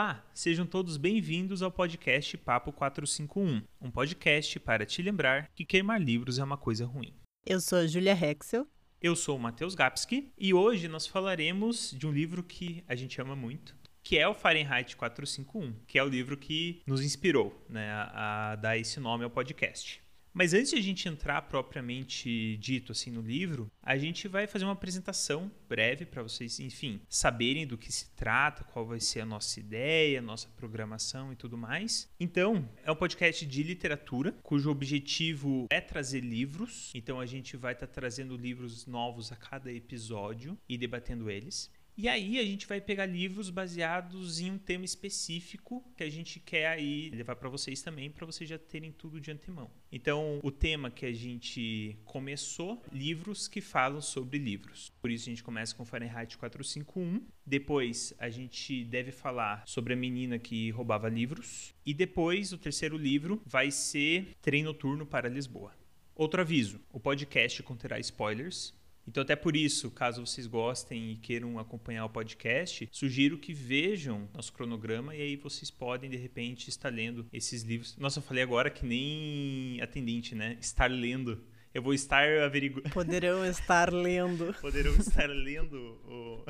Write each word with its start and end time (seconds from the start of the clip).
Olá, 0.00 0.24
sejam 0.32 0.64
todos 0.64 0.96
bem-vindos 0.96 1.60
ao 1.60 1.70
podcast 1.70 2.38
Papo 2.38 2.72
451, 2.72 3.62
um 3.82 3.90
podcast 3.90 4.58
para 4.58 4.86
te 4.86 5.02
lembrar 5.02 5.50
que 5.54 5.62
queimar 5.62 6.00
livros 6.00 6.38
é 6.38 6.42
uma 6.42 6.56
coisa 6.56 6.86
ruim. 6.86 7.12
Eu 7.44 7.60
sou 7.60 7.80
a 7.80 7.86
Julia 7.86 8.14
Hexel. 8.14 8.66
Eu 8.98 9.14
sou 9.14 9.36
o 9.36 9.38
Matheus 9.38 9.74
Gapski 9.74 10.32
e 10.38 10.54
hoje 10.54 10.88
nós 10.88 11.06
falaremos 11.06 11.90
de 11.90 12.06
um 12.06 12.12
livro 12.12 12.42
que 12.42 12.82
a 12.88 12.94
gente 12.94 13.20
ama 13.20 13.36
muito, 13.36 13.76
que 14.02 14.16
é 14.16 14.26
o 14.26 14.32
Fahrenheit 14.32 14.96
451, 14.96 15.74
que 15.86 15.98
é 15.98 16.02
o 16.02 16.08
livro 16.08 16.34
que 16.34 16.80
nos 16.86 17.02
inspirou 17.02 17.62
né, 17.68 17.92
a 17.92 18.56
dar 18.56 18.78
esse 18.78 18.98
nome 19.00 19.24
ao 19.24 19.30
podcast. 19.30 20.02
Mas 20.32 20.54
antes 20.54 20.70
de 20.70 20.76
a 20.76 20.82
gente 20.82 21.08
entrar 21.08 21.42
propriamente 21.42 22.56
dito 22.58 22.92
assim 22.92 23.10
no 23.10 23.20
livro, 23.20 23.70
a 23.82 23.98
gente 23.98 24.28
vai 24.28 24.46
fazer 24.46 24.64
uma 24.64 24.72
apresentação 24.72 25.50
breve 25.68 26.06
para 26.06 26.22
vocês, 26.22 26.60
enfim, 26.60 27.00
saberem 27.08 27.66
do 27.66 27.76
que 27.76 27.92
se 27.92 28.10
trata, 28.14 28.64
qual 28.64 28.86
vai 28.86 29.00
ser 29.00 29.20
a 29.20 29.26
nossa 29.26 29.58
ideia, 29.58 30.22
nossa 30.22 30.48
programação 30.56 31.32
e 31.32 31.36
tudo 31.36 31.58
mais. 31.58 32.08
Então, 32.18 32.68
é 32.84 32.92
um 32.92 32.96
podcast 32.96 33.44
de 33.44 33.62
literatura, 33.62 34.32
cujo 34.42 34.70
objetivo 34.70 35.66
é 35.70 35.80
trazer 35.80 36.20
livros. 36.20 36.92
Então, 36.94 37.20
a 37.20 37.26
gente 37.26 37.56
vai 37.56 37.72
estar 37.72 37.86
tá 37.86 37.92
trazendo 37.92 38.36
livros 38.36 38.86
novos 38.86 39.32
a 39.32 39.36
cada 39.36 39.72
episódio 39.72 40.56
e 40.68 40.78
debatendo 40.78 41.28
eles. 41.30 41.70
E 42.02 42.08
aí 42.08 42.38
a 42.38 42.42
gente 42.42 42.66
vai 42.66 42.80
pegar 42.80 43.04
livros 43.04 43.50
baseados 43.50 44.40
em 44.40 44.50
um 44.50 44.56
tema 44.56 44.86
específico 44.86 45.84
que 45.94 46.02
a 46.02 46.08
gente 46.08 46.40
quer 46.40 46.68
aí 46.68 47.10
levar 47.10 47.36
para 47.36 47.50
vocês 47.50 47.82
também, 47.82 48.10
para 48.10 48.24
vocês 48.24 48.48
já 48.48 48.58
terem 48.58 48.90
tudo 48.90 49.20
de 49.20 49.30
antemão. 49.30 49.70
Então, 49.92 50.40
o 50.42 50.50
tema 50.50 50.90
que 50.90 51.04
a 51.04 51.12
gente 51.12 51.98
começou, 52.06 52.82
livros 52.90 53.46
que 53.46 53.60
falam 53.60 54.00
sobre 54.00 54.38
livros. 54.38 54.90
Por 54.98 55.10
isso 55.10 55.28
a 55.28 55.32
gente 55.32 55.44
começa 55.44 55.74
com 55.76 55.84
Fahrenheit 55.84 56.38
451. 56.38 57.22
Depois 57.44 58.14
a 58.18 58.30
gente 58.30 58.82
deve 58.82 59.12
falar 59.12 59.62
sobre 59.66 59.92
a 59.92 59.96
menina 59.96 60.38
que 60.38 60.70
roubava 60.70 61.06
livros. 61.06 61.74
E 61.84 61.92
depois 61.92 62.50
o 62.50 62.56
terceiro 62.56 62.96
livro 62.96 63.42
vai 63.44 63.70
ser 63.70 64.34
Trem 64.40 64.62
Noturno 64.62 65.04
para 65.04 65.28
Lisboa. 65.28 65.78
Outro 66.14 66.40
aviso: 66.40 66.80
o 66.90 66.98
podcast 66.98 67.62
conterá 67.62 67.98
spoilers, 67.98 68.74
então, 69.10 69.24
até 69.24 69.34
por 69.34 69.56
isso, 69.56 69.90
caso 69.90 70.24
vocês 70.24 70.46
gostem 70.46 71.10
e 71.10 71.16
queiram 71.16 71.58
acompanhar 71.58 72.04
o 72.04 72.08
podcast, 72.08 72.88
sugiro 72.92 73.38
que 73.38 73.52
vejam 73.52 74.28
nosso 74.32 74.52
cronograma 74.52 75.16
e 75.16 75.20
aí 75.20 75.34
vocês 75.34 75.68
podem, 75.68 76.08
de 76.08 76.16
repente, 76.16 76.68
estar 76.68 76.90
lendo 76.90 77.26
esses 77.32 77.64
livros. 77.64 77.96
Nossa, 77.96 78.20
eu 78.20 78.22
falei 78.22 78.40
agora 78.40 78.70
que 78.70 78.86
nem 78.86 79.80
atendente, 79.80 80.36
né? 80.36 80.56
Estar 80.60 80.88
lendo. 80.88 81.42
Eu 81.74 81.82
vou 81.82 81.92
estar 81.92 82.24
averiguando. 82.38 82.88
Poderão 82.94 83.44
estar 83.44 83.92
lendo. 83.92 84.54
Poderão 84.60 84.94
estar 84.94 85.28
lendo 85.28 85.76
o. 86.06 86.44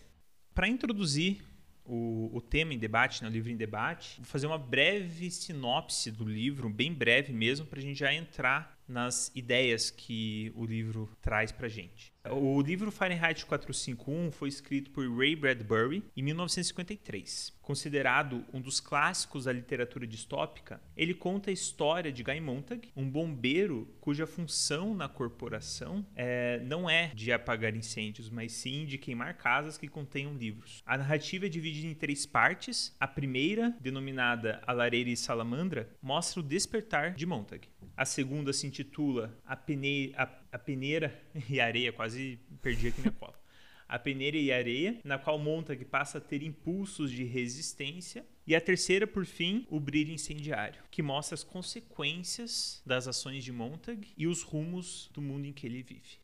Para 0.54 0.68
introduzir 0.68 1.42
o, 1.86 2.30
o 2.34 2.42
tema 2.42 2.74
em 2.74 2.78
debate, 2.78 3.22
né, 3.22 3.30
o 3.30 3.32
livro 3.32 3.52
em 3.52 3.58
debate, 3.58 4.18
vou 4.18 4.26
fazer 4.26 4.48
uma 4.48 4.58
breve 4.58 5.30
sinopse 5.30 6.12
do 6.12 6.24
livro, 6.24 6.70
bem 6.70 6.94
breve 6.94 7.34
mesmo, 7.34 7.66
para 7.66 7.80
a 7.80 7.82
gente 7.82 8.00
já 8.00 8.14
entrar 8.14 8.82
nas 8.88 9.32
ideias 9.36 9.90
que 9.90 10.52
o 10.56 10.66
livro 10.66 11.10
traz 11.22 11.52
para 11.52 11.68
gente. 11.68 12.14
O 12.32 12.62
livro 12.62 12.90
Fahrenheit 12.90 13.46
451 13.46 14.32
foi 14.32 14.48
escrito 14.48 14.92
por 14.92 15.06
Ray 15.14 15.36
Bradbury 15.36 16.02
em 16.16 16.24
1953. 16.24 17.54
Considerado 17.62 18.46
um 18.54 18.62
dos 18.62 18.80
clássicos 18.80 19.44
da 19.44 19.52
literatura 19.52 20.08
distópica, 20.08 20.82
ele 20.96 21.14
conta 21.14 21.50
a 21.50 21.54
história 21.54 22.14
de 22.14 22.24
Guy 22.24 22.40
Montag, 22.40 22.90
um 22.96 23.10
bombeiro 23.10 23.94
cuja 24.00 24.26
função 24.26 24.96
na 24.96 25.10
corporação 25.10 26.06
é, 26.16 26.62
não 26.64 26.90
é 26.90 27.08
de 27.14 27.32
apagar 27.34 27.76
incêndios, 27.76 28.30
mas 28.30 28.54
sim 28.54 28.86
de 28.86 28.98
queimar 28.98 29.36
casas 29.36 29.78
que 29.78 29.90
contenham 29.90 30.34
livros. 30.36 30.82
A 30.86 30.98
narrativa 30.98 31.46
é 31.46 31.50
dividida 31.50 31.88
em 31.88 31.94
três 31.94 32.26
partes. 32.26 32.96
A 33.02 33.08
primeira, 33.08 33.76
denominada 33.82 34.62
A 34.66 34.72
Lareira 34.72 35.10
e 35.10 35.18
Salamandra, 35.18 35.90
mostra 36.02 36.40
o 36.40 36.44
despertar 36.44 37.14
de 37.14 37.26
Montag. 37.26 37.68
A 37.96 38.06
segunda 38.06 38.52
se 38.52 38.66
intitula 38.66 39.40
A, 39.46 39.54
a, 39.54 40.30
a 40.52 40.60
Peneira 40.60 41.22
e 41.50 41.60
Areia, 41.60 41.94
quase 41.94 42.40
perdi 42.62 42.88
aqui 42.88 43.02
minha 43.02 43.14
cola. 43.14 43.40
A 43.88 44.00
Peneira 44.00 44.38
e 44.38 44.52
Areia, 44.52 45.00
na 45.04 45.20
qual 45.20 45.38
Montag 45.38 45.86
passa 45.86 46.18
a 46.18 46.22
ter 46.22 46.42
impulsos 46.42 47.12
de 47.12 47.24
resistência. 47.24 48.26
E 48.48 48.56
a 48.56 48.62
terceira, 48.62 49.06
por 49.06 49.26
fim, 49.26 49.68
o 49.70 49.80
Brilho 49.80 50.12
Incendiário, 50.12 50.82
que 50.90 51.04
mostra 51.04 51.36
as 51.36 51.44
consequências 51.44 52.82
das 52.86 53.08
ações 53.08 53.44
de 53.44 53.52
Montag 53.52 54.08
e 54.18 54.26
os 54.26 54.42
rumos 54.42 55.10
do 55.14 55.22
mundo 55.22 55.46
em 55.46 55.54
que 55.54 55.68
ele 55.68 55.84
vive. 55.84 56.24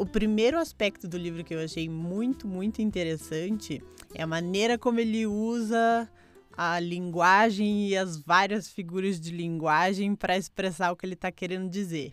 O 0.00 0.06
primeiro 0.06 0.58
aspecto 0.58 1.06
do 1.06 1.18
livro 1.18 1.44
que 1.44 1.54
eu 1.54 1.60
achei 1.60 1.86
muito, 1.86 2.48
muito 2.48 2.80
interessante 2.80 3.82
é 4.14 4.22
a 4.22 4.26
maneira 4.26 4.78
como 4.78 4.98
ele 4.98 5.26
usa 5.26 6.10
a 6.56 6.80
linguagem 6.80 7.86
e 7.86 7.94
as 7.94 8.16
várias 8.16 8.66
figuras 8.66 9.20
de 9.20 9.30
linguagem 9.30 10.14
para 10.14 10.38
expressar 10.38 10.90
o 10.90 10.96
que 10.96 11.04
ele 11.04 11.12
está 11.12 11.30
querendo 11.30 11.68
dizer. 11.68 12.12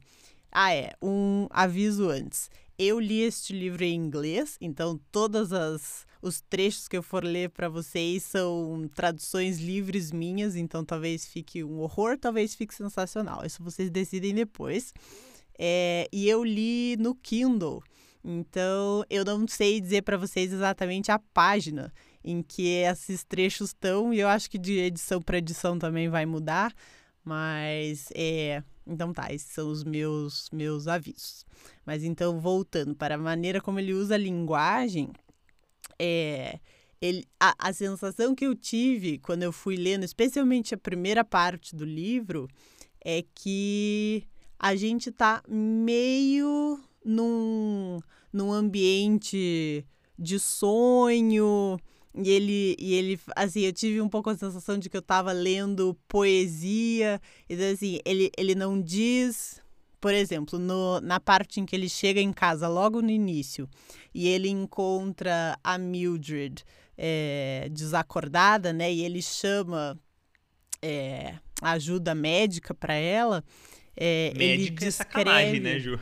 Ah, 0.51 0.75
é, 0.75 0.95
um 1.01 1.48
aviso 1.50 2.10
antes. 2.10 2.50
Eu 2.78 3.00
li 3.00 3.22
este 3.22 3.54
livro 3.54 3.86
em 3.86 3.95
inglês, 3.95 4.57
então 4.60 5.00
todos 5.10 5.51
os 6.22 6.42
trechos 6.42 6.90
que 6.90 6.98
eu 6.98 7.01
for 7.01 7.24
ler 7.24 7.51
para 7.51 7.69
vocês 7.69 8.22
são 8.24 8.90
traduções 8.94 9.60
livres 9.62 10.12
minhas, 10.12 10.57
então 10.57 10.83
talvez 10.83 11.25
fique 11.25 11.63
um 11.63 11.80
horror, 11.80 12.18
talvez 12.18 12.54
fique 12.54 12.75
sensacional. 12.75 13.45
Isso 13.45 13.63
vocês 13.63 13.90
decidem 13.90 14.36
depois. 14.36 14.94
É, 15.57 16.07
e 16.12 16.30
eu 16.30 16.44
li 16.44 16.95
no 16.98 17.15
Kindle. 17.15 17.81
Então, 18.24 19.04
eu 19.09 19.24
não 19.24 19.48
sei 19.48 19.80
dizer 19.80 20.01
para 20.01 20.18
vocês 20.18 20.51
exatamente 20.51 21.12
a 21.12 21.19
página 21.19 21.94
em 22.24 22.42
que 22.42 22.68
esses 22.68 23.24
trechos 23.24 23.69
estão, 23.69 24.13
e 24.13 24.19
eu 24.19 24.27
acho 24.27 24.50
que 24.50 24.57
de 24.57 24.77
edição 24.80 25.21
para 25.21 25.38
edição 25.38 25.80
também 25.80 26.09
vai 26.09 26.25
mudar, 26.25 26.74
mas 27.24 28.09
é. 28.13 28.62
Então 28.86 29.13
tá, 29.13 29.33
esses 29.33 29.51
são 29.51 29.69
os 29.69 29.83
meus, 29.83 30.50
meus 30.51 30.88
avisos. 30.88 31.45
Mas 31.86 32.04
então, 32.04 32.39
voltando 32.39 32.95
para 32.95 33.15
a 33.15 33.18
maneira 33.18 33.62
como 33.62 33.80
ele 33.80 33.94
usa 33.94 34.15
a 34.15 34.18
linguagem, 34.18 35.09
é, 36.00 36.59
ele, 37.01 37.25
a, 37.39 37.54
a 37.57 37.74
sensação 37.74 38.36
que 38.36 38.45
eu 38.45 38.56
tive 38.56 39.19
quando 39.19 39.44
eu 39.44 39.51
fui 39.51 39.75
lendo, 39.75 40.04
especialmente 40.04 40.74
a 40.74 40.77
primeira 40.77 41.24
parte 41.24 41.75
do 41.75 41.86
livro, 41.86 42.48
é 43.04 43.24
que 43.36 44.27
a 44.59 44.75
gente 44.75 45.12
tá 45.12 45.44
meio 45.48 46.80
num, 47.04 48.00
num 48.31 48.51
ambiente 48.51 49.86
de 50.18 50.39
sonho, 50.39 51.77
E 52.15 52.30
ele, 52.30 52.75
e 52.80 52.94
ele, 52.95 53.19
assim, 53.36 53.62
eu 53.62 53.71
tive 53.74 54.01
um 54.01 54.09
pouco 54.09 54.30
a 54.31 54.38
sensação 54.38 54.77
de 54.80 54.89
que 54.89 54.98
eu 54.98 55.01
estava 55.01 55.31
lendo 55.31 55.95
poesia. 56.07 57.21
Então, 57.48 57.71
assim, 57.71 58.00
ele, 58.04 58.31
ele 58.36 58.56
não 58.56 58.81
diz. 58.81 59.62
Por 60.01 60.13
exemplo, 60.13 60.59
no, 60.59 61.00
na 61.01 61.19
parte 61.19 61.59
em 61.59 61.65
que 61.65 61.75
ele 61.75 61.89
chega 61.89 62.21
em 62.21 62.31
casa, 62.31 62.68
logo 62.68 63.01
no 63.01 63.09
início, 63.09 63.68
e 64.13 64.27
ele 64.27 64.48
encontra 64.50 65.57
a 65.63 65.77
Mildred 65.77 66.63
é, 66.98 67.68
desacordada, 67.71 68.71
né? 68.71 68.92
E 68.94 69.04
ele 69.04 69.21
chama 69.21 70.00
é, 70.81 71.36
ajuda 71.62 72.13
médica 72.15 72.74
para 72.74 72.94
ela. 72.94 73.44
É, 73.98 74.32
Médica 74.38 74.44
ele 74.44 74.54
é 74.54 74.68
descreve... 74.68 74.92
sacanagem, 74.92 75.60
né, 75.60 75.80
Ju? 75.80 76.00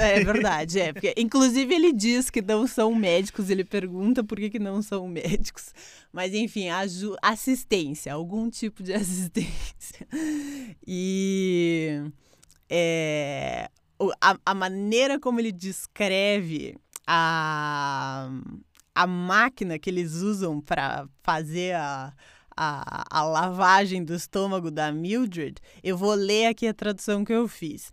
É 0.00 0.22
verdade, 0.22 0.80
é. 0.80 0.92
Porque, 0.92 1.14
inclusive, 1.16 1.74
ele 1.74 1.92
diz 1.92 2.28
que 2.28 2.42
não 2.42 2.66
são 2.66 2.94
médicos, 2.94 3.48
ele 3.48 3.64
pergunta 3.64 4.22
por 4.22 4.38
que, 4.38 4.50
que 4.50 4.58
não 4.58 4.82
são 4.82 5.08
médicos. 5.08 5.72
Mas, 6.12 6.34
enfim, 6.34 6.66
assistência, 7.22 8.12
algum 8.12 8.50
tipo 8.50 8.82
de 8.82 8.92
assistência. 8.94 10.06
E 10.86 12.02
é, 12.68 13.70
a, 14.20 14.36
a 14.44 14.54
maneira 14.54 15.18
como 15.18 15.40
ele 15.40 15.52
descreve 15.52 16.76
a, 17.06 18.30
a 18.94 19.06
máquina 19.06 19.78
que 19.78 19.90
eles 19.90 20.14
usam 20.16 20.60
para 20.60 21.08
fazer 21.22 21.74
a, 21.74 22.12
a, 22.56 23.04
a 23.10 23.24
lavagem 23.24 24.04
do 24.04 24.14
estômago 24.14 24.70
da 24.70 24.90
Mildred, 24.92 25.56
eu 25.82 25.96
vou 25.96 26.14
ler 26.14 26.46
aqui 26.46 26.66
a 26.66 26.74
tradução 26.74 27.24
que 27.24 27.32
eu 27.32 27.48
fiz. 27.48 27.90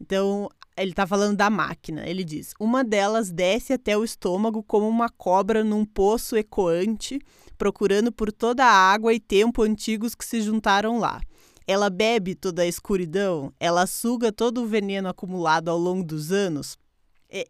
Então, 0.00 0.48
ele 0.76 0.90
está 0.90 1.06
falando 1.06 1.36
da 1.36 1.48
máquina. 1.48 2.06
Ele 2.06 2.22
diz: 2.22 2.52
Uma 2.60 2.84
delas 2.84 3.30
desce 3.30 3.72
até 3.72 3.96
o 3.96 4.04
estômago 4.04 4.62
como 4.62 4.88
uma 4.88 5.08
cobra 5.08 5.64
num 5.64 5.84
poço 5.84 6.36
ecoante, 6.36 7.18
procurando 7.56 8.12
por 8.12 8.30
toda 8.30 8.64
a 8.64 8.92
água 8.92 9.14
e 9.14 9.20
tempo 9.20 9.62
antigos 9.62 10.14
que 10.14 10.24
se 10.24 10.42
juntaram 10.42 10.98
lá. 10.98 11.20
Ela 11.66 11.90
bebe 11.90 12.34
toda 12.34 12.62
a 12.62 12.66
escuridão, 12.66 13.52
ela 13.58 13.86
suga 13.86 14.30
todo 14.30 14.62
o 14.62 14.66
veneno 14.66 15.08
acumulado 15.08 15.68
ao 15.68 15.78
longo 15.78 16.04
dos 16.04 16.30
anos. 16.30 16.78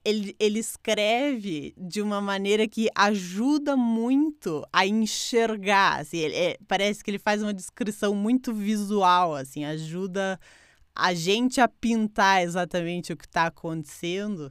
Ele, 0.04 0.34
ele 0.40 0.58
escreve 0.58 1.74
de 1.76 2.00
uma 2.00 2.20
maneira 2.20 2.66
que 2.66 2.88
ajuda 2.94 3.76
muito 3.76 4.66
a 4.72 4.86
enxergar. 4.86 6.00
Assim, 6.00 6.18
ele, 6.18 6.34
é, 6.34 6.56
parece 6.66 7.04
que 7.04 7.10
ele 7.10 7.18
faz 7.18 7.42
uma 7.42 7.52
descrição 7.52 8.14
muito 8.14 8.54
visual, 8.54 9.34
assim, 9.34 9.64
ajuda 9.64 10.40
a 10.94 11.12
gente 11.12 11.60
a 11.60 11.68
pintar 11.68 12.42
exatamente 12.42 13.12
o 13.12 13.16
que 13.16 13.26
está 13.26 13.46
acontecendo. 13.46 14.50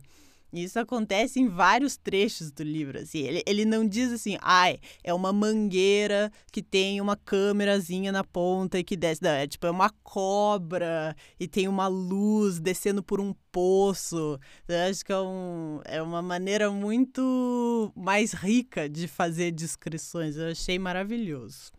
Isso 0.64 0.80
acontece 0.80 1.40
em 1.40 1.48
vários 1.48 1.98
trechos 1.98 2.52
do 2.52 2.64
livro. 2.64 3.00
Assim. 3.00 3.20
Ele, 3.20 3.44
ele 3.46 3.66
não 3.66 3.88
diz 3.88 4.12
assim, 4.12 4.38
ai, 4.42 4.80
é 5.04 5.14
uma 5.14 5.34
mangueira 5.34 6.32
que 6.52 6.62
tem 6.64 7.02
uma 7.02 7.16
câmerazinha 7.16 8.12
na 8.12 8.24
ponta 8.24 8.80
e 8.80 8.84
que 8.84 8.96
desce. 8.96 9.22
Não, 9.22 9.32
é 9.32 9.46
tipo, 9.48 9.68
é 9.68 9.72
uma 9.72 9.90
cobra 10.04 11.16
e 11.40 11.48
tem 11.48 11.68
uma 11.68 11.88
luz 11.88 12.60
descendo 12.60 13.04
por 13.04 13.20
um 13.20 13.34
poço. 13.52 14.40
Eu 14.68 14.90
acho 14.90 15.04
que 15.04 15.12
é, 15.12 15.20
um, 15.20 15.82
é 15.86 16.02
uma 16.02 16.22
maneira 16.22 16.72
muito 16.72 17.92
mais 17.96 18.34
rica 18.34 18.90
de 18.90 19.08
fazer 19.08 19.52
descrições. 19.52 20.38
Eu 20.38 20.52
achei 20.52 20.80
maravilhoso 20.80 21.75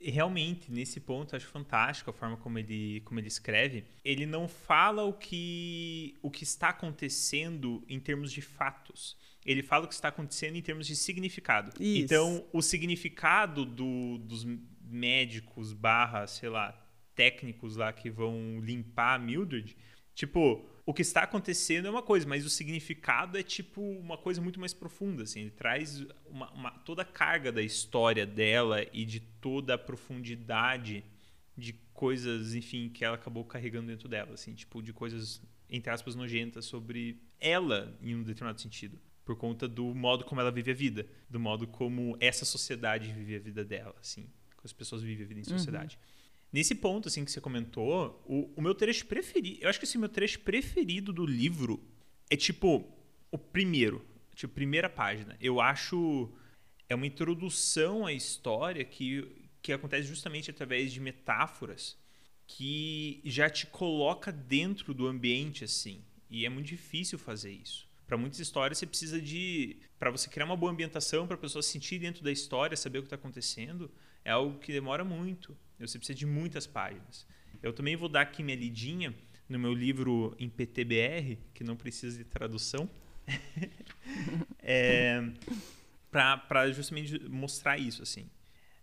realmente, 0.00 0.70
nesse 0.70 1.00
ponto, 1.00 1.34
acho 1.34 1.46
fantástico 1.46 2.10
a 2.10 2.12
forma 2.12 2.36
como 2.36 2.58
ele, 2.58 3.00
como 3.04 3.18
ele 3.18 3.28
escreve. 3.28 3.84
Ele 4.04 4.26
não 4.26 4.46
fala 4.46 5.04
o 5.04 5.12
que, 5.12 6.16
o 6.22 6.30
que 6.30 6.44
está 6.44 6.68
acontecendo 6.68 7.84
em 7.88 7.98
termos 7.98 8.32
de 8.32 8.40
fatos. 8.40 9.16
Ele 9.44 9.62
fala 9.62 9.84
o 9.84 9.88
que 9.88 9.94
está 9.94 10.08
acontecendo 10.08 10.56
em 10.56 10.62
termos 10.62 10.86
de 10.86 10.94
significado. 10.94 11.70
Isso. 11.80 12.04
Então, 12.04 12.46
o 12.52 12.62
significado 12.62 13.64
do, 13.64 14.18
dos 14.18 14.44
médicos 14.82 15.72
barra, 15.72 16.26
sei 16.26 16.48
lá, 16.48 16.72
técnicos 17.14 17.76
lá 17.76 17.92
que 17.92 18.10
vão 18.10 18.60
limpar 18.60 19.14
a 19.14 19.18
Mildred, 19.18 19.76
tipo, 20.14 20.64
o 20.88 20.94
que 20.94 21.02
está 21.02 21.24
acontecendo 21.24 21.86
é 21.86 21.90
uma 21.90 22.00
coisa, 22.00 22.26
mas 22.26 22.46
o 22.46 22.48
significado 22.48 23.36
é 23.36 23.42
tipo 23.42 23.82
uma 23.82 24.16
coisa 24.16 24.40
muito 24.40 24.58
mais 24.58 24.72
profunda, 24.72 25.24
assim. 25.24 25.40
Ele 25.40 25.50
traz 25.50 26.02
uma, 26.24 26.50
uma, 26.52 26.70
toda 26.70 27.02
a 27.02 27.04
carga 27.04 27.52
da 27.52 27.60
história 27.60 28.24
dela 28.24 28.82
e 28.90 29.04
de 29.04 29.20
toda 29.20 29.74
a 29.74 29.78
profundidade 29.78 31.04
de 31.54 31.74
coisas, 31.92 32.54
enfim, 32.54 32.88
que 32.88 33.04
ela 33.04 33.16
acabou 33.16 33.44
carregando 33.44 33.88
dentro 33.88 34.08
dela, 34.08 34.32
assim, 34.32 34.54
tipo 34.54 34.80
de 34.80 34.94
coisas 34.94 35.42
entre 35.68 35.92
aspas 35.92 36.14
nojentas 36.14 36.64
sobre 36.64 37.20
ela 37.38 37.94
em 38.00 38.14
um 38.14 38.22
determinado 38.22 38.58
sentido, 38.58 38.98
por 39.26 39.36
conta 39.36 39.68
do 39.68 39.94
modo 39.94 40.24
como 40.24 40.40
ela 40.40 40.50
vive 40.50 40.70
a 40.70 40.74
vida, 40.74 41.06
do 41.28 41.38
modo 41.38 41.66
como 41.66 42.16
essa 42.18 42.46
sociedade 42.46 43.12
vive 43.12 43.36
a 43.36 43.40
vida 43.40 43.62
dela, 43.62 43.94
assim, 44.00 44.22
como 44.56 44.64
as 44.64 44.72
pessoas 44.72 45.02
vivem 45.02 45.22
a 45.22 45.28
vida 45.28 45.40
em 45.40 45.42
uhum. 45.52 45.58
sociedade. 45.58 45.98
Uhum. 46.00 46.17
Nesse 46.52 46.74
ponto, 46.74 47.08
assim, 47.08 47.24
que 47.24 47.30
você 47.30 47.40
comentou, 47.40 48.22
o, 48.26 48.50
o 48.56 48.62
meu 48.62 48.74
trecho 48.74 49.06
preferido. 49.06 49.58
Eu 49.60 49.68
acho 49.68 49.78
que 49.78 49.84
assim, 49.84 49.98
meu 49.98 50.08
trecho 50.08 50.40
preferido 50.40 51.12
do 51.12 51.26
livro 51.26 51.82
é 52.30 52.36
tipo 52.36 52.90
o 53.30 53.38
primeiro. 53.38 54.04
Tipo, 54.34 54.54
primeira 54.54 54.88
página. 54.88 55.36
Eu 55.40 55.60
acho. 55.60 56.32
É 56.88 56.94
uma 56.94 57.06
introdução 57.06 58.06
à 58.06 58.12
história 58.12 58.82
que, 58.84 59.50
que 59.60 59.72
acontece 59.72 60.08
justamente 60.08 60.50
através 60.50 60.90
de 60.90 61.00
metáforas 61.00 61.98
que 62.46 63.20
já 63.24 63.50
te 63.50 63.66
coloca 63.66 64.32
dentro 64.32 64.94
do 64.94 65.06
ambiente, 65.06 65.64
assim. 65.64 66.02
E 66.30 66.46
é 66.46 66.48
muito 66.48 66.68
difícil 66.68 67.18
fazer 67.18 67.52
isso. 67.52 67.86
Para 68.06 68.16
muitas 68.16 68.40
histórias, 68.40 68.78
você 68.78 68.86
precisa 68.86 69.20
de. 69.20 69.76
Para 69.98 70.10
você 70.10 70.30
criar 70.30 70.46
uma 70.46 70.56
boa 70.56 70.72
ambientação, 70.72 71.26
para 71.26 71.36
a 71.36 71.38
pessoa 71.38 71.62
se 71.62 71.70
sentir 71.70 71.98
dentro 71.98 72.24
da 72.24 72.32
história, 72.32 72.74
saber 72.74 73.00
o 73.00 73.02
que 73.02 73.06
está 73.06 73.16
acontecendo, 73.16 73.90
é 74.24 74.30
algo 74.30 74.58
que 74.58 74.72
demora 74.72 75.04
muito. 75.04 75.54
Você 75.78 75.98
precisa 75.98 76.18
de 76.18 76.26
muitas 76.26 76.66
páginas. 76.66 77.26
Eu 77.62 77.72
também 77.72 77.96
vou 77.96 78.08
dar 78.08 78.22
aqui 78.22 78.42
minha 78.42 78.56
lidinha 78.56 79.14
no 79.48 79.58
meu 79.58 79.72
livro 79.72 80.34
em 80.38 80.48
PTBR, 80.48 81.38
que 81.54 81.64
não 81.64 81.76
precisa 81.76 82.18
de 82.18 82.24
tradução, 82.24 82.88
é, 84.62 85.22
para 86.10 86.70
justamente 86.72 87.18
mostrar 87.28 87.78
isso. 87.78 88.02
assim. 88.02 88.28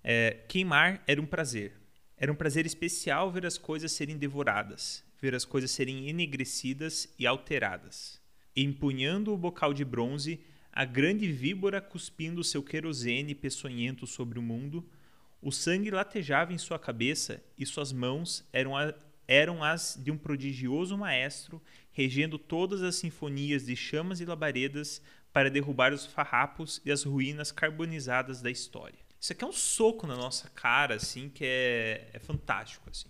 É, 0.03 0.43
queimar 0.47 1.03
era 1.07 1.21
um 1.21 1.25
prazer. 1.25 1.73
Era 2.17 2.31
um 2.31 2.35
prazer 2.35 2.65
especial 2.65 3.31
ver 3.31 3.45
as 3.45 3.57
coisas 3.57 3.91
serem 3.91 4.17
devoradas, 4.17 5.03
ver 5.21 5.35
as 5.35 5.43
coisas 5.43 5.71
serem 5.71 6.07
enegrecidas 6.09 7.13
e 7.19 7.27
alteradas. 7.27 8.21
Empunhando 8.55 9.33
o 9.33 9.37
bocal 9.37 9.73
de 9.73 9.83
bronze, 9.83 10.39
a 10.71 10.85
grande 10.85 11.29
víbora 11.31 11.81
cuspindo 11.81 12.43
seu 12.43 12.63
querosene 12.63 13.35
peçonhento 13.35 14.07
sobre 14.07 14.39
o 14.39 14.41
mundo, 14.41 14.87
o 15.41 15.51
sangue 15.51 15.91
latejava 15.91 16.53
em 16.53 16.57
sua 16.57 16.79
cabeça 16.79 17.43
e 17.57 17.65
suas 17.65 17.91
mãos 17.91 18.47
eram, 18.51 18.75
a, 18.75 18.93
eram 19.27 19.63
as 19.63 19.99
de 20.01 20.11
um 20.11 20.17
prodigioso 20.17 20.97
maestro, 20.97 21.61
regendo 21.91 22.37
todas 22.37 22.81
as 22.81 22.95
sinfonias 22.95 23.65
de 23.65 23.75
chamas 23.75 24.19
e 24.19 24.25
labaredas 24.25 25.01
para 25.31 25.49
derrubar 25.49 25.93
os 25.93 26.05
farrapos 26.05 26.81
e 26.85 26.91
as 26.91 27.03
ruínas 27.03 27.51
carbonizadas 27.51 28.41
da 28.41 28.49
história. 28.49 28.99
Isso 29.19 29.33
aqui 29.33 29.43
é 29.43 29.47
um 29.47 29.51
soco 29.51 30.05
na 30.05 30.15
nossa 30.15 30.49
cara, 30.49 30.95
assim, 30.95 31.29
que 31.29 31.43
é, 31.43 32.09
é 32.13 32.19
fantástico, 32.19 32.89
assim. 32.89 33.09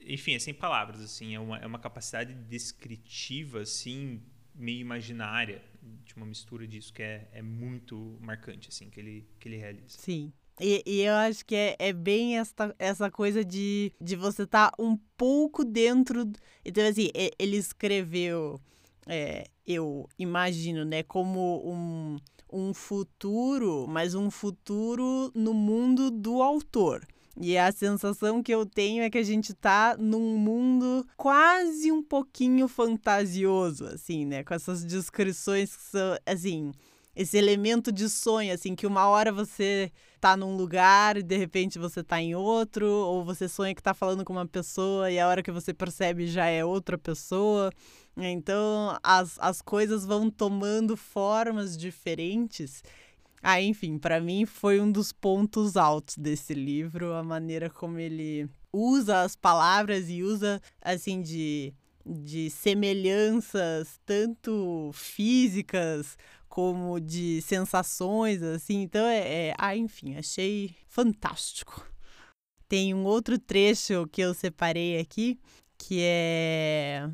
Enfim, 0.00 0.34
é 0.34 0.38
sem 0.38 0.54
palavras, 0.54 1.00
assim, 1.00 1.34
é 1.34 1.40
uma, 1.40 1.58
é 1.58 1.66
uma 1.66 1.78
capacidade 1.78 2.34
descritiva, 2.34 3.62
assim, 3.62 4.22
meio 4.54 4.80
imaginária, 4.80 5.62
de 6.04 6.14
uma 6.14 6.26
mistura 6.26 6.66
disso 6.66 6.92
que 6.92 7.02
é, 7.02 7.28
é 7.32 7.42
muito 7.42 8.18
marcante, 8.20 8.68
assim, 8.68 8.90
que 8.90 9.00
ele, 9.00 9.28
que 9.38 9.48
ele 9.48 9.56
realiza. 9.56 9.98
Sim. 9.98 10.32
E, 10.60 10.82
e, 10.86 11.02
eu 11.02 11.14
acho 11.14 11.44
que 11.44 11.54
é, 11.54 11.76
é 11.78 11.92
bem 11.92 12.38
essa, 12.38 12.74
essa 12.78 13.10
coisa 13.10 13.44
de, 13.44 13.92
de 14.00 14.16
você 14.16 14.42
estar 14.42 14.70
tá 14.70 14.82
um 14.82 14.96
pouco 15.16 15.64
dentro. 15.64 16.30
Então, 16.64 16.84
assim, 16.84 17.10
ele 17.38 17.56
escreveu, 17.56 18.60
é, 19.06 19.46
eu 19.66 20.08
imagino, 20.18 20.84
né, 20.84 21.02
como 21.02 21.62
um, 21.64 22.16
um 22.52 22.74
futuro, 22.74 23.86
mas 23.88 24.14
um 24.14 24.30
futuro 24.30 25.30
no 25.34 25.54
mundo 25.54 26.10
do 26.10 26.42
autor. 26.42 27.06
E 27.40 27.56
a 27.56 27.70
sensação 27.70 28.42
que 28.42 28.52
eu 28.52 28.66
tenho 28.66 29.02
é 29.02 29.10
que 29.10 29.18
a 29.18 29.22
gente 29.22 29.54
tá 29.54 29.96
num 29.96 30.36
mundo 30.36 31.06
quase 31.16 31.92
um 31.92 32.02
pouquinho 32.02 32.66
fantasioso, 32.66 33.84
assim, 33.86 34.24
né? 34.24 34.42
Com 34.42 34.54
essas 34.54 34.84
descrições 34.84 35.76
que 35.76 35.82
são, 35.82 36.18
assim, 36.26 36.72
esse 37.18 37.36
elemento 37.36 37.90
de 37.90 38.08
sonho, 38.08 38.54
assim, 38.54 38.76
que 38.76 38.86
uma 38.86 39.08
hora 39.08 39.32
você 39.32 39.90
tá 40.20 40.36
num 40.36 40.56
lugar 40.56 41.16
e 41.16 41.22
de 41.22 41.36
repente 41.36 41.76
você 41.76 42.00
tá 42.00 42.22
em 42.22 42.36
outro, 42.36 42.86
ou 42.86 43.24
você 43.24 43.48
sonha 43.48 43.74
que 43.74 43.82
tá 43.82 43.92
falando 43.92 44.24
com 44.24 44.32
uma 44.32 44.46
pessoa 44.46 45.10
e 45.10 45.18
a 45.18 45.26
hora 45.26 45.42
que 45.42 45.50
você 45.50 45.74
percebe 45.74 46.28
já 46.28 46.46
é 46.46 46.64
outra 46.64 46.96
pessoa. 46.96 47.72
Então 48.16 48.96
as, 49.02 49.36
as 49.40 49.60
coisas 49.60 50.06
vão 50.06 50.30
tomando 50.30 50.96
formas 50.96 51.76
diferentes. 51.76 52.84
Ah, 53.42 53.60
enfim, 53.60 53.98
para 53.98 54.20
mim 54.20 54.46
foi 54.46 54.80
um 54.80 54.90
dos 54.90 55.12
pontos 55.12 55.76
altos 55.76 56.16
desse 56.16 56.54
livro, 56.54 57.14
a 57.14 57.24
maneira 57.24 57.68
como 57.68 57.98
ele 57.98 58.48
usa 58.72 59.22
as 59.22 59.34
palavras 59.34 60.08
e 60.08 60.22
usa, 60.22 60.62
assim, 60.80 61.20
de 61.20 61.74
de 62.08 62.48
semelhanças 62.48 64.00
tanto 64.06 64.90
físicas 64.94 66.16
como 66.48 67.00
de 67.00 67.42
sensações, 67.42 68.42
assim. 68.42 68.82
Então, 68.82 69.06
é, 69.06 69.48
é, 69.48 69.54
ah, 69.58 69.76
enfim, 69.76 70.16
achei 70.16 70.74
fantástico. 70.88 71.86
Tem 72.68 72.94
um 72.94 73.04
outro 73.04 73.38
trecho 73.38 74.06
que 74.08 74.20
eu 74.20 74.34
separei 74.34 74.98
aqui, 75.00 75.38
que 75.78 76.00
é 76.02 77.08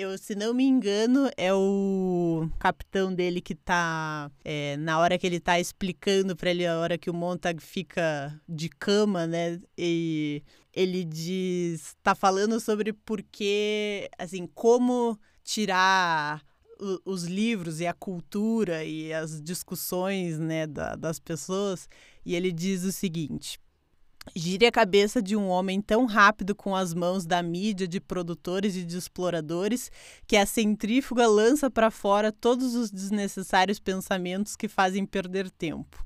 eu, 0.00 0.16
se 0.16 0.34
não 0.34 0.54
me 0.54 0.64
engano, 0.64 1.30
é 1.36 1.52
o 1.52 2.48
capitão 2.58 3.14
dele 3.14 3.40
que 3.40 3.54
tá. 3.54 4.30
É, 4.44 4.76
na 4.78 4.98
hora 4.98 5.18
que 5.18 5.26
ele 5.26 5.40
tá 5.40 5.60
explicando 5.60 6.34
para 6.34 6.50
ele, 6.50 6.66
a 6.66 6.78
hora 6.78 6.96
que 6.98 7.10
o 7.10 7.14
Montag 7.14 7.62
fica 7.62 8.40
de 8.48 8.68
cama, 8.68 9.26
né? 9.26 9.60
E 9.76 10.42
ele 10.72 11.04
diz. 11.04 11.96
tá 12.02 12.14
falando 12.14 12.58
sobre 12.60 12.92
por 12.92 13.22
que. 13.22 14.08
Assim, 14.18 14.46
como 14.46 15.18
tirar 15.44 16.42
os 17.04 17.24
livros 17.24 17.80
e 17.80 17.86
a 17.86 17.92
cultura 17.92 18.84
e 18.84 19.12
as 19.12 19.40
discussões 19.42 20.38
né, 20.38 20.66
da, 20.66 20.96
das 20.96 21.18
pessoas. 21.18 21.88
E 22.24 22.34
ele 22.34 22.50
diz 22.50 22.84
o 22.84 22.92
seguinte: 22.92 23.58
Gire 24.34 24.66
a 24.66 24.72
cabeça 24.72 25.22
de 25.22 25.34
um 25.34 25.48
homem 25.48 25.80
tão 25.80 26.04
rápido 26.04 26.54
com 26.54 26.76
as 26.76 26.92
mãos 26.92 27.24
da 27.24 27.42
mídia, 27.42 27.88
de 27.88 28.00
produtores 28.00 28.76
e 28.76 28.84
de 28.84 28.96
exploradores, 28.96 29.90
que 30.26 30.36
a 30.36 30.44
centrífuga 30.44 31.26
lança 31.26 31.70
para 31.70 31.90
fora 31.90 32.30
todos 32.30 32.74
os 32.74 32.90
desnecessários 32.90 33.80
pensamentos 33.80 34.56
que 34.56 34.68
fazem 34.68 35.06
perder 35.06 35.50
tempo. 35.50 36.04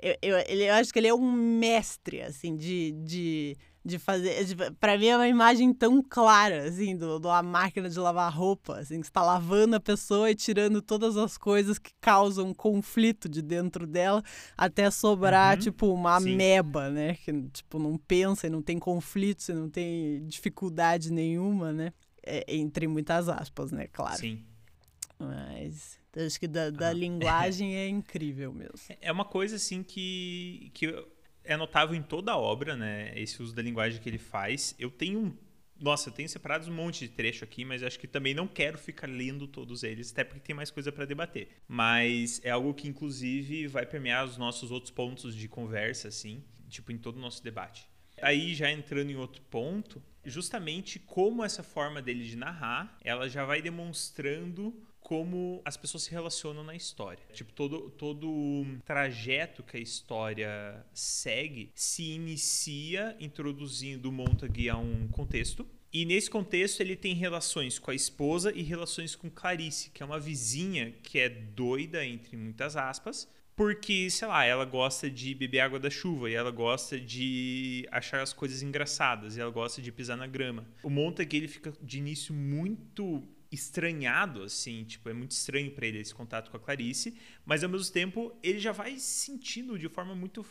Eu, 0.00 0.16
eu, 0.20 0.36
eu 0.38 0.74
acho 0.74 0.92
que 0.92 0.98
ele 0.98 1.08
é 1.08 1.14
um 1.14 1.32
mestre, 1.32 2.22
assim, 2.22 2.56
de, 2.56 2.92
de 2.92 3.56
de 3.84 3.98
fazer. 3.98 4.46
para 4.80 4.96
mim 4.96 5.06
é 5.06 5.16
uma 5.16 5.28
imagem 5.28 5.72
tão 5.74 6.02
clara, 6.02 6.64
assim, 6.64 6.96
do, 6.96 7.18
do 7.18 7.28
a 7.28 7.42
máquina 7.42 7.90
de 7.90 7.98
lavar 7.98 8.32
roupa, 8.32 8.78
assim, 8.78 9.00
que 9.00 9.06
está 9.06 9.22
lavando 9.22 9.76
a 9.76 9.80
pessoa 9.80 10.30
e 10.30 10.34
tirando 10.34 10.80
todas 10.80 11.16
as 11.16 11.36
coisas 11.36 11.78
que 11.78 11.92
causam 12.00 12.54
conflito 12.54 13.28
de 13.28 13.42
dentro 13.42 13.86
dela, 13.86 14.22
até 14.56 14.90
sobrar, 14.90 15.56
uhum. 15.56 15.62
tipo, 15.62 15.92
uma 15.92 16.18
Sim. 16.18 16.32
ameba, 16.32 16.88
né? 16.88 17.14
Que, 17.14 17.32
tipo, 17.50 17.78
não 17.78 17.98
pensa 17.98 18.46
e 18.46 18.50
não 18.50 18.62
tem 18.62 18.78
conflito, 18.78 19.48
e 19.50 19.52
não 19.52 19.68
tem 19.68 20.26
dificuldade 20.26 21.12
nenhuma, 21.12 21.70
né? 21.72 21.92
É, 22.22 22.56
entre 22.56 22.88
muitas 22.88 23.28
aspas, 23.28 23.70
né? 23.70 23.86
Claro. 23.88 24.18
Sim. 24.18 24.42
Mas. 25.18 26.02
Acho 26.16 26.38
que 26.38 26.48
da, 26.48 26.70
da 26.70 26.88
ah. 26.88 26.92
linguagem 26.94 27.76
é 27.76 27.86
incrível 27.86 28.52
mesmo. 28.52 28.78
É 29.00 29.12
uma 29.12 29.24
coisa 29.24 29.56
assim 29.56 29.82
que, 29.82 30.70
que 30.72 30.86
é 31.44 31.56
notável 31.56 31.94
em 31.94 32.02
toda 32.02 32.32
a 32.32 32.38
obra, 32.38 32.76
né? 32.76 33.12
Esse 33.14 33.42
uso 33.42 33.54
da 33.54 33.62
linguagem 33.62 34.00
que 34.00 34.08
ele 34.08 34.18
faz. 34.18 34.74
Eu 34.78 34.90
tenho 34.90 35.36
nossa, 35.80 36.08
eu 36.08 36.12
tenho 36.12 36.28
separado 36.28 36.70
um 36.70 36.74
monte 36.74 37.00
de 37.00 37.08
trecho 37.08 37.44
aqui, 37.44 37.64
mas 37.64 37.82
acho 37.82 37.98
que 37.98 38.06
também 38.06 38.32
não 38.32 38.46
quero 38.46 38.78
ficar 38.78 39.08
lendo 39.08 39.46
todos 39.46 39.82
eles, 39.82 40.12
até 40.12 40.22
porque 40.22 40.40
tem 40.40 40.54
mais 40.54 40.70
coisa 40.70 40.92
para 40.92 41.04
debater. 41.04 41.48
Mas 41.66 42.40
é 42.44 42.50
algo 42.50 42.72
que, 42.72 42.88
inclusive, 42.88 43.66
vai 43.66 43.84
permear 43.84 44.24
os 44.24 44.38
nossos 44.38 44.70
outros 44.70 44.92
pontos 44.92 45.34
de 45.34 45.48
conversa, 45.48 46.08
assim, 46.08 46.42
tipo, 46.68 46.92
em 46.92 46.98
todo 46.98 47.16
o 47.16 47.20
nosso 47.20 47.42
debate. 47.42 47.88
Aí, 48.22 48.54
já 48.54 48.70
entrando 48.70 49.10
em 49.10 49.16
outro 49.16 49.42
ponto, 49.42 50.02
justamente 50.24 50.98
como 50.98 51.44
essa 51.44 51.62
forma 51.62 52.00
dele 52.00 52.24
de 52.24 52.36
narrar, 52.36 52.96
ela 53.02 53.28
já 53.28 53.44
vai 53.44 53.60
demonstrando 53.60 54.74
como 55.04 55.60
as 55.66 55.76
pessoas 55.76 56.04
se 56.04 56.10
relacionam 56.10 56.64
na 56.64 56.74
história. 56.74 57.22
Tipo, 57.34 57.52
todo, 57.52 57.90
todo 57.90 58.26
o 58.26 58.66
trajeto 58.86 59.62
que 59.62 59.76
a 59.76 59.80
história 59.80 60.82
segue 60.94 61.70
se 61.74 62.12
inicia 62.12 63.14
introduzindo 63.20 64.08
o 64.08 64.12
Montague 64.12 64.70
a 64.70 64.78
um 64.78 65.06
contexto. 65.08 65.68
E 65.92 66.06
nesse 66.06 66.30
contexto 66.30 66.80
ele 66.80 66.96
tem 66.96 67.14
relações 67.14 67.78
com 67.78 67.90
a 67.90 67.94
esposa 67.94 68.50
e 68.50 68.62
relações 68.62 69.14
com 69.14 69.30
Clarice, 69.30 69.90
que 69.90 70.02
é 70.02 70.06
uma 70.06 70.18
vizinha 70.18 70.92
que 71.02 71.18
é 71.18 71.28
doida, 71.28 72.04
entre 72.04 72.34
muitas 72.34 72.74
aspas, 72.74 73.28
porque, 73.54 74.10
sei 74.10 74.26
lá, 74.26 74.44
ela 74.44 74.64
gosta 74.64 75.08
de 75.08 75.34
beber 75.34 75.60
água 75.60 75.78
da 75.78 75.90
chuva 75.90 76.28
e 76.28 76.34
ela 76.34 76.50
gosta 76.50 76.98
de 76.98 77.86
achar 77.92 78.20
as 78.20 78.32
coisas 78.32 78.62
engraçadas 78.62 79.36
e 79.36 79.40
ela 79.40 79.50
gosta 79.50 79.80
de 79.80 79.92
pisar 79.92 80.16
na 80.16 80.26
grama. 80.26 80.66
O 80.82 80.90
Montague 80.90 81.36
ele 81.36 81.46
fica 81.46 81.72
de 81.80 81.98
início 81.98 82.34
muito 82.34 83.22
estranhado, 83.54 84.42
assim, 84.42 84.84
tipo, 84.84 85.08
é 85.08 85.12
muito 85.12 85.30
estranho 85.30 85.70
para 85.70 85.86
ele 85.86 85.98
esse 85.98 86.14
contato 86.14 86.50
com 86.50 86.56
a 86.56 86.60
Clarice, 86.60 87.16
mas 87.44 87.64
ao 87.64 87.70
mesmo 87.70 87.92
tempo 87.92 88.36
ele 88.42 88.58
já 88.58 88.72
vai 88.72 88.98
sentindo 88.98 89.78
de 89.78 89.88
forma 89.88 90.14
muito 90.14 90.44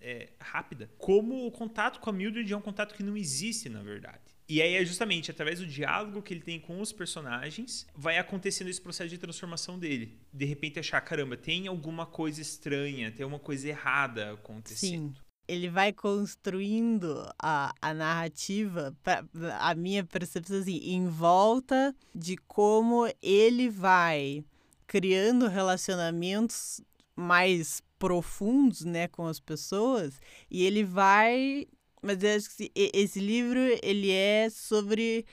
é, 0.00 0.30
rápida 0.40 0.90
como 0.98 1.46
o 1.46 1.50
contato 1.50 2.00
com 2.00 2.10
a 2.10 2.12
Mildred 2.12 2.52
é 2.52 2.56
um 2.56 2.60
contato 2.60 2.94
que 2.94 3.02
não 3.02 3.16
existe, 3.16 3.68
na 3.68 3.82
verdade. 3.82 4.20
E 4.48 4.60
aí 4.60 4.74
é 4.74 4.84
justamente 4.84 5.30
através 5.30 5.60
do 5.60 5.66
diálogo 5.66 6.20
que 6.20 6.34
ele 6.34 6.42
tem 6.42 6.60
com 6.60 6.80
os 6.80 6.92
personagens, 6.92 7.86
vai 7.94 8.18
acontecendo 8.18 8.68
esse 8.68 8.80
processo 8.80 9.08
de 9.08 9.16
transformação 9.16 9.78
dele. 9.78 10.18
De 10.32 10.44
repente 10.44 10.78
achar, 10.78 11.00
caramba, 11.00 11.36
tem 11.36 11.68
alguma 11.68 12.04
coisa 12.04 12.42
estranha, 12.42 13.10
tem 13.10 13.22
alguma 13.22 13.40
coisa 13.40 13.68
errada 13.68 14.32
acontecendo. 14.32 15.14
Sim 15.14 15.21
ele 15.46 15.68
vai 15.68 15.92
construindo 15.92 17.28
a, 17.38 17.74
a 17.80 17.92
narrativa, 17.92 18.96
pra, 19.02 19.24
a 19.60 19.74
minha 19.74 20.04
percepção 20.04 20.58
assim, 20.58 20.78
em 20.78 21.08
volta 21.08 21.94
de 22.14 22.36
como 22.36 23.06
ele 23.20 23.68
vai 23.68 24.44
criando 24.86 25.48
relacionamentos 25.48 26.80
mais 27.16 27.82
profundos, 27.98 28.84
né, 28.84 29.08
com 29.08 29.26
as 29.26 29.40
pessoas, 29.40 30.20
e 30.50 30.64
ele 30.64 30.84
vai, 30.84 31.66
mas 32.02 32.22
eu 32.22 32.36
acho 32.36 32.56
que 32.56 32.70
esse 32.74 33.20
livro 33.20 33.58
ele 33.82 34.10
é 34.10 34.48
sobre 34.50 35.24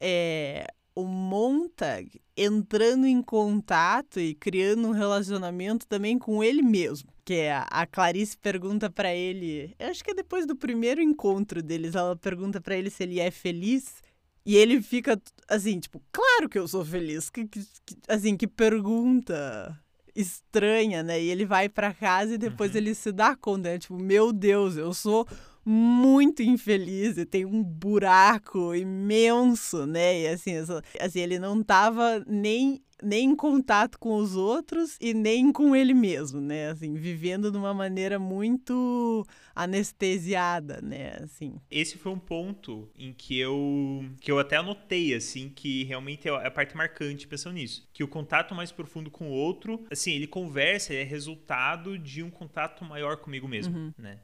é, 0.00 0.66
o 0.94 1.04
Montag 1.04 2.20
entrando 2.36 3.06
em 3.06 3.22
contato 3.22 4.20
e 4.20 4.34
criando 4.34 4.88
um 4.88 4.92
relacionamento 4.92 5.86
também 5.86 6.18
com 6.18 6.42
ele 6.42 6.62
mesmo. 6.62 7.13
Que 7.24 7.34
é 7.34 7.54
a 7.54 7.86
Clarice 7.86 8.36
pergunta 8.36 8.90
para 8.90 9.14
ele, 9.14 9.74
eu 9.78 9.88
acho 9.88 10.04
que 10.04 10.10
é 10.10 10.14
depois 10.14 10.46
do 10.46 10.54
primeiro 10.54 11.00
encontro 11.00 11.62
deles, 11.62 11.94
ela 11.94 12.14
pergunta 12.14 12.60
para 12.60 12.76
ele 12.76 12.90
se 12.90 13.02
ele 13.02 13.18
é 13.18 13.30
feliz. 13.30 14.02
E 14.46 14.56
ele 14.56 14.82
fica 14.82 15.18
assim, 15.48 15.80
tipo, 15.80 16.02
claro 16.12 16.50
que 16.50 16.58
eu 16.58 16.68
sou 16.68 16.84
feliz. 16.84 17.30
Que, 17.30 17.46
que, 17.46 17.62
assim, 18.06 18.36
que 18.36 18.46
pergunta 18.46 19.74
estranha, 20.14 21.02
né? 21.02 21.20
E 21.20 21.30
ele 21.30 21.44
vai 21.44 21.68
para 21.68 21.92
casa 21.92 22.34
e 22.34 22.38
depois 22.38 22.72
uhum. 22.72 22.76
ele 22.76 22.94
se 22.94 23.10
dá 23.10 23.34
conta, 23.34 23.70
né? 23.70 23.78
Tipo, 23.78 23.98
meu 23.98 24.32
Deus, 24.32 24.76
eu 24.76 24.92
sou 24.92 25.26
muito 25.64 26.42
infeliz 26.42 27.16
e 27.16 27.24
tem 27.24 27.44
um 27.44 27.62
buraco 27.62 28.74
imenso, 28.74 29.86
né? 29.86 30.20
E 30.20 30.28
assim, 30.28 30.52
assim 31.00 31.20
ele 31.20 31.38
não 31.38 31.60
estava 31.60 32.22
nem 32.26 32.82
nem 33.04 33.30
em 33.30 33.36
contato 33.36 33.98
com 33.98 34.16
os 34.16 34.36
outros 34.36 34.96
e 35.00 35.12
nem 35.12 35.52
com 35.52 35.74
ele 35.74 35.94
mesmo, 35.94 36.40
né? 36.40 36.70
Assim, 36.70 36.94
vivendo 36.94 37.50
de 37.50 37.56
uma 37.56 37.74
maneira 37.74 38.18
muito 38.18 39.26
anestesiada, 39.54 40.80
né? 40.82 41.18
Assim. 41.22 41.60
Esse 41.70 41.96
foi 41.98 42.12
um 42.12 42.18
ponto 42.18 42.88
em 42.96 43.12
que 43.12 43.38
eu 43.38 44.04
que 44.20 44.30
eu 44.30 44.38
até 44.38 44.56
anotei 44.56 45.14
assim 45.14 45.48
que 45.48 45.84
realmente 45.84 46.28
é 46.28 46.46
a 46.46 46.50
parte 46.50 46.76
marcante 46.76 47.26
pensando 47.26 47.54
nisso, 47.54 47.88
que 47.92 48.02
o 48.02 48.08
contato 48.08 48.54
mais 48.54 48.72
profundo 48.72 49.10
com 49.10 49.28
o 49.28 49.32
outro, 49.32 49.84
assim, 49.90 50.12
ele 50.12 50.26
conversa, 50.26 50.94
é 50.94 51.02
resultado 51.02 51.98
de 51.98 52.22
um 52.22 52.30
contato 52.30 52.84
maior 52.84 53.18
comigo 53.18 53.46
mesmo, 53.46 53.76
uhum. 53.76 53.92
né? 53.98 54.18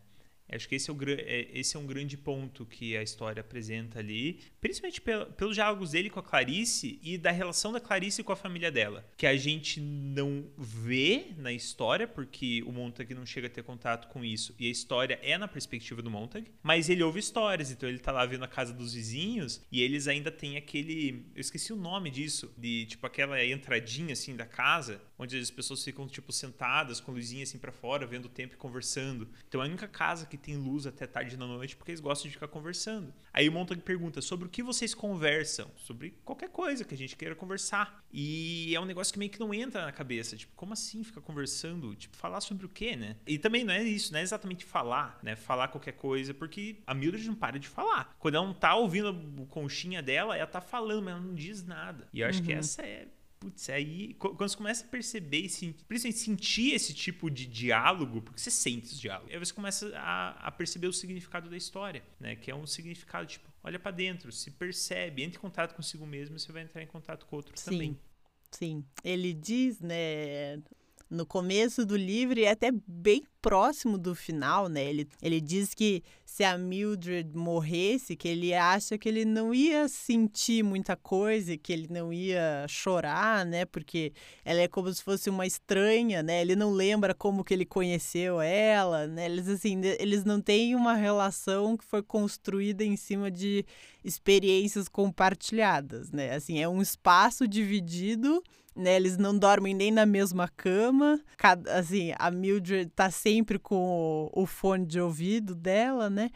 Acho 0.53 0.69
que 0.69 0.75
esse 0.75 0.91
é, 0.91 0.93
o, 0.93 0.97
é, 1.09 1.49
esse 1.53 1.77
é 1.77 1.81
um 1.81 1.87
grande 1.87 2.17
ponto 2.17 2.67
que 2.67 2.97
a 2.97 3.03
história 3.03 3.41
apresenta 3.41 3.99
ali, 3.99 4.41
principalmente 4.61 5.01
pelos 5.37 5.55
diálogos 5.55 5.93
dele 5.93 6.11
com 6.11 6.21
a 6.21 6.23
Clarice 6.23 6.99
e 7.03 7.17
da 7.17 7.31
relação 7.31 7.73
da 7.73 7.81
Clarice 7.81 8.23
com 8.23 8.33
a 8.33 8.37
família 8.37 8.71
dela, 8.71 9.07
que 9.17 9.27
a 9.27 9.37
gente 9.37 9.81
não 9.81 10.45
vê 10.57 11.27
na 11.37 11.53
história, 11.53 12.07
porque 12.07 12.63
o 12.67 12.73
Montag 12.73 13.15
não 13.15 13.25
chega 13.25 13.47
a 13.47 13.51
ter 13.51 13.63
contato 13.63 14.09
com 14.09 14.25
isso, 14.25 14.55
e 14.59 14.67
a 14.67 14.71
história 14.71 15.19
é 15.23 15.37
na 15.39 15.49
perspectiva 15.49 16.03
do 16.03 16.11
Montag, 16.11 16.51
mas 16.63 16.89
ele 16.89 17.03
ouve 17.03 17.21
histórias, 17.21 17.71
então 17.71 17.89
ele 17.89 17.99
tá 17.99 18.13
lá 18.13 18.25
vendo 18.27 18.45
a 18.45 18.49
casa 18.49 18.73
dos 18.73 18.95
vizinhos 18.95 19.61
e 19.71 19.83
eles 19.83 20.09
ainda 20.09 20.31
têm 20.31 20.57
aquele. 20.57 21.27
Eu 21.35 21.41
esqueci 21.41 21.73
o 21.73 21.77
nome 21.77 22.11
disso, 22.11 22.53
de 22.57 22.87
tipo 22.87 23.07
aquela 23.07 23.43
entradinha 23.45 24.13
assim 24.13 24.37
da 24.37 24.47
casa, 24.47 25.01
onde 25.21 25.39
as 25.39 25.51
pessoas 25.51 25.85
ficam 25.85 26.09
tipo 26.09 26.33
sentadas 26.33 26.99
com 26.99 27.13
luzinha 27.13 27.43
assim 27.43 27.59
para 27.59 27.71
fora, 27.71 28.07
vendo 28.07 28.25
o 28.25 28.29
tempo 28.29 28.55
e 28.55 28.57
conversando. 28.57 29.29
Então 29.47 29.61
é 29.61 29.67
a 29.67 29.69
única 29.69 29.87
casa 29.87 30.25
que 30.25 30.39
tem 30.39 30.57
luz 30.57 30.87
até 30.87 31.07
tarde 31.07 31.37
da 31.37 31.47
noite 31.47 31.77
porque 31.77 31.91
eles 31.91 32.01
gostam 32.01 32.29
de 32.29 32.35
ficar 32.35 32.49
conversando. 32.49 33.13
Aí 33.33 33.47
o 33.47 33.53
Montag 33.53 33.83
pergunta 33.83 34.23
sobre 34.23 34.47
o 34.47 34.51
que 34.51 34.63
vocês 34.63 34.95
conversam, 34.95 35.71
sobre 35.77 36.15
qualquer 36.25 36.49
coisa 36.49 36.85
que 36.85 36.95
a 36.95 36.99
gente 36.99 37.15
queira 37.17 37.35
conversar. 37.35 38.03
E 38.11 38.75
é 38.75 38.81
um 38.81 38.87
negócio 38.87 39.13
que 39.13 39.19
meio 39.19 39.31
que 39.31 39.39
não 39.39 39.53
entra 39.53 39.85
na 39.85 39.93
cabeça, 39.93 40.37
tipo, 40.37 40.53
como 40.57 40.73
assim 40.73 41.05
ficar 41.05 41.21
conversando? 41.21 41.95
Tipo, 41.95 42.17
falar 42.17 42.41
sobre 42.41 42.65
o 42.65 42.69
quê, 42.69 42.97
né? 42.97 43.17
E 43.27 43.39
também 43.39 43.63
não 43.63 43.75
é 43.75 43.83
isso, 43.83 44.13
não 44.13 44.21
é 44.21 44.23
exatamente 44.23 44.65
falar, 44.65 45.19
né? 45.23 45.37
Falar 45.37 45.69
qualquer 45.69 45.93
coisa, 45.93 46.33
porque 46.33 46.79
a 46.87 46.95
Mildred 46.95 47.27
não 47.27 47.35
para 47.35 47.59
de 47.59 47.69
falar. 47.69 48.17
Quando 48.19 48.37
ela 48.37 48.47
não 48.47 48.55
tá 48.55 48.75
ouvindo 48.75 49.09
a 49.11 49.47
conchinha 49.47 50.03
dela, 50.03 50.37
ela 50.37 50.47
tá 50.47 50.61
falando, 50.61 51.05
mas 51.05 51.15
ela 51.15 51.23
não 51.23 51.35
diz 51.35 51.63
nada. 51.63 52.09
E 52.13 52.21
eu 52.21 52.29
acho 52.29 52.41
uhum. 52.41 52.47
que 52.47 52.53
essa 52.53 52.83
é 52.83 53.07
Putz, 53.41 53.71
aí 53.71 54.13
quando 54.19 54.39
você 54.39 54.57
começa 54.57 54.85
a 54.85 54.89
perceber, 54.89 55.49
principalmente 55.89 56.19
sentir 56.19 56.75
esse 56.75 56.93
tipo 56.93 57.31
de 57.31 57.47
diálogo, 57.47 58.21
porque 58.21 58.39
você 58.39 58.51
sente 58.51 58.85
esse 58.85 59.01
diálogo, 59.01 59.33
aí 59.33 59.39
você 59.39 59.53
começa 59.53 59.91
a, 59.97 60.49
a, 60.49 60.51
perceber 60.53 60.89
o 60.89 60.93
significado 60.93 61.49
da 61.49 61.57
história, 61.57 62.05
né? 62.21 62.37
Que 62.37 62.51
é 62.51 62.55
um 62.55 62.67
significado 62.67 63.27
tipo, 63.27 63.51
olha 63.65 63.79
para 63.79 63.93
dentro, 63.93 64.31
se 64.31 64.51
percebe, 64.51 65.23
entre 65.23 65.39
em 65.39 65.41
contato 65.41 65.75
consigo 65.75 66.07
mesmo, 66.07 66.39
você 66.39 66.53
vai 66.53 66.65
entrar 66.65 66.83
em 66.83 66.87
contato 66.87 67.25
com 67.25 67.37
outro 67.37 67.55
Sim. 67.57 67.71
também. 67.71 67.99
Sim, 68.51 68.85
ele 69.03 69.33
diz, 69.33 69.81
né, 69.81 70.61
no 71.11 71.27
começo 71.27 71.85
do 71.85 71.97
livro 71.97 72.39
e 72.39 72.47
até 72.47 72.71
bem 72.87 73.25
próximo 73.43 73.99
do 73.99 74.15
final, 74.15 74.69
né? 74.69 74.85
Ele, 74.85 75.09
ele 75.21 75.41
diz 75.41 75.75
que 75.75 76.05
se 76.25 76.45
a 76.45 76.57
Mildred 76.57 77.37
morresse, 77.37 78.15
que 78.15 78.29
ele 78.29 78.55
acha 78.55 78.97
que 78.97 79.09
ele 79.09 79.25
não 79.25 79.53
ia 79.53 79.89
sentir 79.89 80.63
muita 80.63 80.95
coisa, 80.95 81.57
que 81.57 81.73
ele 81.73 81.89
não 81.91 82.13
ia 82.13 82.65
chorar, 82.69 83.45
né? 83.45 83.65
Porque 83.65 84.13
ela 84.45 84.61
é 84.61 84.69
como 84.69 84.93
se 84.93 85.03
fosse 85.03 85.29
uma 85.29 85.47
estranha, 85.47 86.23
né? 86.23 86.41
Ele 86.41 86.55
não 86.55 86.71
lembra 86.71 87.15
como 87.15 87.43
que 87.43 87.53
ele 87.53 87.67
conheceu 87.67 88.41
ela, 88.41 89.07
né? 89.07 89.27
Eles 89.27 89.49
assim, 89.49 89.81
eles 89.99 90.25
não 90.25 90.41
têm 90.41 90.77
uma 90.77 90.95
relação 90.95 91.77
que 91.77 91.85
foi 91.85 92.03
construída 92.03 92.85
em 92.85 92.97
cima 92.97 93.31
de 93.31 93.65
experiências 94.05 94.89
compartilhadas, 94.89 96.13
né? 96.13 96.35
Assim, 96.35 96.61
é 96.61 96.69
um 96.69 96.81
espaço 96.81 97.49
dividido 97.49 98.43
né? 98.81 98.97
Eles 98.97 99.17
não 99.17 99.37
dormem 99.37 99.75
nem 99.75 99.91
na 99.91 100.07
mesma 100.07 100.49
cama. 100.49 101.21
Cada, 101.37 101.79
assim, 101.79 102.13
a 102.19 102.31
Mildred 102.31 102.91
tá 102.91 103.11
sempre 103.11 103.59
com 103.59 104.31
o, 104.35 104.43
o 104.43 104.47
fone 104.47 104.87
de 104.87 105.01
ouvido 105.01 105.55
dela, 105.55 106.09
né? 106.09 106.31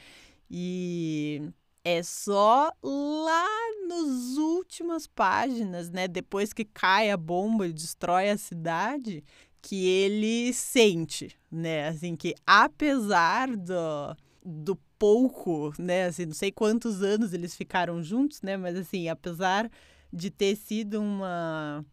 E 0.51 1.43
é 1.85 2.03
só 2.03 2.71
lá 2.83 3.47
nas 3.89 4.37
últimas 4.37 5.07
páginas, 5.07 5.91
né? 5.91 6.07
Depois 6.07 6.53
que 6.53 6.65
cai 6.65 7.11
a 7.11 7.17
bomba 7.17 7.67
e 7.67 7.73
destrói 7.73 8.31
a 8.31 8.39
cidade, 8.39 9.25
que 9.61 9.87
ele 9.87 10.53
sente, 10.53 11.37
né? 11.51 11.89
Assim, 11.89 12.15
que 12.15 12.35
apesar 12.47 13.57
do, 13.57 14.17
do 14.45 14.77
pouco, 14.99 15.73
né? 15.79 16.07
Assim, 16.07 16.27
não 16.27 16.35
sei 16.35 16.53
quantos 16.53 17.03
anos 17.03 17.33
eles 17.33 17.55
ficaram 17.57 18.03
juntos, 18.03 18.41
né? 18.43 18.57
Mas 18.57 18.77
assim, 18.77 19.09
apesar 19.09 19.71
de 20.13 20.31
ter 20.31 20.57
sido 20.57 21.01
uma 21.01 21.85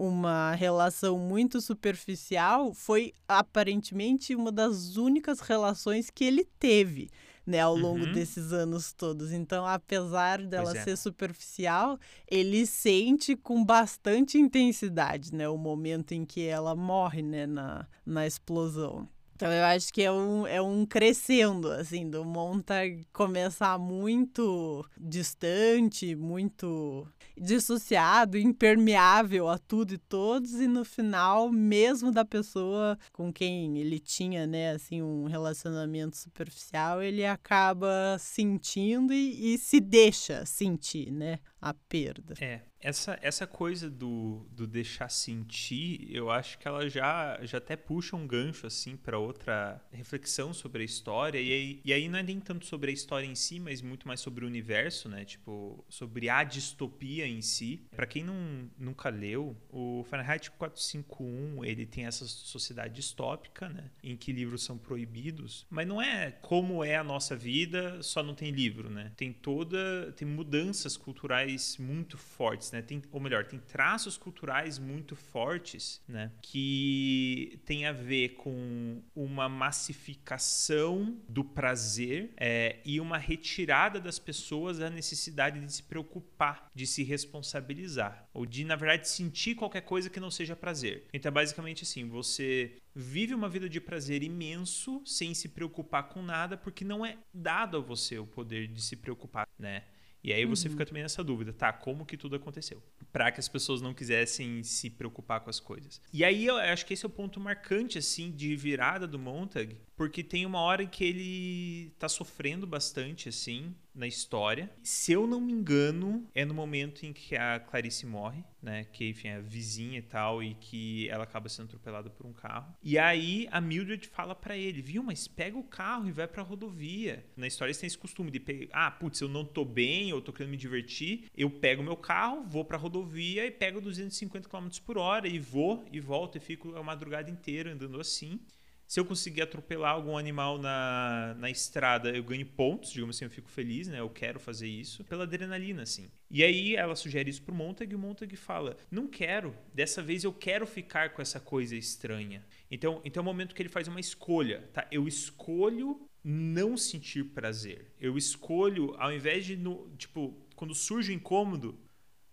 uma 0.00 0.54
relação 0.54 1.18
muito 1.18 1.60
superficial, 1.60 2.72
foi 2.72 3.12
aparentemente 3.28 4.34
uma 4.34 4.50
das 4.50 4.96
únicas 4.96 5.40
relações 5.40 6.08
que 6.08 6.24
ele 6.24 6.48
teve, 6.58 7.10
né, 7.46 7.60
ao 7.60 7.76
longo 7.76 8.06
uhum. 8.06 8.12
desses 8.12 8.50
anos 8.50 8.94
todos. 8.94 9.30
Então, 9.30 9.66
apesar 9.66 10.40
dela 10.40 10.74
é. 10.74 10.82
ser 10.82 10.96
superficial, 10.96 11.98
ele 12.26 12.64
sente 12.64 13.36
com 13.36 13.62
bastante 13.62 14.38
intensidade, 14.38 15.34
né, 15.34 15.46
o 15.50 15.58
momento 15.58 16.12
em 16.12 16.24
que 16.24 16.46
ela 16.46 16.74
morre, 16.74 17.20
né, 17.20 17.46
na, 17.46 17.86
na 18.06 18.26
explosão. 18.26 19.06
Então 19.36 19.52
eu 19.52 19.64
acho 19.64 19.92
que 19.92 20.02
é 20.02 20.12
um, 20.12 20.46
é 20.46 20.62
um 20.62 20.86
crescendo, 20.86 21.70
assim, 21.72 22.08
do 22.08 22.24
Montag 22.24 23.06
começar 23.12 23.78
muito 23.78 24.82
distante, 24.98 26.14
muito 26.14 27.06
dissociado, 27.40 28.36
impermeável 28.36 29.48
a 29.48 29.58
tudo 29.58 29.94
e 29.94 29.98
todos, 29.98 30.54
e 30.54 30.68
no 30.68 30.84
final, 30.84 31.50
mesmo 31.50 32.12
da 32.12 32.24
pessoa 32.24 32.98
com 33.12 33.32
quem 33.32 33.78
ele 33.78 33.98
tinha, 33.98 34.46
né, 34.46 34.72
assim, 34.72 35.02
um 35.02 35.24
relacionamento 35.24 36.16
superficial, 36.16 37.02
ele 37.02 37.24
acaba 37.24 38.16
sentindo 38.18 39.14
e, 39.14 39.54
e 39.54 39.58
se 39.58 39.80
deixa 39.80 40.44
sentir, 40.44 41.10
né, 41.10 41.38
a 41.60 41.72
perda. 41.72 42.34
É, 42.40 42.60
essa, 42.80 43.18
essa 43.22 43.46
coisa 43.46 43.90
do, 43.90 44.46
do 44.52 44.66
deixar 44.66 45.08
sentir, 45.10 46.08
eu 46.10 46.30
acho 46.30 46.58
que 46.58 46.66
ela 46.66 46.88
já, 46.88 47.38
já 47.42 47.58
até 47.58 47.76
puxa 47.76 48.16
um 48.16 48.26
gancho 48.26 48.66
assim 48.66 48.96
para 48.96 49.18
outra 49.18 49.80
reflexão 49.92 50.52
sobre 50.52 50.82
a 50.82 50.84
história. 50.84 51.38
E 51.38 51.52
aí, 51.52 51.80
e 51.84 51.92
aí 51.92 52.08
não 52.08 52.18
é 52.18 52.22
nem 52.22 52.40
tanto 52.40 52.64
sobre 52.66 52.90
a 52.90 52.94
história 52.94 53.26
em 53.26 53.34
si, 53.34 53.60
mas 53.60 53.82
muito 53.82 54.08
mais 54.08 54.20
sobre 54.20 54.44
o 54.44 54.48
universo, 54.48 55.08
né? 55.08 55.24
Tipo, 55.24 55.84
sobre 55.88 56.28
a 56.28 56.42
distopia 56.42 57.26
em 57.26 57.42
si. 57.42 57.82
Para 57.94 58.06
quem 58.06 58.24
não, 58.24 58.70
nunca 58.78 59.08
leu, 59.10 59.56
o 59.70 60.04
Fahrenheit 60.08 60.50
451, 60.52 61.64
ele 61.64 61.86
tem 61.86 62.06
essa 62.06 62.26
sociedade 62.26 62.94
distópica, 62.94 63.68
né? 63.68 63.90
Em 64.02 64.16
que 64.16 64.32
livros 64.32 64.62
são 64.62 64.78
proibidos. 64.78 65.66
Mas 65.68 65.86
não 65.86 66.00
é 66.00 66.30
como 66.30 66.82
é 66.82 66.96
a 66.96 67.04
nossa 67.04 67.36
vida, 67.36 68.02
só 68.02 68.22
não 68.22 68.34
tem 68.34 68.50
livro, 68.50 68.88
né? 68.88 69.12
Tem 69.16 69.32
toda. 69.32 70.12
tem 70.12 70.26
mudanças 70.26 70.96
culturais 70.96 71.76
muito 71.78 72.16
fortes 72.16 72.69
né? 72.72 72.82
Tem, 72.82 73.02
ou 73.10 73.20
melhor, 73.20 73.44
tem 73.44 73.58
traços 73.58 74.16
culturais 74.16 74.78
muito 74.78 75.16
fortes, 75.16 76.02
né? 76.08 76.30
Que 76.42 77.60
tem 77.64 77.86
a 77.86 77.92
ver 77.92 78.30
com 78.30 79.02
uma 79.14 79.48
massificação 79.48 81.20
do 81.28 81.44
prazer 81.44 82.32
é, 82.36 82.78
e 82.84 83.00
uma 83.00 83.18
retirada 83.18 84.00
das 84.00 84.18
pessoas 84.18 84.78
da 84.78 84.90
necessidade 84.90 85.60
de 85.60 85.72
se 85.72 85.82
preocupar, 85.82 86.70
de 86.74 86.86
se 86.86 87.02
responsabilizar 87.02 88.28
ou 88.32 88.46
de, 88.46 88.64
na 88.64 88.76
verdade, 88.76 89.08
sentir 89.08 89.54
qualquer 89.54 89.82
coisa 89.82 90.10
que 90.10 90.20
não 90.20 90.30
seja 90.30 90.54
prazer. 90.56 91.06
Então, 91.12 91.28
é 91.30 91.32
basicamente 91.32 91.82
assim, 91.82 92.08
você 92.08 92.76
vive 92.94 93.34
uma 93.34 93.48
vida 93.48 93.68
de 93.68 93.80
prazer 93.80 94.22
imenso 94.22 95.02
sem 95.06 95.34
se 95.34 95.48
preocupar 95.48 96.08
com 96.08 96.22
nada, 96.22 96.56
porque 96.56 96.84
não 96.84 97.04
é 97.04 97.18
dado 97.32 97.76
a 97.76 97.80
você 97.80 98.18
o 98.18 98.26
poder 98.26 98.68
de 98.68 98.80
se 98.80 98.96
preocupar, 98.96 99.46
né? 99.58 99.84
E 100.22 100.32
aí 100.32 100.44
você 100.44 100.68
uhum. 100.68 100.72
fica 100.72 100.86
também 100.86 101.02
nessa 101.02 101.24
dúvida, 101.24 101.52
tá? 101.52 101.72
Como 101.72 102.04
que 102.04 102.16
tudo 102.16 102.36
aconteceu? 102.36 102.82
Para 103.10 103.32
que 103.32 103.40
as 103.40 103.48
pessoas 103.48 103.80
não 103.80 103.94
quisessem 103.94 104.62
se 104.62 104.90
preocupar 104.90 105.40
com 105.40 105.48
as 105.48 105.58
coisas. 105.58 106.00
E 106.12 106.24
aí 106.24 106.46
eu 106.46 106.56
acho 106.56 106.84
que 106.84 106.92
esse 106.92 107.04
é 107.04 107.08
o 107.08 107.10
ponto 107.10 107.40
marcante, 107.40 107.98
assim, 107.98 108.30
de 108.30 108.54
virada 108.54 109.06
do 109.06 109.18
Montag, 109.18 109.76
porque 109.96 110.22
tem 110.22 110.44
uma 110.44 110.60
hora 110.60 110.82
em 110.82 110.88
que 110.88 111.04
ele 111.04 111.90
tá 111.98 112.08
sofrendo 112.08 112.66
bastante, 112.66 113.28
assim, 113.28 113.74
na 114.00 114.06
história. 114.06 114.70
Se 114.82 115.12
eu 115.12 115.26
não 115.26 115.40
me 115.40 115.52
engano, 115.52 116.26
é 116.34 116.44
no 116.44 116.54
momento 116.54 117.04
em 117.04 117.12
que 117.12 117.36
a 117.36 117.60
Clarice 117.60 118.06
morre, 118.06 118.42
né? 118.62 118.84
Que, 118.84 119.10
enfim, 119.10 119.28
é 119.28 119.36
a 119.36 119.40
vizinha 119.40 119.98
e 119.98 120.02
tal, 120.02 120.42
e 120.42 120.54
que 120.54 121.08
ela 121.10 121.24
acaba 121.24 121.50
sendo 121.50 121.66
atropelada 121.66 122.08
por 122.08 122.24
um 122.26 122.32
carro. 122.32 122.74
E 122.82 122.98
aí 122.98 123.46
a 123.52 123.60
Mildred 123.60 124.08
fala 124.08 124.34
para 124.34 124.56
ele, 124.56 124.80
viu, 124.80 125.02
mas 125.02 125.28
pega 125.28 125.58
o 125.58 125.62
carro 125.62 126.08
e 126.08 126.12
vai 126.12 126.26
pra 126.26 126.42
rodovia. 126.42 127.24
Na 127.36 127.46
história 127.46 127.70
eles 127.70 127.78
têm 127.78 127.86
esse 127.86 127.98
costume 127.98 128.30
de 128.30 128.40
pegar, 128.40 128.68
ah, 128.72 128.90
putz, 128.90 129.20
eu 129.20 129.28
não 129.28 129.44
tô 129.44 129.64
bem, 129.66 130.08
eu 130.08 130.22
tô 130.22 130.32
querendo 130.32 130.52
me 130.52 130.56
divertir, 130.56 131.26
eu 131.36 131.50
pego 131.50 131.82
meu 131.82 131.96
carro, 131.96 132.42
vou 132.44 132.64
pra 132.64 132.78
rodovia 132.78 133.44
e 133.44 133.50
pego 133.50 133.82
250 133.82 134.48
km 134.48 134.68
por 134.84 134.96
hora 134.96 135.28
e 135.28 135.38
vou 135.38 135.84
e 135.92 136.00
volto 136.00 136.36
e 136.36 136.40
fico 136.40 136.74
a 136.74 136.82
madrugada 136.82 137.30
inteira 137.30 137.72
andando 137.72 138.00
assim 138.00 138.40
se 138.90 138.98
eu 138.98 139.04
conseguir 139.04 139.42
atropelar 139.42 139.92
algum 139.92 140.18
animal 140.18 140.58
na, 140.58 141.36
na 141.38 141.48
estrada, 141.48 142.10
eu 142.10 142.24
ganho 142.24 142.44
pontos, 142.44 142.90
digamos 142.90 143.14
assim, 143.14 143.24
eu 143.24 143.30
fico 143.30 143.48
feliz, 143.48 143.86
né? 143.86 144.00
Eu 144.00 144.10
quero 144.10 144.40
fazer 144.40 144.66
isso 144.66 145.04
pela 145.04 145.22
adrenalina, 145.22 145.82
assim. 145.82 146.10
E 146.28 146.42
aí 146.42 146.74
ela 146.74 146.96
sugere 146.96 147.30
isso 147.30 147.40
pro 147.40 147.54
Montag 147.54 147.92
e 147.92 147.94
o 147.94 147.98
Montag 148.00 148.34
fala: 148.34 148.76
"Não 148.90 149.06
quero, 149.06 149.56
dessa 149.72 150.02
vez 150.02 150.24
eu 150.24 150.32
quero 150.32 150.66
ficar 150.66 151.10
com 151.10 151.22
essa 151.22 151.38
coisa 151.38 151.76
estranha". 151.76 152.44
Então, 152.68 153.00
então 153.04 153.20
é 153.20 153.22
o 153.22 153.24
momento 153.24 153.54
que 153.54 153.62
ele 153.62 153.68
faz 153.68 153.86
uma 153.86 154.00
escolha, 154.00 154.68
tá? 154.72 154.84
Eu 154.90 155.06
escolho 155.06 156.08
não 156.24 156.76
sentir 156.76 157.26
prazer. 157.26 157.92
Eu 158.00 158.18
escolho 158.18 158.96
ao 158.98 159.12
invés 159.12 159.46
de 159.46 159.56
no, 159.56 159.88
tipo, 159.98 160.36
quando 160.56 160.74
surge 160.74 161.12
o 161.12 161.14
incômodo, 161.14 161.78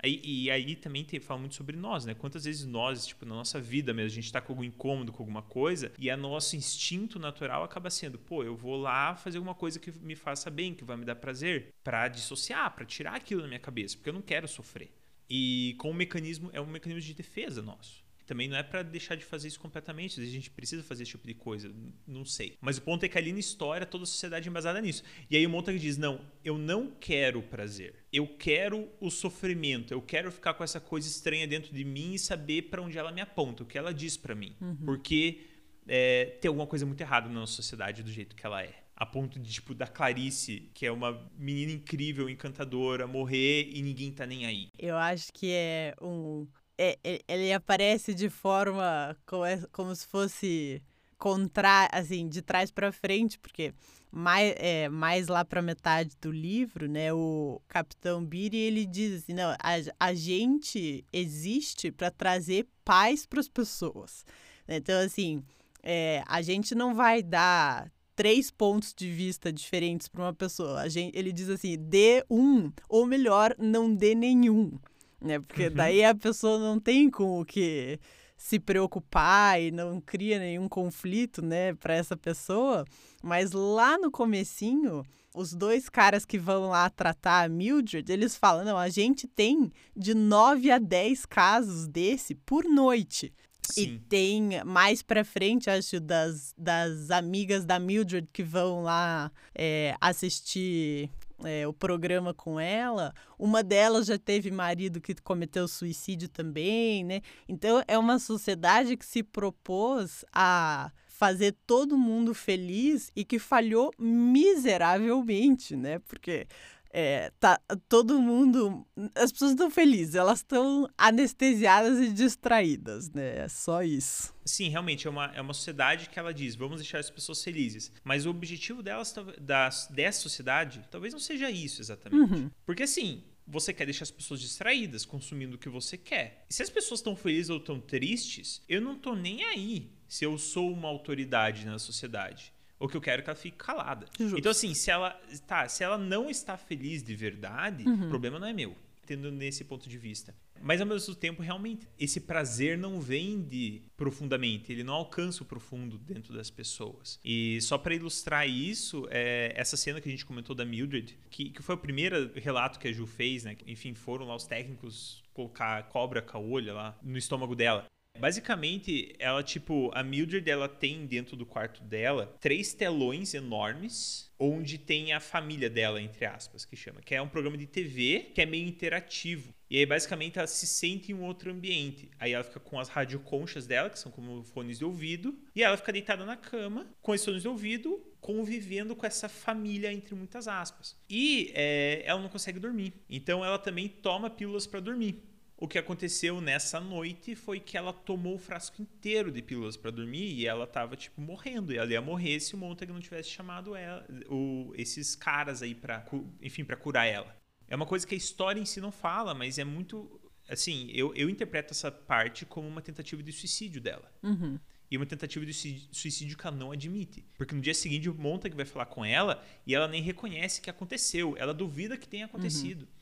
Aí, 0.01 0.21
e 0.23 0.51
aí 0.51 0.75
também 0.75 1.03
tem, 1.03 1.19
fala 1.19 1.39
muito 1.39 1.55
sobre 1.55 1.75
nós, 1.75 2.05
né? 2.05 2.13
Quantas 2.13 2.45
vezes 2.45 2.65
nós, 2.65 3.07
tipo, 3.07 3.25
na 3.25 3.35
nossa 3.35 3.59
vida 3.59 3.93
mesmo, 3.93 4.11
a 4.11 4.21
gente 4.21 4.31
tá 4.31 4.39
com 4.39 4.53
algum 4.53 4.63
incômodo 4.63 5.11
com 5.11 5.23
alguma 5.23 5.41
coisa 5.41 5.91
e 5.97 6.09
a 6.09 6.15
nosso 6.15 6.55
instinto 6.55 7.17
natural 7.17 7.63
acaba 7.63 7.89
sendo, 7.89 8.19
pô, 8.19 8.43
eu 8.43 8.55
vou 8.55 8.77
lá 8.77 9.15
fazer 9.15 9.37
alguma 9.37 9.55
coisa 9.55 9.79
que 9.79 9.91
me 9.99 10.15
faça 10.15 10.49
bem, 10.49 10.73
que 10.73 10.83
vai 10.83 10.97
me 10.97 11.05
dar 11.05 11.15
prazer, 11.15 11.73
para 11.83 12.07
dissociar, 12.07 12.73
para 12.75 12.85
tirar 12.85 13.15
aquilo 13.15 13.41
da 13.41 13.47
minha 13.47 13.59
cabeça, 13.59 13.97
porque 13.97 14.09
eu 14.09 14.13
não 14.13 14.21
quero 14.21 14.47
sofrer. 14.47 14.91
E 15.29 15.75
com 15.79 15.89
o 15.89 15.93
mecanismo, 15.93 16.49
é 16.53 16.61
um 16.61 16.65
mecanismo 16.67 17.01
de 17.01 17.13
defesa 17.13 17.61
nosso 17.61 18.06
também 18.27 18.47
não 18.47 18.57
é 18.57 18.61
para 18.61 18.83
deixar 18.83 19.15
de 19.15 19.23
fazer 19.23 19.47
isso 19.47 19.59
completamente. 19.59 20.19
A 20.19 20.25
gente 20.25 20.51
precisa 20.51 20.83
fazer 20.83 21.03
esse 21.03 21.11
tipo 21.11 21.25
de 21.25 21.33
coisa, 21.33 21.73
não 22.05 22.25
sei. 22.25 22.57
Mas 22.61 22.77
o 22.77 22.81
ponto 22.81 23.03
é 23.03 23.09
que 23.09 23.17
ali 23.17 23.31
na 23.31 23.39
história 23.39 23.85
toda 23.87 24.03
a 24.03 24.07
sociedade 24.07 24.47
é 24.47 24.49
embasada 24.49 24.79
nisso. 24.81 25.01
E 25.29 25.37
aí 25.37 25.45
o 25.47 25.49
Montag 25.49 25.79
diz: 25.79 25.97
"Não, 25.97 26.19
eu 26.43 26.57
não 26.57 26.91
quero 26.91 27.41
prazer. 27.41 28.05
Eu 28.11 28.27
quero 28.27 28.89
o 28.99 29.09
sofrimento. 29.09 29.93
Eu 29.93 30.01
quero 30.01 30.31
ficar 30.31 30.53
com 30.53 30.63
essa 30.63 30.79
coisa 30.79 31.07
estranha 31.07 31.47
dentro 31.47 31.73
de 31.73 31.85
mim 31.85 32.13
e 32.13 32.19
saber 32.19 32.63
para 32.63 32.81
onde 32.81 32.97
ela 32.97 33.11
me 33.11 33.21
aponta, 33.21 33.63
o 33.63 33.65
que 33.65 33.77
ela 33.77 33.93
diz 33.93 34.17
para 34.17 34.35
mim. 34.35 34.55
Uhum. 34.59 34.75
Porque 34.85 35.45
é, 35.87 36.37
tem 36.41 36.49
alguma 36.49 36.67
coisa 36.67 36.85
muito 36.85 36.99
errada 36.99 37.27
na 37.27 37.35
nossa 37.35 37.53
sociedade 37.53 38.03
do 38.03 38.11
jeito 38.11 38.35
que 38.35 38.45
ela 38.45 38.61
é 38.61 38.83
a 38.97 39.05
ponto 39.05 39.39
de, 39.39 39.53
tipo, 39.53 39.75
da 39.75 39.85
Clarice, 39.85 40.71
que 40.73 40.83
é 40.83 40.91
uma 40.91 41.29
menina 41.37 41.71
incrível, 41.71 42.27
encantadora, 42.27 43.05
morrer 43.05 43.69
e 43.71 43.83
ninguém 43.83 44.11
tá 44.11 44.25
nem 44.25 44.47
aí. 44.47 44.69
Eu 44.77 44.97
acho 44.97 45.31
que 45.31 45.51
é 45.51 45.93
um, 46.01 46.47
é, 46.77 46.97
é, 47.03 47.21
ele 47.27 47.51
aparece 47.53 48.13
de 48.13 48.29
forma 48.29 49.15
como, 49.25 49.45
é, 49.45 49.61
como 49.71 49.95
se 49.95 50.05
fosse 50.07 50.81
contra, 51.17 51.89
assim, 51.91 52.27
de 52.27 52.41
trás 52.41 52.69
para 52.69 52.91
frente, 52.91 53.39
porque 53.39 53.73
mais, 54.11 54.53
é, 54.57 54.87
mais 54.87 55.27
lá 55.27 55.43
para 55.43 55.61
metade 55.61 56.15
do 56.21 56.31
livro, 56.31 56.87
né, 56.87 57.11
o 57.11 57.59
Capitão 57.67 58.23
Biri 58.23 58.57
ele 58.57 58.85
diz 58.85 59.23
assim, 59.23 59.33
não, 59.33 59.49
a, 59.51 59.57
a 59.99 60.13
gente 60.13 61.03
existe 61.11 61.91
para 61.91 62.11
trazer 62.11 62.67
paz 62.85 63.25
para 63.25 63.39
as 63.39 63.49
pessoas. 63.49 64.25
Então, 64.67 64.99
assim, 64.99 65.43
é, 65.81 66.23
a 66.27 66.41
gente 66.41 66.75
não 66.75 66.93
vai 66.93 67.23
dar 67.23 67.91
três 68.15 68.49
pontos 68.49 68.93
de 68.93 69.09
vista 69.09 69.53
diferentes 69.53 70.07
para 70.07 70.23
uma 70.23 70.33
pessoa. 70.33 70.81
A 70.81 70.89
gente, 70.89 71.17
ele 71.17 71.31
diz 71.31 71.49
assim: 71.49 71.77
dê 71.77 72.25
um, 72.29 72.71
ou 72.89 73.05
melhor, 73.05 73.55
não 73.57 73.93
dê 73.93 74.13
nenhum. 74.15 74.77
Né? 75.21 75.39
Porque 75.39 75.67
uhum. 75.67 75.73
daí 75.73 76.03
a 76.03 76.13
pessoa 76.13 76.59
não 76.59 76.79
tem 76.79 77.09
com 77.09 77.41
o 77.41 77.45
que 77.45 77.99
se 78.37 78.59
preocupar 78.59 79.59
e 79.59 79.71
não 79.71 79.99
cria 79.99 80.37
nenhum 80.37 80.69
conflito, 80.69 81.41
né, 81.41 81.73
para 81.73 81.95
essa 81.95 82.15
pessoa. 82.15 82.85
Mas 83.23 83.51
lá 83.51 83.97
no 83.97 84.11
comecinho, 84.11 85.03
os 85.33 85.53
dois 85.53 85.89
caras 85.89 86.23
que 86.23 86.37
vão 86.37 86.69
lá 86.69 86.89
tratar 86.89 87.43
a 87.43 87.49
Mildred, 87.49 88.11
eles 88.11 88.35
falam: 88.35 88.63
não, 88.63 88.77
a 88.77 88.89
gente 88.89 89.27
tem 89.27 89.71
de 89.95 90.13
9 90.13 90.71
a 90.71 90.77
10 90.77 91.25
casos 91.25 91.87
desse 91.87 92.35
por 92.35 92.63
noite. 92.65 93.33
Sim. 93.69 93.81
E 93.81 93.99
tem 93.99 94.63
mais 94.63 95.01
pra 95.01 95.25
frente, 95.25 95.69
acho, 95.69 95.99
das, 95.99 96.53
das 96.57 97.11
amigas 97.11 97.65
da 97.65 97.77
Mildred 97.79 98.29
que 98.31 98.41
vão 98.41 98.81
lá 98.83 99.29
é, 99.53 99.93
assistir 99.99 101.09
é, 101.43 101.67
o 101.67 101.73
programa 101.73 102.33
com 102.33 102.59
ela. 102.59 103.13
Uma 103.37 103.63
delas 103.63 104.07
já 104.07 104.17
teve 104.17 104.51
marido 104.51 105.01
que 105.01 105.15
cometeu 105.15 105.67
suicídio 105.67 106.29
também, 106.29 107.03
né? 107.03 107.21
Então 107.47 107.83
é 107.87 107.97
uma 107.97 108.19
sociedade 108.19 108.97
que 108.97 109.05
se 109.05 109.21
propôs 109.23 110.25
a 110.33 110.91
fazer 111.07 111.55
todo 111.65 111.97
mundo 111.97 112.33
feliz 112.33 113.11
e 113.15 113.25
que 113.25 113.39
falhou 113.39 113.91
miseravelmente, 113.97 115.75
né? 115.75 115.99
Porque 115.99 116.47
é, 116.91 117.31
tá 117.39 117.59
todo 117.87 118.21
mundo. 118.21 118.85
As 119.15 119.31
pessoas 119.31 119.51
estão 119.51 119.69
felizes, 119.69 120.15
elas 120.15 120.39
estão 120.39 120.89
anestesiadas 120.97 121.99
e 121.99 122.11
distraídas, 122.11 123.09
né? 123.11 123.39
É 123.39 123.47
só 123.47 123.83
isso. 123.83 124.33
Sim, 124.45 124.69
realmente, 124.69 125.07
é 125.07 125.09
uma, 125.09 125.25
é 125.33 125.41
uma 125.41 125.53
sociedade 125.53 126.09
que 126.09 126.17
ela 126.17 126.33
diz: 126.33 126.55
vamos 126.55 126.79
deixar 126.79 126.99
as 126.99 127.09
pessoas 127.09 127.43
felizes. 127.43 127.91
Mas 128.03 128.25
o 128.25 128.29
objetivo 128.29 128.81
delas, 128.81 129.13
da, 129.39 129.69
dessa 129.89 130.21
sociedade, 130.21 130.81
talvez 130.89 131.13
não 131.13 131.19
seja 131.19 131.49
isso 131.49 131.81
exatamente. 131.81 132.33
Uhum. 132.33 132.51
Porque 132.65 132.83
assim. 132.83 133.23
Você 133.49 133.71
quer 133.71 133.85
deixar 133.85 134.03
as 134.03 134.11
pessoas 134.11 134.41
distraídas, 134.41 135.05
consumindo 135.05 135.55
o 135.55 135.57
que 135.57 135.69
você 135.69 135.97
quer. 135.97 136.45
E 136.49 136.53
se 136.53 136.61
as 136.61 136.69
pessoas 136.69 136.99
estão 136.99 137.15
felizes 137.15 137.49
ou 137.49 137.59
estão 137.59 137.79
tristes, 137.79 138.61
eu 138.67 138.81
não 138.81 138.99
tô 138.99 139.15
nem 139.15 139.41
aí 139.41 139.89
se 140.05 140.25
eu 140.25 140.37
sou 140.37 140.69
uma 140.69 140.89
autoridade 140.89 141.65
na 141.65 141.79
sociedade. 141.79 142.53
O 142.79 142.87
que 142.87 142.95
eu 142.95 143.01
quero 143.01 143.21
é 143.21 143.23
que 143.23 143.29
ela 143.29 143.37
fique 143.37 143.57
calada. 143.57 144.05
Justo. 144.19 144.37
Então, 144.37 144.51
assim, 144.51 144.73
se 144.73 144.91
ela, 144.91 145.19
tá, 145.45 145.67
se 145.67 145.83
ela 145.83 145.97
não 145.97 146.29
está 146.29 146.57
feliz 146.57 147.03
de 147.03 147.15
verdade, 147.15 147.87
uhum. 147.87 148.05
o 148.05 148.09
problema 148.09 148.37
não 148.37 148.47
é 148.47 148.53
meu, 148.53 148.75
tendo 149.05 149.31
nesse 149.31 149.63
ponto 149.63 149.89
de 149.89 149.97
vista. 149.97 150.35
Mas, 150.61 150.81
ao 150.81 150.87
mesmo 150.87 151.15
tempo, 151.15 151.41
realmente, 151.41 151.87
esse 151.99 152.19
prazer 152.19 152.77
não 152.77 152.99
vem 152.99 153.41
de 153.41 153.81
profundamente, 153.95 154.71
ele 154.71 154.83
não 154.83 154.93
alcança 154.93 155.43
o 155.43 155.45
profundo 155.45 155.97
dentro 155.97 156.33
das 156.33 156.49
pessoas. 156.49 157.19
E 157.23 157.59
só 157.61 157.77
para 157.77 157.95
ilustrar 157.95 158.47
isso, 158.47 159.07
é 159.09 159.53
essa 159.55 159.77
cena 159.77 160.01
que 160.01 160.07
a 160.07 160.11
gente 160.11 160.25
comentou 160.25 160.55
da 160.55 160.65
Mildred, 160.65 161.17
que, 161.29 161.49
que 161.49 161.61
foi 161.61 161.75
o 161.75 161.77
primeiro 161.77 162.31
relato 162.35 162.79
que 162.79 162.87
a 162.87 162.91
Ju 162.91 163.05
fez, 163.05 163.43
né? 163.43 163.55
Enfim, 163.65 163.93
foram 163.93 164.27
lá 164.27 164.35
os 164.35 164.45
técnicos 164.45 165.23
colocar 165.33 165.83
cobra 165.83 166.21
caolha 166.21 166.73
lá 166.73 166.99
no 167.03 167.17
estômago 167.17 167.55
dela. 167.55 167.85
Basicamente, 168.19 169.15
ela, 169.19 169.43
tipo, 169.43 169.91
a 169.93 170.03
Mildred, 170.03 170.49
ela 170.49 170.67
tem 170.67 171.05
dentro 171.05 171.35
do 171.35 171.45
quarto 171.45 171.83
dela 171.83 172.35
três 172.39 172.73
telões 172.73 173.33
enormes 173.33 174.27
onde 174.39 174.77
tem 174.77 175.13
a 175.13 175.19
família 175.19 175.69
dela, 175.69 176.01
entre 176.01 176.25
aspas, 176.25 176.63
que 176.63 176.75
chama, 176.75 177.01
que 177.01 177.15
é 177.15 177.21
um 177.21 177.27
programa 177.27 177.57
de 177.57 177.65
TV 177.65 178.31
que 178.33 178.41
é 178.41 178.45
meio 178.45 178.67
interativo. 178.67 179.53
E 179.69 179.77
aí, 179.77 179.85
basicamente, 179.85 180.37
ela 180.37 180.47
se 180.47 180.65
sente 180.65 181.11
em 181.11 181.15
um 181.15 181.23
outro 181.23 181.51
ambiente. 181.51 182.09
Aí 182.19 182.31
ela 182.31 182.43
fica 182.43 182.59
com 182.59 182.79
as 182.79 182.87
radioconchas 182.87 183.67
dela, 183.67 183.89
que 183.89 183.99
são 183.99 184.11
como 184.11 184.43
fones 184.43 184.77
de 184.77 184.85
ouvido, 184.85 185.37
e 185.55 185.63
ela 185.63 185.75
fica 185.75 185.91
deitada 185.91 186.25
na 186.25 186.37
cama, 186.37 186.87
com 187.01 187.13
esses 187.13 187.25
fones 187.25 187.41
de 187.41 187.47
ouvido, 187.47 188.01
convivendo 188.21 188.95
com 188.95 189.05
essa 189.05 189.27
família, 189.27 189.91
entre 189.91 190.15
muitas 190.15 190.47
aspas. 190.47 190.95
E 191.09 191.51
é, 191.53 192.03
ela 192.05 192.21
não 192.21 192.29
consegue 192.29 192.59
dormir. 192.59 192.93
Então, 193.09 193.43
ela 193.43 193.59
também 193.59 193.89
toma 193.89 194.29
pílulas 194.29 194.65
para 194.65 194.79
dormir. 194.79 195.21
O 195.59 195.67
que 195.67 195.79
aconteceu 195.79 196.39
nessa 196.39 196.79
noite 196.79 197.35
foi 197.35 197.59
que 197.59 197.75
ela 197.75 197.91
tomou 197.91 198.35
o 198.35 198.37
frasco 198.37 198.79
inteiro 198.79 199.31
de 199.31 199.41
pílulas 199.41 199.75
para 199.75 199.89
dormir 199.89 200.31
e 200.33 200.45
ela 200.45 200.67
tava, 200.67 200.95
tipo, 200.95 201.19
morrendo. 201.19 201.73
E 201.73 201.77
ela 201.77 201.91
ia 201.91 201.99
morrer 201.99 202.39
se 202.39 202.53
o 202.53 202.57
Montag 202.59 202.93
não 202.93 202.99
tivesse 202.99 203.29
chamado 203.29 203.75
ela, 203.75 204.05
o, 204.29 204.71
esses 204.75 205.15
caras 205.15 205.63
aí 205.63 205.73
para 205.73 206.05
enfim, 206.43 206.63
para 206.63 206.77
curar 206.77 207.07
ela. 207.07 207.35
É 207.67 207.75
uma 207.75 207.87
coisa 207.87 208.05
que 208.05 208.13
a 208.13 208.17
história 208.17 208.61
em 208.61 208.65
si 208.65 208.79
não 208.79 208.91
fala, 208.91 209.33
mas 209.33 209.57
é 209.57 209.63
muito. 209.63 210.21
Assim, 210.47 210.91
eu, 210.93 211.13
eu 211.15 211.27
interpreto 211.27 211.73
essa 211.73 211.91
parte 211.91 212.45
como 212.45 212.67
uma 212.67 212.81
tentativa 212.81 213.23
de 213.23 213.31
suicídio 213.31 213.81
dela. 213.81 214.11
Uhum. 214.21 214.59
E 214.89 214.95
uma 214.95 215.07
tentativa 215.07 215.43
de 215.43 215.53
suicídio 215.53 216.37
que 216.37 216.47
ela 216.47 216.55
não 216.55 216.71
admite. 216.71 217.25
Porque 217.35 217.53
no 217.53 217.59
dia 217.59 217.73
seguinte 217.73 218.07
o 218.07 218.13
Montag 218.13 218.55
vai 218.55 218.63
falar 218.63 218.85
com 218.85 219.03
ela 219.03 219.43
e 219.65 219.73
ela 219.73 219.87
nem 219.87 220.03
reconhece 220.03 220.61
que 220.61 220.69
aconteceu. 220.69 221.35
Ela 221.35 221.53
duvida 221.53 221.97
que 221.97 222.07
tenha 222.07 222.25
acontecido. 222.25 222.83
Uhum. 222.83 222.96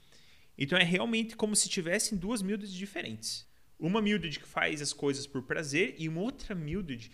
Então 0.57 0.77
é 0.77 0.83
realmente 0.83 1.35
como 1.35 1.55
se 1.55 1.69
tivessem 1.69 2.17
duas 2.17 2.41
Mildred 2.41 2.75
diferentes. 2.75 3.47
Uma 3.77 4.01
Mildred 4.01 4.39
que 4.39 4.47
faz 4.47 4.81
as 4.81 4.93
coisas 4.93 5.27
por 5.27 5.43
prazer 5.43 5.95
e 5.97 6.07
uma 6.07 6.21
outra 6.21 6.55
Mildred 6.55 7.11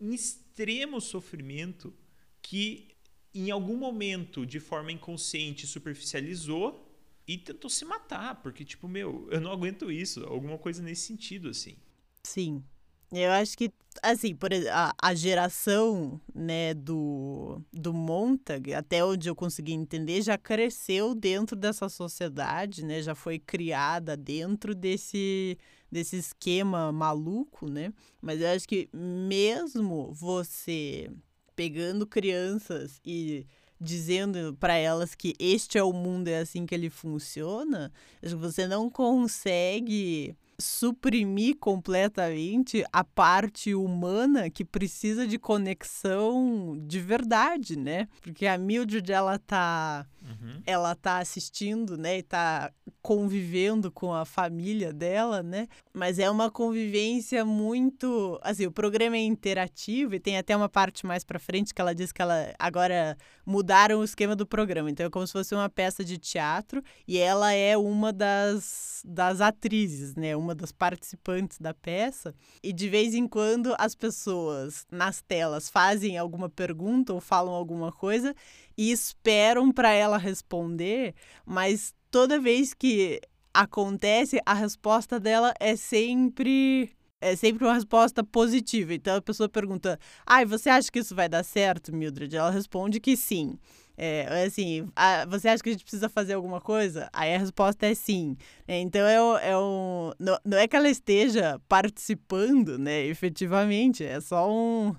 em 0.00 0.14
extremo 0.14 1.00
sofrimento 1.00 1.94
que 2.40 2.96
em 3.34 3.50
algum 3.50 3.76
momento 3.76 4.46
de 4.46 4.60
forma 4.60 4.92
inconsciente 4.92 5.66
superficializou 5.66 6.86
e 7.26 7.36
tentou 7.36 7.68
se 7.68 7.84
matar, 7.84 8.36
porque 8.36 8.64
tipo, 8.64 8.86
meu, 8.86 9.28
eu 9.30 9.40
não 9.40 9.50
aguento 9.50 9.90
isso, 9.90 10.24
alguma 10.24 10.56
coisa 10.56 10.82
nesse 10.82 11.02
sentido 11.02 11.48
assim. 11.48 11.76
Sim. 12.22 12.64
Eu 13.12 13.30
acho 13.32 13.56
que, 13.58 13.70
assim, 14.02 14.34
por 14.34 14.50
a, 14.52 14.94
a 15.00 15.14
geração, 15.14 16.20
né, 16.34 16.74
do, 16.74 17.60
do 17.72 17.92
Montag, 17.92 18.74
até 18.74 19.04
onde 19.04 19.28
eu 19.28 19.34
consegui 19.34 19.72
entender, 19.72 20.22
já 20.22 20.38
cresceu 20.38 21.14
dentro 21.14 21.56
dessa 21.56 21.88
sociedade, 21.88 22.84
né, 22.84 23.02
já 23.02 23.14
foi 23.14 23.38
criada 23.38 24.16
dentro 24.16 24.74
desse, 24.74 25.58
desse 25.90 26.16
esquema 26.16 26.92
maluco, 26.92 27.68
né, 27.68 27.92
mas 28.20 28.40
eu 28.40 28.48
acho 28.48 28.68
que 28.68 28.88
mesmo 28.92 30.12
você 30.12 31.10
pegando 31.54 32.06
crianças 32.06 33.00
e 33.04 33.46
dizendo 33.80 34.56
para 34.58 34.74
elas 34.74 35.14
que 35.14 35.34
este 35.38 35.78
é 35.78 35.82
o 35.82 35.92
mundo, 35.92 36.28
é 36.28 36.38
assim 36.38 36.64
que 36.66 36.74
ele 36.74 36.90
funciona, 36.90 37.92
você 38.22 38.66
não 38.66 38.90
consegue 38.90 40.36
suprimir 40.58 41.56
completamente 41.58 42.84
a 42.92 43.04
parte 43.04 43.74
humana 43.74 44.48
que 44.48 44.64
precisa 44.64 45.26
de 45.26 45.38
conexão 45.38 46.78
de 46.86 47.00
verdade, 47.00 47.76
né? 47.76 48.08
Porque 48.22 48.46
a 48.46 48.56
Mildred 48.56 49.12
ela 49.12 49.38
tá 49.38 50.06
uhum. 50.26 50.62
ela 50.66 50.94
tá 50.94 51.18
assistindo, 51.18 51.96
né, 51.96 52.18
e 52.18 52.22
tá 52.22 52.72
convivendo 53.00 53.90
com 53.90 54.12
a 54.12 54.24
família 54.24 54.92
dela, 54.92 55.42
né? 55.42 55.68
Mas 55.94 56.18
é 56.18 56.28
uma 56.28 56.50
convivência 56.50 57.44
muito, 57.44 58.38
assim, 58.42 58.66
o 58.66 58.72
programa 58.72 59.16
é 59.16 59.22
interativo 59.22 60.14
e 60.14 60.20
tem 60.20 60.36
até 60.36 60.56
uma 60.56 60.68
parte 60.68 61.06
mais 61.06 61.22
para 61.22 61.38
frente 61.38 61.72
que 61.72 61.80
ela 61.80 61.94
diz 61.94 62.10
que 62.10 62.20
ela 62.20 62.52
agora 62.58 63.16
mudaram 63.46 64.00
o 64.00 64.04
esquema 64.04 64.34
do 64.34 64.44
programa. 64.44 64.90
Então 64.90 65.06
é 65.06 65.10
como 65.10 65.24
se 65.26 65.32
fosse 65.32 65.54
uma 65.54 65.68
peça 65.68 66.04
de 66.04 66.18
teatro 66.18 66.82
e 67.06 67.16
ela 67.16 67.52
é 67.52 67.76
uma 67.76 68.12
das 68.12 69.02
das 69.04 69.40
atrizes, 69.40 70.16
né? 70.16 70.34
Uma 70.34 70.54
das 70.54 70.72
participantes 70.72 71.58
da 71.58 71.72
peça. 71.72 72.34
E 72.60 72.72
de 72.72 72.88
vez 72.88 73.14
em 73.14 73.28
quando 73.28 73.72
as 73.78 73.94
pessoas 73.94 74.84
nas 74.90 75.22
telas 75.22 75.70
fazem 75.70 76.18
alguma 76.18 76.48
pergunta 76.48 77.12
ou 77.12 77.20
falam 77.20 77.54
alguma 77.54 77.92
coisa 77.92 78.34
e 78.76 78.90
esperam 78.90 79.72
para 79.72 79.92
ela 79.92 80.18
responder, 80.18 81.14
mas 81.44 81.94
toda 82.10 82.40
vez 82.40 82.74
que 82.74 83.20
acontece, 83.52 84.40
a 84.44 84.54
resposta 84.54 85.18
dela 85.18 85.54
é 85.58 85.76
sempre 85.76 86.90
é 87.20 87.34
sempre 87.34 87.64
uma 87.64 87.74
resposta 87.74 88.22
positiva. 88.22 88.94
Então 88.94 89.16
a 89.16 89.22
pessoa 89.22 89.48
pergunta: 89.48 89.98
"Ai, 90.26 90.42
ah, 90.44 90.46
você 90.46 90.68
acha 90.68 90.90
que 90.92 90.98
isso 90.98 91.14
vai 91.14 91.28
dar 91.28 91.42
certo, 91.44 91.94
Mildred?" 91.94 92.36
Ela 92.36 92.50
responde 92.50 93.00
que 93.00 93.16
sim. 93.16 93.58
É, 93.98 94.44
assim, 94.44 94.86
ah, 94.94 95.24
você 95.26 95.48
acha 95.48 95.62
que 95.62 95.70
a 95.70 95.72
gente 95.72 95.84
precisa 95.84 96.08
fazer 96.08 96.34
alguma 96.34 96.60
coisa? 96.60 97.08
Aí 97.12 97.34
a 97.34 97.38
resposta 97.38 97.86
é 97.86 97.94
sim. 97.94 98.36
É, 98.68 98.78
então 98.78 99.00
é, 99.06 99.48
é 99.50 99.56
um. 99.58 100.12
Não, 100.18 100.38
não 100.44 100.58
é 100.58 100.68
que 100.68 100.76
ela 100.76 100.88
esteja 100.88 101.58
participando, 101.68 102.78
né, 102.78 103.06
efetivamente, 103.06 104.04
é 104.04 104.20
só 104.20 104.50
um 104.50 104.94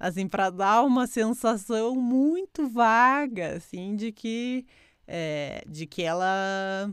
assim, 0.00 0.26
para 0.26 0.48
dar 0.48 0.82
uma 0.82 1.06
sensação 1.06 1.94
muito 1.94 2.66
vaga, 2.66 3.56
assim, 3.56 3.94
de 3.94 4.10
que, 4.10 4.66
é, 5.06 5.62
de 5.68 5.86
que 5.86 6.02
ela 6.02 6.90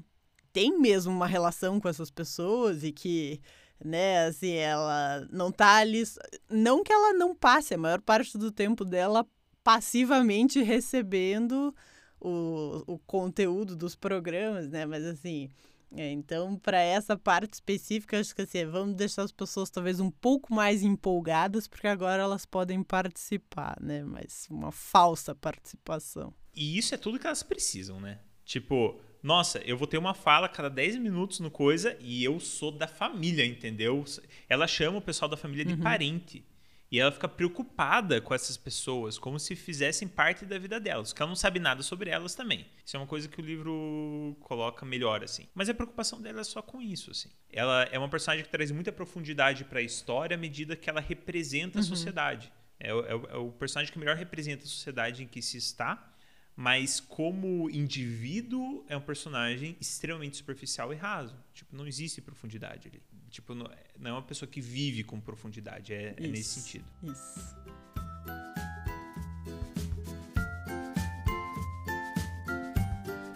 tem 0.51 0.77
mesmo 0.77 1.13
uma 1.13 1.25
relação 1.25 1.79
com 1.79 1.87
essas 1.87 2.11
pessoas 2.11 2.83
e 2.83 2.91
que, 2.91 3.39
né, 3.83 4.25
assim, 4.25 4.55
ela 4.55 5.25
não 5.31 5.51
tá 5.51 5.77
ali. 5.77 6.03
Não 6.49 6.83
que 6.83 6.91
ela 6.91 7.13
não 7.13 7.33
passe 7.33 7.73
a 7.73 7.77
maior 7.77 8.01
parte 8.01 8.37
do 8.37 8.51
tempo 8.51 8.83
dela 8.83 9.25
passivamente 9.63 10.61
recebendo 10.61 11.73
o, 12.19 12.83
o 12.87 12.99
conteúdo 12.99 13.75
dos 13.75 13.95
programas, 13.95 14.67
né, 14.69 14.85
mas 14.85 15.05
assim 15.05 15.49
É, 15.95 16.11
então, 16.11 16.57
para 16.57 16.79
essa 16.79 17.17
parte 17.17 17.53
específica, 17.53 18.19
acho 18.19 18.35
que 18.35 18.41
assim, 18.41 18.65
vamos 18.65 18.95
deixar 18.95 19.23
as 19.23 19.31
pessoas 19.31 19.69
talvez 19.69 19.99
um 19.99 20.11
pouco 20.11 20.53
mais 20.53 20.83
empolgadas, 20.83 21.67
porque 21.67 21.87
agora 21.87 22.23
elas 22.23 22.45
podem 22.45 22.83
participar, 22.83 23.77
né? 23.81 24.03
Mas 24.03 24.47
uma 24.49 24.71
falsa 24.71 25.33
participação. 25.33 26.33
E 26.53 26.77
isso 26.77 26.93
é 26.93 26.97
tudo 26.97 27.19
que 27.19 27.25
elas 27.25 27.43
precisam, 27.43 28.01
né? 28.01 28.19
Tipo, 28.43 28.99
nossa, 29.23 29.59
eu 29.59 29.77
vou 29.77 29.87
ter 29.87 29.97
uma 29.97 30.13
fala 30.13 30.49
cada 30.49 30.69
10 30.69 30.97
minutos 30.97 31.39
no 31.39 31.51
coisa 31.51 31.97
e 31.99 32.23
eu 32.23 32.39
sou 32.39 32.71
da 32.71 32.87
família, 32.87 33.45
entendeu? 33.45 34.03
Ela 34.49 34.67
chama 34.67 34.97
o 34.97 35.01
pessoal 35.01 35.29
da 35.29 35.37
família 35.37 35.65
de 35.65 35.73
uhum. 35.73 35.79
parente. 35.79 36.45
E 36.89 36.99
ela 36.99 37.11
fica 37.11 37.27
preocupada 37.27 38.21
com 38.21 38.33
essas 38.33 38.55
pessoas, 38.55 39.17
como 39.17 39.37
se 39.39 39.55
fizessem 39.55 40.07
parte 40.07 40.45
da 40.45 40.57
vida 40.57 40.79
delas, 40.79 41.11
que 41.11 41.21
ela 41.21 41.27
não 41.27 41.35
sabe 41.35 41.59
nada 41.59 41.83
sobre 41.83 42.09
elas 42.09 42.33
também. 42.33 42.65
Isso 42.85 42.95
é 42.95 42.99
uma 42.99 43.07
coisa 43.07 43.27
que 43.27 43.41
o 43.41 43.43
livro 43.43 44.37
coloca 44.39 44.85
melhor, 44.85 45.23
assim. 45.23 45.47
Mas 45.53 45.67
a 45.67 45.73
preocupação 45.73 46.21
dela 46.21 46.41
é 46.41 46.43
só 46.45 46.61
com 46.61 46.81
isso, 46.81 47.11
assim. 47.11 47.29
Ela 47.51 47.83
é 47.91 47.99
uma 47.99 48.09
personagem 48.09 48.45
que 48.45 48.51
traz 48.51 48.71
muita 48.71 48.91
profundidade 48.91 49.65
para 49.65 49.79
a 49.79 49.83
história 49.83 50.35
à 50.35 50.37
medida 50.39 50.75
que 50.77 50.89
ela 50.89 51.01
representa 51.01 51.79
a 51.79 51.81
uhum. 51.81 51.87
sociedade. 51.87 52.51
É, 52.79 52.89
é, 52.89 52.91
é 52.91 53.37
o 53.37 53.51
personagem 53.51 53.91
que 53.91 53.99
melhor 53.99 54.15
representa 54.15 54.63
a 54.63 54.67
sociedade 54.67 55.23
em 55.23 55.27
que 55.27 55.41
se 55.41 55.57
está 55.57 56.13
mas 56.59 56.99
como 56.99 57.69
indivíduo 57.69 58.83
é 58.89 58.97
um 58.97 59.01
personagem 59.01 59.77
extremamente 59.79 60.37
superficial 60.37 60.91
e 60.91 60.95
raso. 60.95 61.37
Tipo, 61.53 61.75
não 61.75 61.85
existe 61.85 62.19
profundidade 62.19 62.87
ali. 62.87 62.99
Tipo, 63.29 63.53
não, 63.53 63.65
é 63.65 64.11
uma 64.11 64.21
pessoa 64.21 64.49
que 64.49 64.61
vive 64.61 65.03
com 65.03 65.19
profundidade, 65.19 65.93
é, 65.93 66.15
é 66.17 66.27
nesse 66.27 66.61
sentido. 66.61 66.85
Isso. 67.03 67.55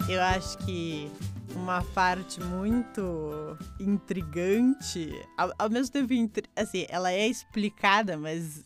Eu 0.10 0.22
acho 0.22 0.58
que 0.60 1.10
uma 1.56 1.84
parte 1.84 2.42
muito 2.42 3.58
intrigante, 3.80 5.12
ao, 5.38 5.54
ao 5.58 5.70
mesmo 5.70 5.94
tempo, 5.94 6.14
assim, 6.56 6.86
ela 6.90 7.12
é 7.12 7.28
explicada, 7.28 8.18
mas 8.18 8.66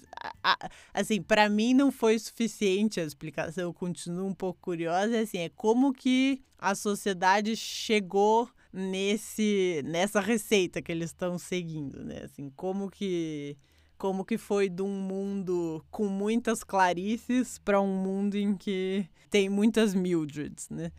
assim, 0.93 1.21
para 1.21 1.49
mim 1.49 1.73
não 1.73 1.91
foi 1.91 2.17
suficiente 2.17 2.99
a 2.99 3.03
explicação, 3.03 3.65
eu 3.65 3.73
continuo 3.73 4.27
um 4.27 4.33
pouco 4.33 4.59
curiosa, 4.61 5.19
assim, 5.19 5.39
é 5.39 5.49
como 5.49 5.93
que 5.93 6.41
a 6.57 6.73
sociedade 6.73 7.55
chegou 7.55 8.49
nesse 8.75 9.81
nessa 9.85 10.19
receita 10.19 10.81
que 10.81 10.91
eles 10.91 11.11
estão 11.11 11.37
seguindo, 11.39 12.03
né? 12.03 12.23
Assim, 12.25 12.49
como 12.55 12.89
que 12.89 13.57
como 13.97 14.25
que 14.25 14.37
foi 14.37 14.69
de 14.69 14.81
um 14.81 14.89
mundo 14.89 15.83
com 15.89 16.07
muitas 16.07 16.63
Clarices 16.63 17.57
para 17.59 17.79
um 17.81 17.95
mundo 17.95 18.35
em 18.35 18.55
que 18.55 19.07
tem 19.29 19.49
muitas 19.49 19.93
Mildreds, 19.93 20.69
né? 20.69 20.91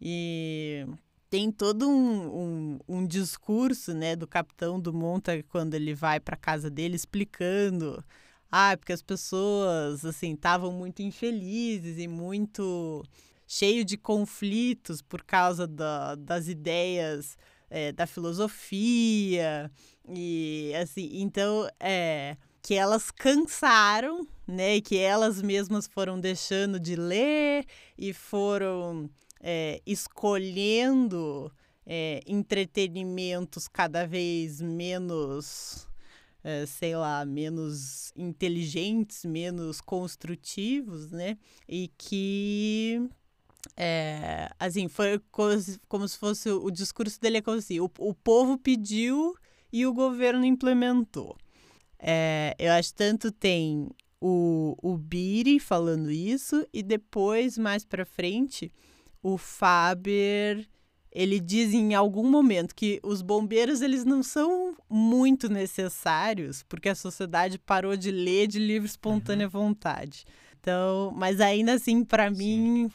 E 0.00 0.86
tem 1.30 1.50
todo 1.50 1.88
um, 1.88 2.76
um, 2.76 2.78
um, 2.88 3.06
discurso 3.06 3.94
né, 3.94 4.14
do 4.14 4.26
capitão 4.26 4.78
do 4.78 4.92
Monta 4.92 5.42
quando 5.44 5.74
ele 5.74 5.94
vai 5.94 6.20
para 6.20 6.36
casa 6.36 6.68
dele 6.68 6.96
explicando 6.96 8.04
ah, 8.54 8.76
porque 8.76 8.92
as 8.92 9.00
pessoas, 9.00 10.04
assim, 10.04 10.34
estavam 10.34 10.70
muito 10.70 11.00
infelizes 11.00 11.98
e 11.98 12.06
muito 12.06 13.02
cheio 13.52 13.84
de 13.84 13.98
conflitos 13.98 15.02
por 15.02 15.22
causa 15.22 15.66
da, 15.66 16.14
das 16.14 16.48
ideias 16.48 17.36
é, 17.68 17.92
da 17.92 18.06
filosofia 18.06 19.70
e 20.08 20.72
assim, 20.80 21.20
então 21.20 21.68
é 21.78 22.38
que 22.62 22.74
elas 22.74 23.10
cansaram, 23.10 24.26
né, 24.46 24.80
que 24.80 24.96
elas 24.96 25.42
mesmas 25.42 25.86
foram 25.86 26.18
deixando 26.18 26.80
de 26.80 26.96
ler 26.96 27.66
e 27.98 28.14
foram 28.14 29.10
é, 29.38 29.82
escolhendo 29.84 31.52
é, 31.84 32.22
entretenimentos 32.26 33.68
cada 33.68 34.06
vez 34.06 34.62
menos 34.62 35.86
é, 36.42 36.64
sei 36.66 36.96
lá, 36.96 37.24
menos 37.24 38.12
inteligentes, 38.16 39.24
menos 39.24 39.80
construtivos, 39.80 41.10
né? 41.12 41.38
E 41.68 41.88
que 41.96 43.08
é, 43.76 44.50
assim, 44.58 44.88
foi 44.88 45.20
como, 45.30 45.50
como 45.88 46.08
se 46.08 46.18
fosse 46.18 46.50
o 46.50 46.70
discurso 46.70 47.20
dele 47.20 47.38
é 47.38 47.42
como 47.42 47.58
assim, 47.58 47.80
o, 47.80 47.90
o 47.98 48.14
povo 48.14 48.58
pediu 48.58 49.34
e 49.72 49.86
o 49.86 49.92
governo 49.92 50.44
implementou. 50.44 51.36
É, 51.98 52.54
eu 52.58 52.72
acho 52.72 52.94
tanto 52.94 53.30
tem 53.30 53.88
o, 54.20 54.76
o 54.82 54.96
Biri 54.96 55.60
falando 55.60 56.10
isso 56.10 56.66
e 56.72 56.82
depois, 56.82 57.56
mais 57.56 57.84
para 57.84 58.04
frente, 58.04 58.72
o 59.22 59.38
Faber 59.38 60.68
ele 61.14 61.38
diz 61.38 61.74
em 61.74 61.94
algum 61.94 62.28
momento 62.28 62.74
que 62.74 62.98
os 63.02 63.20
bombeiros 63.20 63.82
eles 63.82 64.02
não 64.02 64.22
são 64.22 64.74
muito 64.88 65.46
necessários 65.46 66.62
porque 66.62 66.88
a 66.88 66.94
sociedade 66.94 67.58
parou 67.58 67.96
de 67.96 68.10
ler 68.10 68.46
de 68.46 68.58
livre 68.58 68.88
espontânea 68.88 69.46
uhum. 69.46 69.50
vontade. 69.50 70.24
Então, 70.58 71.12
mas 71.14 71.40
ainda 71.40 71.74
assim, 71.74 72.04
para 72.04 72.30
mim, 72.30 72.90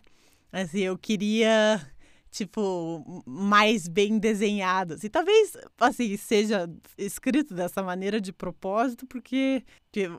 assim, 0.52 0.80
eu 0.82 0.98
queria 0.98 1.82
tipo 2.30 3.24
mais 3.26 3.88
bem 3.88 4.20
desenhado. 4.20 4.94
Assim, 4.94 5.10
talvez 5.10 5.54
assim 5.80 6.16
seja 6.18 6.70
escrito 6.98 7.54
dessa 7.54 7.82
maneira 7.82 8.22
de 8.22 8.32
propósito, 8.32 9.08
porque 9.08 9.64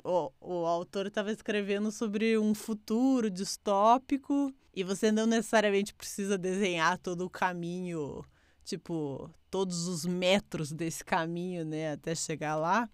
o, 0.03 0.33
o 0.41 0.67
autor 0.67 1.07
estava 1.07 1.31
escrevendo 1.31 1.93
sobre 1.93 2.38
um 2.38 2.55
futuro 2.55 3.31
distópico 3.31 4.53
e 4.75 4.83
você 4.83 5.12
não 5.12 5.27
necessariamente 5.27 5.95
precisa 5.95 6.37
desenhar 6.38 6.99
todo 6.99 7.25
o 7.25 7.31
caminho, 7.31 8.25
tipo, 8.64 9.31
todos 9.51 9.87
os 9.87 10.05
metros 10.05 10.73
desse 10.73 11.05
caminho, 11.05 11.64
né, 11.64 11.93
até 11.93 12.14
chegar 12.14 12.57
lá. 12.57 12.88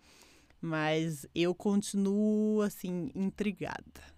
Mas 0.60 1.26
eu 1.34 1.54
continuo, 1.54 2.62
assim, 2.62 3.10
intrigada. 3.14 4.13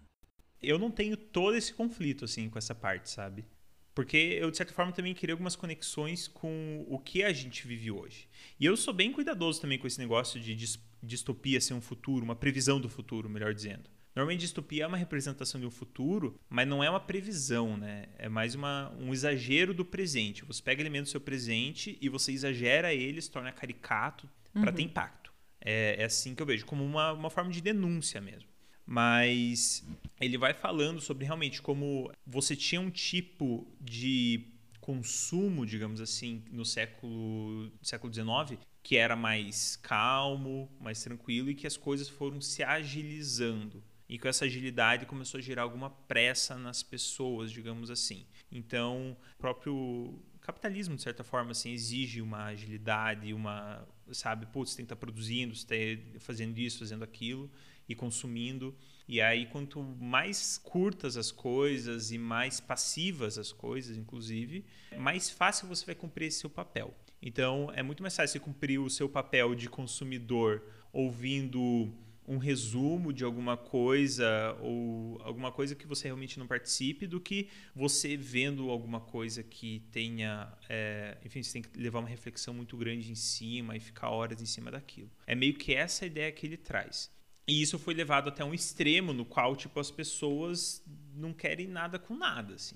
Eu 0.61 0.79
não 0.79 0.89
tenho 0.91 1.15
todo 1.15 1.55
esse 1.55 1.73
conflito, 1.73 2.25
assim, 2.25 2.49
com 2.49 2.57
essa 2.57 2.73
parte, 2.73 3.09
sabe? 3.09 3.45
Porque 3.93 4.17
eu, 4.17 4.51
de 4.51 4.57
certa 4.57 4.73
forma, 4.73 4.91
também 4.91 5.13
queria 5.13 5.33
algumas 5.33 5.55
conexões 5.55 6.27
com 6.27 6.85
o 6.87 6.99
que 6.99 7.23
a 7.23 7.33
gente 7.33 7.65
vive 7.65 7.89
hoje. 7.89 8.27
E 8.59 8.65
eu 8.65 8.77
sou 8.77 8.93
bem 8.93 9.11
cuidadoso 9.11 9.59
também 9.59 9.79
com 9.79 9.87
esse 9.87 9.97
negócio 9.99 10.39
de 10.39 10.55
distopia 11.01 11.59
ser 11.59 11.73
um 11.73 11.81
futuro, 11.81 12.23
uma 12.23 12.35
previsão 12.35 12.79
do 12.79 12.89
futuro, 12.89 13.29
melhor 13.29 13.53
dizendo. 13.53 13.89
Normalmente 14.15 14.41
distopia 14.41 14.83
é 14.83 14.87
uma 14.87 14.97
representação 14.97 15.59
de 15.61 15.67
um 15.67 15.71
futuro, 15.71 16.39
mas 16.49 16.67
não 16.67 16.83
é 16.83 16.89
uma 16.89 16.99
previsão, 16.99 17.77
né? 17.77 18.05
É 18.17 18.27
mais 18.27 18.55
uma, 18.55 18.91
um 18.99 19.13
exagero 19.13 19.75
do 19.75 19.85
presente. 19.85 20.43
Você 20.45 20.61
pega 20.61 20.81
elementos 20.81 21.09
do 21.09 21.11
seu 21.11 21.21
presente 21.21 21.97
e 22.01 22.09
você 22.09 22.31
exagera 22.31 22.93
ele, 22.93 23.21
se 23.21 23.29
torna 23.29 23.51
caricato 23.51 24.27
uhum. 24.55 24.61
para 24.61 24.71
ter 24.71 24.81
impacto. 24.81 25.31
É, 25.61 25.97
é, 25.99 26.05
assim 26.05 26.33
que 26.33 26.41
eu 26.41 26.47
vejo, 26.47 26.65
como 26.65 26.83
uma, 26.83 27.13
uma 27.13 27.29
forma 27.29 27.51
de 27.51 27.61
denúncia 27.61 28.19
mesmo. 28.19 28.49
Mas 28.87 29.85
ele 30.19 30.37
vai 30.37 30.53
falando 30.53 31.01
sobre 31.01 31.25
realmente 31.25 31.61
como 31.61 32.09
você 32.25 32.55
tinha 32.55 32.79
um 32.79 32.89
tipo 32.89 33.67
de 33.81 34.45
consumo, 34.79 35.65
digamos 35.65 35.99
assim, 35.99 36.41
no 36.49 36.63
século, 36.63 37.69
século 37.81 38.13
XIX, 38.13 38.57
que 38.81 38.95
era 38.95 39.17
mais 39.17 39.75
calmo, 39.75 40.71
mais 40.79 41.03
tranquilo 41.03 41.49
e 41.49 41.55
que 41.55 41.67
as 41.67 41.75
coisas 41.75 42.07
foram 42.07 42.39
se 42.39 42.63
agilizando 42.63 43.83
e 44.09 44.17
com 44.17 44.27
essa 44.27 44.45
agilidade 44.45 45.05
começou 45.05 45.37
a 45.37 45.41
gerar 45.41 45.63
alguma 45.63 45.89
pressa 45.89 46.57
nas 46.57 46.81
pessoas, 46.81 47.51
digamos 47.51 47.91
assim. 47.91 48.25
Então, 48.49 49.17
o 49.35 49.37
próprio 49.37 50.17
capitalismo, 50.39 50.95
de 50.95 51.01
certa 51.01 51.25
forma, 51.25 51.51
assim, 51.51 51.71
exige 51.71 52.21
uma 52.21 52.45
agilidade, 52.45 53.33
uma, 53.33 53.85
sabe, 54.13 54.45
putz, 54.45 54.75
tem 54.75 54.85
que 54.85 54.93
estar 54.93 54.95
produzindo, 54.95 55.53
você 55.53 55.75
está 55.75 56.19
fazendo 56.21 56.57
isso, 56.57 56.79
fazendo 56.79 57.03
aquilo 57.03 57.51
e 57.87 57.95
consumindo. 57.95 58.75
E 59.07 59.21
aí, 59.21 59.45
quanto 59.45 59.81
mais 59.81 60.57
curtas 60.57 61.15
as 61.15 61.31
coisas 61.31 62.11
e 62.11 62.17
mais 62.17 62.59
passivas 62.59 63.37
as 63.37 63.51
coisas, 63.51 63.95
inclusive, 63.95 64.65
mais 64.97 65.29
fácil 65.29 65.67
você 65.67 65.85
vai 65.85 65.95
cumprir 65.95 66.27
esse 66.27 66.39
seu 66.39 66.49
papel. 66.49 66.93
Então, 67.21 67.71
é 67.73 67.81
muito 67.81 68.01
mais 68.01 68.15
fácil 68.15 68.33
você 68.33 68.39
cumprir 68.39 68.79
o 68.79 68.89
seu 68.89 69.07
papel 69.07 69.55
de 69.55 69.69
consumidor 69.69 70.61
ouvindo 70.91 71.93
um 72.27 72.37
resumo 72.37 73.13
de 73.13 73.23
alguma 73.23 73.55
coisa 73.55 74.57
ou 74.59 75.17
alguma 75.23 75.51
coisa 75.51 75.73
que 75.73 75.87
você 75.87 76.09
realmente 76.09 76.37
não 76.37 76.45
participe 76.45 77.07
do 77.07 77.21
que 77.21 77.47
você 77.73 78.17
vendo 78.17 78.69
alguma 78.69 78.99
coisa 78.99 79.41
que 79.41 79.79
tenha. 79.91 80.51
É, 80.67 81.17
enfim, 81.23 81.41
você 81.41 81.53
tem 81.53 81.61
que 81.61 81.79
levar 81.79 81.99
uma 81.99 82.09
reflexão 82.09 82.53
muito 82.53 82.75
grande 82.75 83.09
em 83.09 83.15
cima 83.15 83.77
e 83.77 83.79
ficar 83.79 84.09
horas 84.09 84.41
em 84.41 84.45
cima 84.45 84.69
daquilo. 84.69 85.09
É 85.25 85.33
meio 85.33 85.53
que 85.53 85.73
essa 85.73 86.05
ideia 86.05 86.29
que 86.31 86.45
ele 86.45 86.57
traz. 86.57 87.09
E 87.47 87.61
isso 87.61 87.79
foi 87.79 87.93
levado 87.93 88.27
até 88.27 88.43
um 88.43 88.53
extremo 88.53 89.13
no 89.13 89.23
qual 89.23 89.55
tipo, 89.55 89.79
as 89.79 89.89
pessoas 89.89 90.83
não 91.15 91.31
querem 91.33 91.67
nada 91.67 91.97
com 91.97 92.15
nada. 92.15 92.55
Assim. 92.55 92.75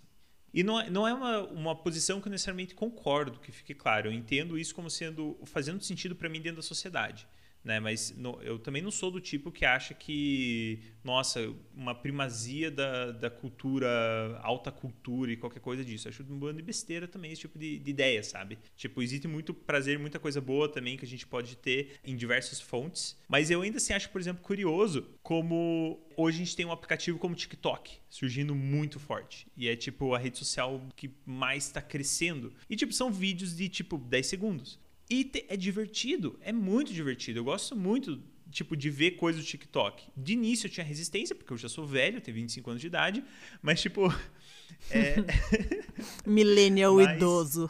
E 0.54 0.64
não, 0.64 0.80
é, 0.80 0.90
não 0.90 1.08
é 1.08 1.14
uma, 1.14 1.40
uma 1.48 1.76
posição 1.76 2.22
que 2.22 2.28
eu 2.28 2.32
necessariamente 2.32 2.74
concordo, 2.74 3.40
que 3.40 3.52
fique 3.52 3.74
claro. 3.74 4.08
Eu 4.08 4.14
entendo 4.14 4.58
isso 4.58 4.74
como 4.74 4.90
sendo 4.90 5.38
fazendo 5.46 5.84
sentido 5.84 6.16
para 6.16 6.30
mim 6.30 6.42
dentro 6.42 6.58
da 6.58 6.68
sociedade. 6.68 7.28
Né? 7.64 7.80
Mas 7.80 8.14
no, 8.18 8.42
eu 8.42 8.60
também 8.60 8.82
não 8.82 8.92
sou 8.92 9.12
do 9.12 9.20
tipo 9.20 9.52
que 9.52 9.66
acha 9.66 9.94
que, 9.94 10.80
nossa, 11.04 11.54
uma 11.74 11.94
primazia 11.94 12.72
da, 12.72 13.12
da 13.12 13.30
cultura, 13.30 13.88
alta 14.42 14.72
cultura 14.72 15.32
e 15.32 15.38
qualquer 15.38 15.60
coisa 15.60 15.84
disso. 15.84 16.08
Acho 16.08 16.24
um 16.24 16.40
bando 16.40 16.58
de 16.58 16.64
besteira 16.64 17.08
também 17.08 17.32
esse 17.32 17.42
tipo 17.42 17.58
de, 17.58 17.80
de, 17.80 17.90
ideia, 17.90 18.24
sabe? 18.24 18.58
Tipo, 18.76 19.02
existe 19.02 19.28
muito 19.28 19.54
prazer, 19.54 20.00
muita 20.00 20.20
coisa 20.20 20.42
boa 20.42 20.68
também 20.68 20.98
que 20.98 21.06
a 21.06 21.08
gente 21.08 21.28
pode 21.28 21.56
ter 21.58 22.00
em 22.04 22.16
diversas 22.16 22.60
fontes. 22.60 23.18
Mas 23.28 23.52
eu 23.52 23.62
ainda 23.62 23.78
assim 23.78 23.94
acho, 23.94 24.10
por 24.10 24.20
exemplo, 24.20 24.42
curioso 24.42 25.08
como 25.22 26.00
hoje 26.18 26.38
a 26.38 26.46
gente 26.46 26.56
tem 26.56 26.66
um 26.66 26.72
aplicativo 26.72 27.18
como 27.18 27.36
TikTok 27.36 28.02
surgindo 28.10 28.54
muito 28.54 29.00
forte. 29.00 29.48
E 29.56 29.70
é 29.70 29.76
tipo 29.76 30.14
a 30.14 30.20
rede 30.20 30.38
social 30.38 30.82
que 30.96 31.10
mais 31.26 31.66
está 31.66 31.82
crescendo. 31.82 32.54
E 32.70 32.76
tipo, 32.76 32.92
são 32.92 33.12
vídeos 33.12 33.56
de 33.56 33.70
tipo 33.70 33.98
10 33.98 34.28
segundos. 34.28 34.80
E 35.12 35.30
é 35.50 35.58
divertido, 35.58 36.40
é 36.40 36.54
muito 36.54 36.94
divertido. 36.94 37.40
Eu 37.40 37.44
gosto 37.44 37.76
muito, 37.76 38.24
tipo, 38.50 38.78
de 38.78 38.90
ver 38.90 39.12
coisas 39.12 39.44
do 39.44 39.46
TikTok. 39.46 40.10
De 40.16 40.32
início 40.32 40.68
eu 40.68 40.72
tinha 40.72 40.86
resistência, 40.86 41.36
porque 41.36 41.52
eu 41.52 41.58
já 41.58 41.68
sou 41.68 41.86
velho, 41.86 42.22
tenho 42.22 42.36
25 42.36 42.70
anos 42.70 42.80
de 42.80 42.88
idade, 42.88 43.22
mas 43.62 43.82
tipo. 43.82 44.08
É... 44.90 45.16
millennial 46.26 46.96
mas... 46.96 47.18
idoso. 47.18 47.70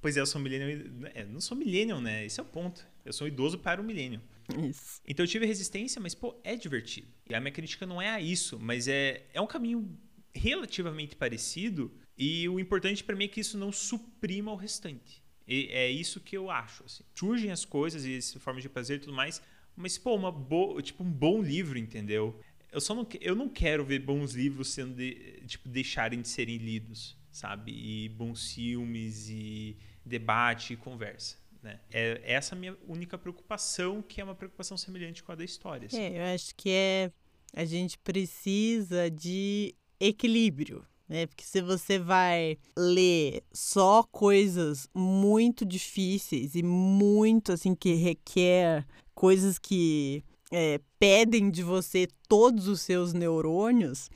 Pois 0.00 0.16
é, 0.16 0.20
eu 0.20 0.26
sou 0.26 0.40
millennial. 0.40 1.10
É, 1.14 1.26
não 1.26 1.42
sou 1.42 1.54
millennial, 1.54 2.00
né? 2.00 2.24
Esse 2.24 2.40
é 2.40 2.42
o 2.42 2.46
ponto. 2.46 2.86
Eu 3.04 3.12
sou 3.12 3.28
idoso 3.28 3.58
para 3.58 3.78
o 3.78 3.84
millennial. 3.84 4.22
Isso. 4.66 5.02
Então 5.06 5.22
eu 5.22 5.28
tive 5.28 5.44
resistência, 5.44 6.00
mas, 6.00 6.14
pô, 6.14 6.40
é 6.42 6.56
divertido. 6.56 7.08
E 7.28 7.34
a 7.34 7.40
minha 7.40 7.52
crítica 7.52 7.84
não 7.84 8.00
é 8.00 8.08
a 8.08 8.18
isso, 8.18 8.58
mas 8.58 8.88
é, 8.88 9.26
é 9.34 9.40
um 9.42 9.46
caminho 9.46 9.94
relativamente 10.34 11.14
parecido. 11.16 11.92
E 12.16 12.48
o 12.48 12.58
importante 12.58 13.04
para 13.04 13.14
mim 13.14 13.26
é 13.26 13.28
que 13.28 13.40
isso 13.40 13.58
não 13.58 13.70
suprima 13.70 14.50
o 14.50 14.56
restante. 14.56 15.22
E 15.50 15.68
é 15.72 15.90
isso 15.90 16.20
que 16.20 16.36
eu 16.36 16.48
acho. 16.48 16.84
Assim. 16.84 17.02
Surgem 17.12 17.50
as 17.50 17.64
coisas 17.64 18.04
e 18.04 18.16
essa 18.16 18.38
forma 18.38 18.60
de 18.60 18.68
prazer 18.68 18.98
e 18.98 19.00
tudo 19.00 19.12
mais, 19.12 19.42
mas, 19.74 19.98
pô, 19.98 20.14
uma 20.14 20.32
tipo, 20.80 21.02
um 21.02 21.10
bom 21.10 21.42
livro, 21.42 21.76
entendeu? 21.76 22.40
Eu 22.70 22.80
só 22.80 22.94
não, 22.94 23.04
eu 23.20 23.34
não 23.34 23.48
quero 23.48 23.84
ver 23.84 23.98
bons 23.98 24.34
livros 24.34 24.68
sendo 24.68 24.94
de, 24.94 25.42
tipo, 25.48 25.68
deixarem 25.68 26.22
de 26.22 26.28
serem 26.28 26.56
lidos, 26.56 27.16
sabe? 27.32 27.72
E 27.72 28.08
bons 28.10 28.52
filmes 28.52 29.28
e 29.28 29.76
debate 30.06 30.74
e 30.74 30.76
conversa. 30.76 31.36
Né? 31.60 31.80
É 31.90 32.20
essa 32.32 32.54
a 32.54 32.58
minha 32.58 32.76
única 32.86 33.18
preocupação, 33.18 34.00
que 34.02 34.20
é 34.20 34.24
uma 34.24 34.36
preocupação 34.36 34.78
semelhante 34.78 35.22
com 35.22 35.32
a 35.32 35.34
da 35.34 35.44
história. 35.44 35.86
Assim. 35.86 36.00
É, 36.00 36.18
eu 36.18 36.34
acho 36.34 36.54
que 36.54 36.70
é 36.70 37.10
a 37.52 37.64
gente 37.64 37.98
precisa 37.98 39.10
de 39.10 39.74
equilíbrio 39.98 40.86
né? 41.10 41.26
Porque 41.26 41.42
se 41.42 41.60
você 41.60 41.98
vai 41.98 42.56
ler 42.78 43.42
só 43.52 44.04
coisas 44.04 44.88
muito 44.94 45.64
difíceis 45.64 46.54
e 46.54 46.62
muito 46.62 47.50
assim 47.50 47.74
que 47.74 47.94
requer 47.94 48.86
coisas 49.12 49.58
que 49.58 50.24
é, 50.52 50.80
pedem 51.00 51.50
de 51.50 51.64
você 51.64 52.06
todos 52.28 52.68
os 52.68 52.80
seus 52.80 53.12
neurônios, 53.12 54.08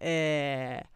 é, 0.00 0.86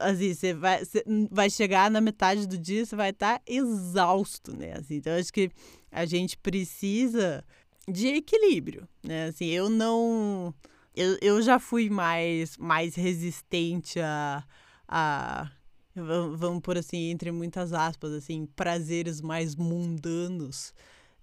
assim, 0.00 0.34
você 0.34 0.52
vai, 0.52 0.84
você 0.84 1.04
vai 1.30 1.48
chegar 1.48 1.88
na 1.92 2.00
metade 2.00 2.48
do 2.48 2.58
dia, 2.58 2.84
você 2.84 2.96
vai 2.96 3.10
estar 3.10 3.38
tá 3.38 3.44
exausto, 3.46 4.56
né? 4.56 4.72
Assim, 4.72 4.96
então, 4.96 5.14
acho 5.14 5.32
que 5.32 5.48
a 5.92 6.04
gente 6.06 6.36
precisa 6.38 7.44
de 7.86 8.08
equilíbrio, 8.08 8.88
né? 9.00 9.26
Assim, 9.26 9.46
eu 9.46 9.70
não... 9.70 10.52
Eu, 10.96 11.16
eu 11.22 11.40
já 11.40 11.60
fui 11.60 11.88
mais, 11.88 12.56
mais 12.56 12.96
resistente 12.96 14.00
a 14.00 14.42
a 14.88 15.50
vamos 15.94 16.60
por 16.62 16.78
assim 16.78 17.10
entre 17.10 17.30
muitas 17.32 17.72
aspas 17.72 18.12
assim 18.12 18.46
prazeres 18.54 19.20
mais 19.20 19.56
mundanos 19.56 20.72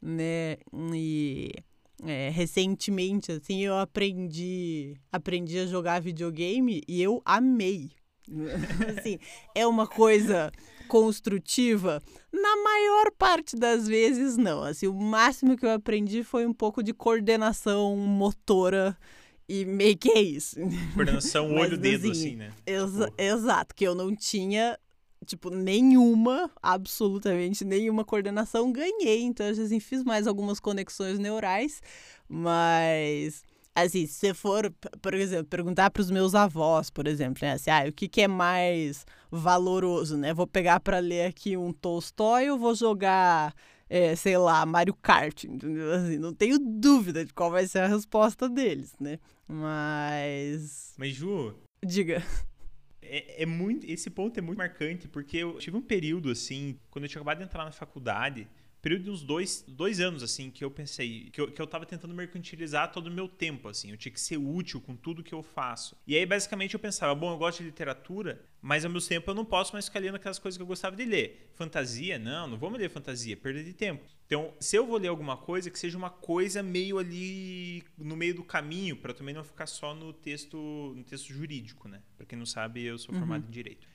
né? 0.06 0.58
E 0.93 1.51
é, 2.04 2.30
recentemente 2.30 3.32
assim 3.32 3.62
eu 3.62 3.75
aprendi 3.78 4.95
aprendi 5.12 5.60
a 5.60 5.65
jogar 5.65 6.01
videogame 6.01 6.82
e 6.88 7.01
eu 7.01 7.21
amei. 7.25 7.91
Assim 8.97 9.19
é 9.54 9.67
uma 9.67 9.86
coisa 9.86 10.51
construtiva? 10.88 12.01
Na 12.34 12.56
maior 12.63 13.12
parte 13.12 13.56
das 13.56 13.88
vezes 13.88 14.36
não. 14.36 14.63
Assim 14.63 14.88
o 14.88 14.93
máximo 14.93 15.56
que 15.56 15.63
eu 15.63 15.71
aprendi 15.71 16.23
foi 16.23 16.45
um 16.45 16.54
pouco 16.54 16.82
de 16.82 16.91
coordenação 16.91 17.95
motora 17.95 18.97
e 19.47 19.63
meio 19.65 19.97
que 19.97 20.12
é 20.12 20.21
isso. 20.21 20.58
Coordenação 20.93 21.53
olho-dedo, 21.55 22.12
assim, 22.12 22.27
assim, 22.27 22.36
né? 22.36 22.51
Exa 22.65 23.12
exato, 23.17 23.75
que 23.75 23.84
eu 23.84 23.93
não 23.93 24.15
tinha, 24.15 24.77
tipo, 25.25 25.49
nenhuma, 25.49 26.49
absolutamente 26.62 27.63
nenhuma 27.63 28.03
coordenação. 28.03 28.71
Ganhei, 28.71 29.21
então, 29.21 29.47
assim, 29.47 29.79
fiz 29.79 30.03
mais 30.03 30.27
algumas 30.27 30.60
conexões 30.60 31.19
neurais, 31.19 31.81
mas... 32.27 33.43
Assim, 33.77 34.08
se 34.08 34.13
você 34.13 34.34
for, 34.34 34.73
por 35.01 35.13
exemplo, 35.13 35.47
perguntar 35.47 35.91
para 35.91 35.99
os 35.99 36.10
meus 36.10 36.34
avós, 36.34 36.89
por 36.89 37.05
exemplo, 37.08 37.39
né? 37.41 37.51
Assim, 37.51 37.69
ah, 37.69 37.84
o 37.89 37.91
que, 37.91 38.08
que 38.08 38.21
é 38.21 38.27
mais 38.27 39.05
valoroso, 39.29 40.15
né? 40.15 40.34
Vou 40.34 40.47
pegar 40.47 40.79
para 40.79 40.99
ler 40.99 41.25
aqui 41.25 41.58
um 41.58 41.73
Tolstói 41.73 42.49
ou 42.49 42.58
vou 42.58 42.73
jogar 42.73 43.53
é, 43.89 44.15
sei 44.15 44.38
lá, 44.38 44.65
Mario 44.65 44.93
Kart, 44.93 45.43
entendeu? 45.43 45.91
Assim, 45.93 46.17
não 46.17 46.34
tenho 46.34 46.58
dúvida 46.60 47.24
de 47.24 47.34
qual 47.34 47.52
vai 47.52 47.67
ser 47.67 47.80
a 47.80 47.88
resposta 47.88 48.50
deles, 48.50 48.93
né? 49.00 49.19
Mas. 49.48 50.93
Mas, 50.98 51.13
Ju. 51.13 51.56
Diga. 51.84 52.24
É, 53.02 53.43
é, 53.43 53.45
muito. 53.45 53.86
Esse 53.86 54.10
ponto 54.10 54.38
é 54.38 54.41
muito 54.41 54.58
marcante, 54.58 55.08
porque 55.08 55.38
eu 55.38 55.58
tive 55.60 55.78
um 55.78 55.82
período, 55.82 56.32
assim, 56.32 56.78
quando 56.89 57.06
eu 57.06 57.10
tinha 57.10 57.21
acabado 57.21 57.38
de 57.38 57.43
entrar 57.43 57.63
na 57.63 57.71
faculdade, 57.71 58.48
período 58.86 59.06
de 59.06 59.10
uns 59.10 59.24
dois, 59.24 59.65
dois 59.67 60.00
anos, 60.00 60.21
assim, 60.21 60.52
que 60.52 60.63
eu 60.63 60.69
pensei, 60.69 61.32
que 61.32 61.41
eu, 61.41 61.52
que 61.52 61.60
eu 61.60 61.65
tava 61.65 61.88
tentando 61.88 62.13
mercantilizar 62.13 62.91
todo 62.91 63.08
o 63.08 63.12
meu 63.12 63.28
tempo, 63.28 63.67
assim, 63.67 63.89
eu 63.89 63.98
tinha 63.98 64.12
que 64.12 64.21
ser 64.21 64.38
útil 64.38 64.80
com 64.80 64.95
tudo 64.95 65.24
que 65.24 65.34
eu 65.34 65.41
faço. 65.41 65.98
E 66.06 66.15
aí, 66.15 66.24
basicamente, 66.24 66.76
eu 66.76 66.80
pensava, 66.80 67.15
bom, 67.15 67.34
eu 67.34 67.38
gosto 67.39 67.63
de 67.63 67.63
literatura, 67.63 68.45
mas 68.62 68.86
ao 68.86 68.91
mesmo 68.91 69.10
tempo 69.10 69.32
eu 69.32 69.34
não 69.34 69.43
posso 69.43 69.74
mais 69.74 69.86
ficar 69.88 70.02
lendo 70.02 70.13
aquelas 70.13 70.38
coisas 70.38 70.56
que 70.56 70.62
eu 70.62 70.67
gostava 70.67 70.95
de 70.95 71.04
ler. 71.04 71.50
Fantasia, 71.56 72.19
não, 72.19 72.48
não 72.48 72.60
vou 72.60 72.69
me 72.69 72.78
ler 72.78 72.91
fantasia, 72.91 73.36
perda 73.36 73.63
de 73.63 73.74
tempo. 73.74 74.06
Então, 74.28 74.54
se 74.60 74.76
eu 74.76 74.86
vou 74.86 75.00
ler 75.00 75.08
alguma 75.08 75.36
coisa, 75.36 75.71
que 75.71 75.80
seja 75.80 75.98
uma 75.98 76.12
coisa 76.12 76.62
meio 76.62 77.00
ali 77.00 77.84
no 77.98 78.15
meio 78.15 78.36
do 78.36 78.43
caminho, 78.43 78.95
para 78.95 79.15
também 79.15 79.34
não 79.34 79.43
ficar 79.43 79.65
só 79.65 79.95
no 79.95 80.13
texto, 80.13 80.93
no 80.95 81.04
texto 81.04 81.34
jurídico, 81.34 81.88
né? 81.88 82.04
Para 82.15 82.28
quem 82.28 82.38
não 82.38 82.45
sabe, 82.45 82.84
eu 82.84 83.00
sou 83.00 83.15
formado 83.15 83.41
uhum. 83.41 83.50
em 83.50 83.52
direito. 83.52 83.88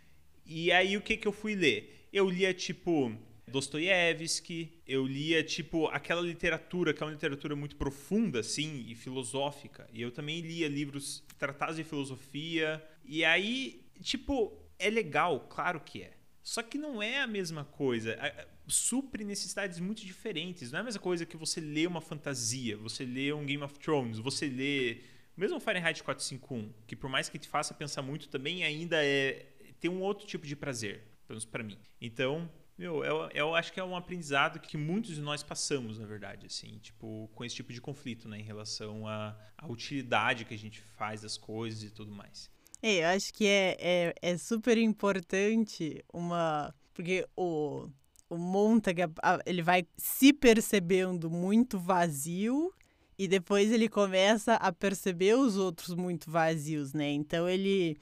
E 0.44 0.72
aí 0.72 0.96
o 0.96 1.00
que 1.00 1.16
que 1.16 1.28
eu 1.28 1.32
fui 1.32 1.54
ler? 1.54 2.08
Eu 2.12 2.28
lia 2.28 2.52
tipo 2.52 3.16
Dostoiévski, 3.50 4.80
eu 4.86 5.06
lia 5.06 5.42
tipo 5.42 5.86
aquela 5.88 6.20
literatura 6.20 6.92
que 6.94 7.02
é 7.02 7.06
uma 7.06 7.12
literatura 7.12 7.54
muito 7.54 7.76
profunda 7.76 8.40
assim 8.40 8.84
e 8.88 8.94
filosófica. 8.94 9.88
E 9.92 10.00
eu 10.00 10.10
também 10.10 10.40
lia 10.40 10.68
livros 10.68 11.24
tratados 11.38 11.76
de 11.76 11.84
filosofia. 11.84 12.82
E 13.04 13.24
aí, 13.24 13.84
tipo, 14.02 14.56
é 14.78 14.88
legal, 14.88 15.40
claro 15.48 15.80
que 15.80 16.02
é. 16.02 16.12
Só 16.42 16.62
que 16.62 16.78
não 16.78 17.02
é 17.02 17.20
a 17.20 17.26
mesma 17.26 17.64
coisa. 17.64 18.18
Supre 18.66 19.24
necessidades 19.24 19.78
muito 19.78 20.04
diferentes. 20.04 20.72
Não 20.72 20.78
é 20.78 20.82
a 20.82 20.84
mesma 20.84 21.00
coisa 21.00 21.26
que 21.26 21.36
você 21.36 21.60
lê 21.60 21.86
uma 21.86 22.00
fantasia, 22.00 22.76
você 22.76 23.04
lê 23.04 23.32
um 23.32 23.44
Game 23.44 23.62
of 23.62 23.78
Thrones, 23.78 24.18
você 24.18 24.48
lê 24.48 25.02
mesmo 25.36 25.60
Fahrenheit 25.60 26.02
451, 26.02 26.72
que 26.86 26.94
por 26.94 27.08
mais 27.08 27.28
que 27.28 27.38
te 27.38 27.48
faça 27.48 27.72
pensar 27.72 28.02
muito, 28.02 28.28
também 28.28 28.62
ainda 28.62 29.04
é 29.04 29.46
tem 29.80 29.90
um 29.90 30.02
outro 30.02 30.26
tipo 30.26 30.46
de 30.46 30.54
prazer, 30.54 30.98
pelo 31.26 31.36
menos 31.36 31.46
para 31.46 31.64
mim. 31.64 31.78
Então, 32.00 32.50
meu, 32.80 33.04
eu, 33.04 33.28
eu 33.34 33.54
acho 33.54 33.70
que 33.74 33.78
é 33.78 33.84
um 33.84 33.94
aprendizado 33.94 34.58
que 34.58 34.74
muitos 34.78 35.14
de 35.14 35.20
nós 35.20 35.42
passamos, 35.42 35.98
na 35.98 36.06
verdade, 36.06 36.46
assim, 36.46 36.78
tipo, 36.78 37.28
com 37.34 37.44
esse 37.44 37.54
tipo 37.56 37.74
de 37.74 37.80
conflito, 37.80 38.26
né, 38.26 38.38
em 38.38 38.42
relação 38.42 39.06
à, 39.06 39.36
à 39.58 39.70
utilidade 39.70 40.46
que 40.46 40.54
a 40.54 40.58
gente 40.58 40.80
faz 40.80 41.20
das 41.20 41.36
coisas 41.36 41.82
e 41.82 41.90
tudo 41.90 42.10
mais. 42.10 42.50
É, 42.82 43.02
eu 43.02 43.08
acho 43.08 43.34
que 43.34 43.46
é, 43.46 43.76
é, 43.78 44.14
é 44.22 44.38
super 44.38 44.78
importante 44.78 46.02
uma. 46.10 46.74
Porque 46.94 47.28
o, 47.36 47.86
o 48.30 48.38
Montag, 48.38 49.02
ele 49.44 49.60
vai 49.60 49.86
se 49.98 50.32
percebendo 50.32 51.30
muito 51.30 51.78
vazio 51.78 52.72
e 53.18 53.28
depois 53.28 53.70
ele 53.70 53.90
começa 53.90 54.54
a 54.54 54.72
perceber 54.72 55.34
os 55.34 55.58
outros 55.58 55.94
muito 55.94 56.30
vazios, 56.30 56.94
né? 56.94 57.10
Então 57.10 57.46
ele. 57.46 57.98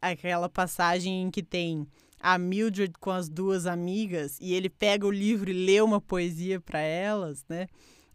aquela 0.00 0.48
passagem 0.48 1.22
em 1.22 1.30
que 1.32 1.42
tem 1.42 1.88
a 2.22 2.38
Mildred 2.38 2.92
com 3.00 3.10
as 3.10 3.28
duas 3.28 3.66
amigas 3.66 4.38
e 4.40 4.54
ele 4.54 4.70
pega 4.70 5.04
o 5.04 5.10
livro 5.10 5.50
e 5.50 5.66
lê 5.66 5.80
uma 5.80 6.00
poesia 6.00 6.60
para 6.60 6.78
elas, 6.78 7.44
né? 7.48 7.66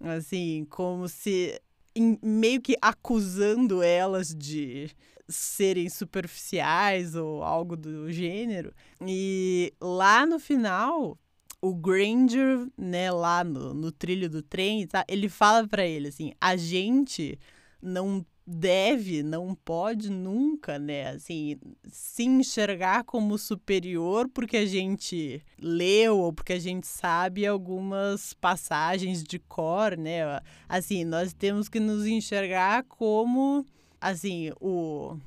Assim, 0.01 0.65
como 0.69 1.09
se 1.09 1.59
em, 1.93 2.17
meio 2.23 2.61
que 2.61 2.77
acusando 2.81 3.83
elas 3.83 4.33
de 4.33 4.89
serem 5.27 5.89
superficiais 5.89 7.15
ou 7.15 7.43
algo 7.43 7.75
do 7.75 8.09
gênero. 8.11 8.73
E 9.05 9.73
lá 9.81 10.25
no 10.25 10.39
final, 10.39 11.19
o 11.61 11.75
Granger, 11.75 12.67
né, 12.77 13.11
lá 13.11 13.43
no, 13.43 13.73
no 13.73 13.91
trilho 13.91 14.29
do 14.29 14.41
trem, 14.41 14.87
tá, 14.87 15.03
ele 15.07 15.27
fala 15.27 15.67
para 15.67 15.85
ele 15.85 16.07
assim: 16.07 16.31
a 16.39 16.55
gente 16.55 17.37
não 17.81 18.25
deve, 18.49 19.21
não 19.21 19.53
pode 19.53 20.09
nunca, 20.09 20.79
né, 20.79 21.09
assim, 21.09 21.59
se 21.91 22.23
enxergar 22.23 23.03
como 23.03 23.37
superior 23.37 24.29
porque 24.29 24.55
a 24.55 24.65
gente 24.65 25.43
leu 25.59 26.17
ou 26.17 26.31
porque 26.31 26.53
a 26.53 26.59
gente 26.59 26.87
sabe 26.87 27.45
algumas 27.45 28.33
passagens 28.33 29.21
de 29.21 29.37
cor, 29.37 29.97
né? 29.97 30.39
Assim, 30.69 31.03
nós 31.03 31.33
temos 31.33 31.67
que 31.67 31.79
nos 31.79 32.05
enxergar 32.05 32.83
como, 32.85 33.65
assim, 33.99 34.51
o 34.61 35.17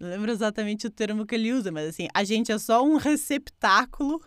não 0.00 0.08
lembro 0.08 0.32
exatamente 0.32 0.84
o 0.88 0.90
termo 0.90 1.24
que 1.24 1.36
ele 1.36 1.52
usa, 1.52 1.70
mas 1.70 1.90
assim, 1.90 2.08
a 2.12 2.24
gente 2.24 2.50
é 2.50 2.58
só 2.58 2.84
um 2.84 2.96
receptáculo 2.96 4.20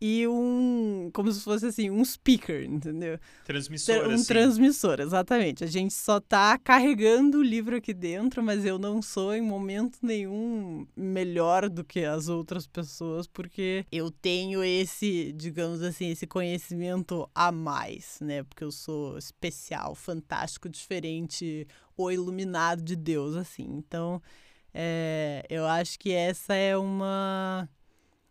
e 0.00 0.26
um. 0.28 1.10
como 1.12 1.32
se 1.32 1.40
fosse 1.40 1.66
assim, 1.66 1.90
um 1.90 2.04
speaker, 2.04 2.64
entendeu? 2.64 3.18
Transmissor. 3.44 4.08
Um 4.08 4.14
assim. 4.14 4.26
transmissor, 4.26 5.00
exatamente. 5.00 5.64
A 5.64 5.66
gente 5.66 5.94
só 5.94 6.20
tá 6.20 6.58
carregando 6.58 7.38
o 7.38 7.42
livro 7.42 7.76
aqui 7.76 7.94
dentro, 7.94 8.42
mas 8.42 8.64
eu 8.64 8.78
não 8.78 9.00
sou 9.00 9.34
em 9.34 9.40
momento 9.40 9.98
nenhum 10.02 10.86
melhor 10.94 11.68
do 11.68 11.82
que 11.82 12.04
as 12.04 12.28
outras 12.28 12.66
pessoas, 12.66 13.26
porque 13.26 13.86
eu 13.90 14.10
tenho 14.10 14.62
esse, 14.62 15.32
digamos 15.32 15.82
assim, 15.82 16.10
esse 16.10 16.26
conhecimento 16.26 17.28
a 17.34 17.50
mais, 17.50 18.18
né? 18.20 18.42
Porque 18.42 18.64
eu 18.64 18.72
sou 18.72 19.16
especial, 19.16 19.94
fantástico, 19.94 20.68
diferente, 20.68 21.66
o 21.96 22.10
iluminado 22.10 22.82
de 22.82 22.94
Deus, 22.94 23.34
assim. 23.34 23.64
Então, 23.64 24.20
é, 24.74 25.42
eu 25.48 25.64
acho 25.66 25.98
que 25.98 26.12
essa 26.12 26.54
é 26.54 26.76
uma 26.76 27.66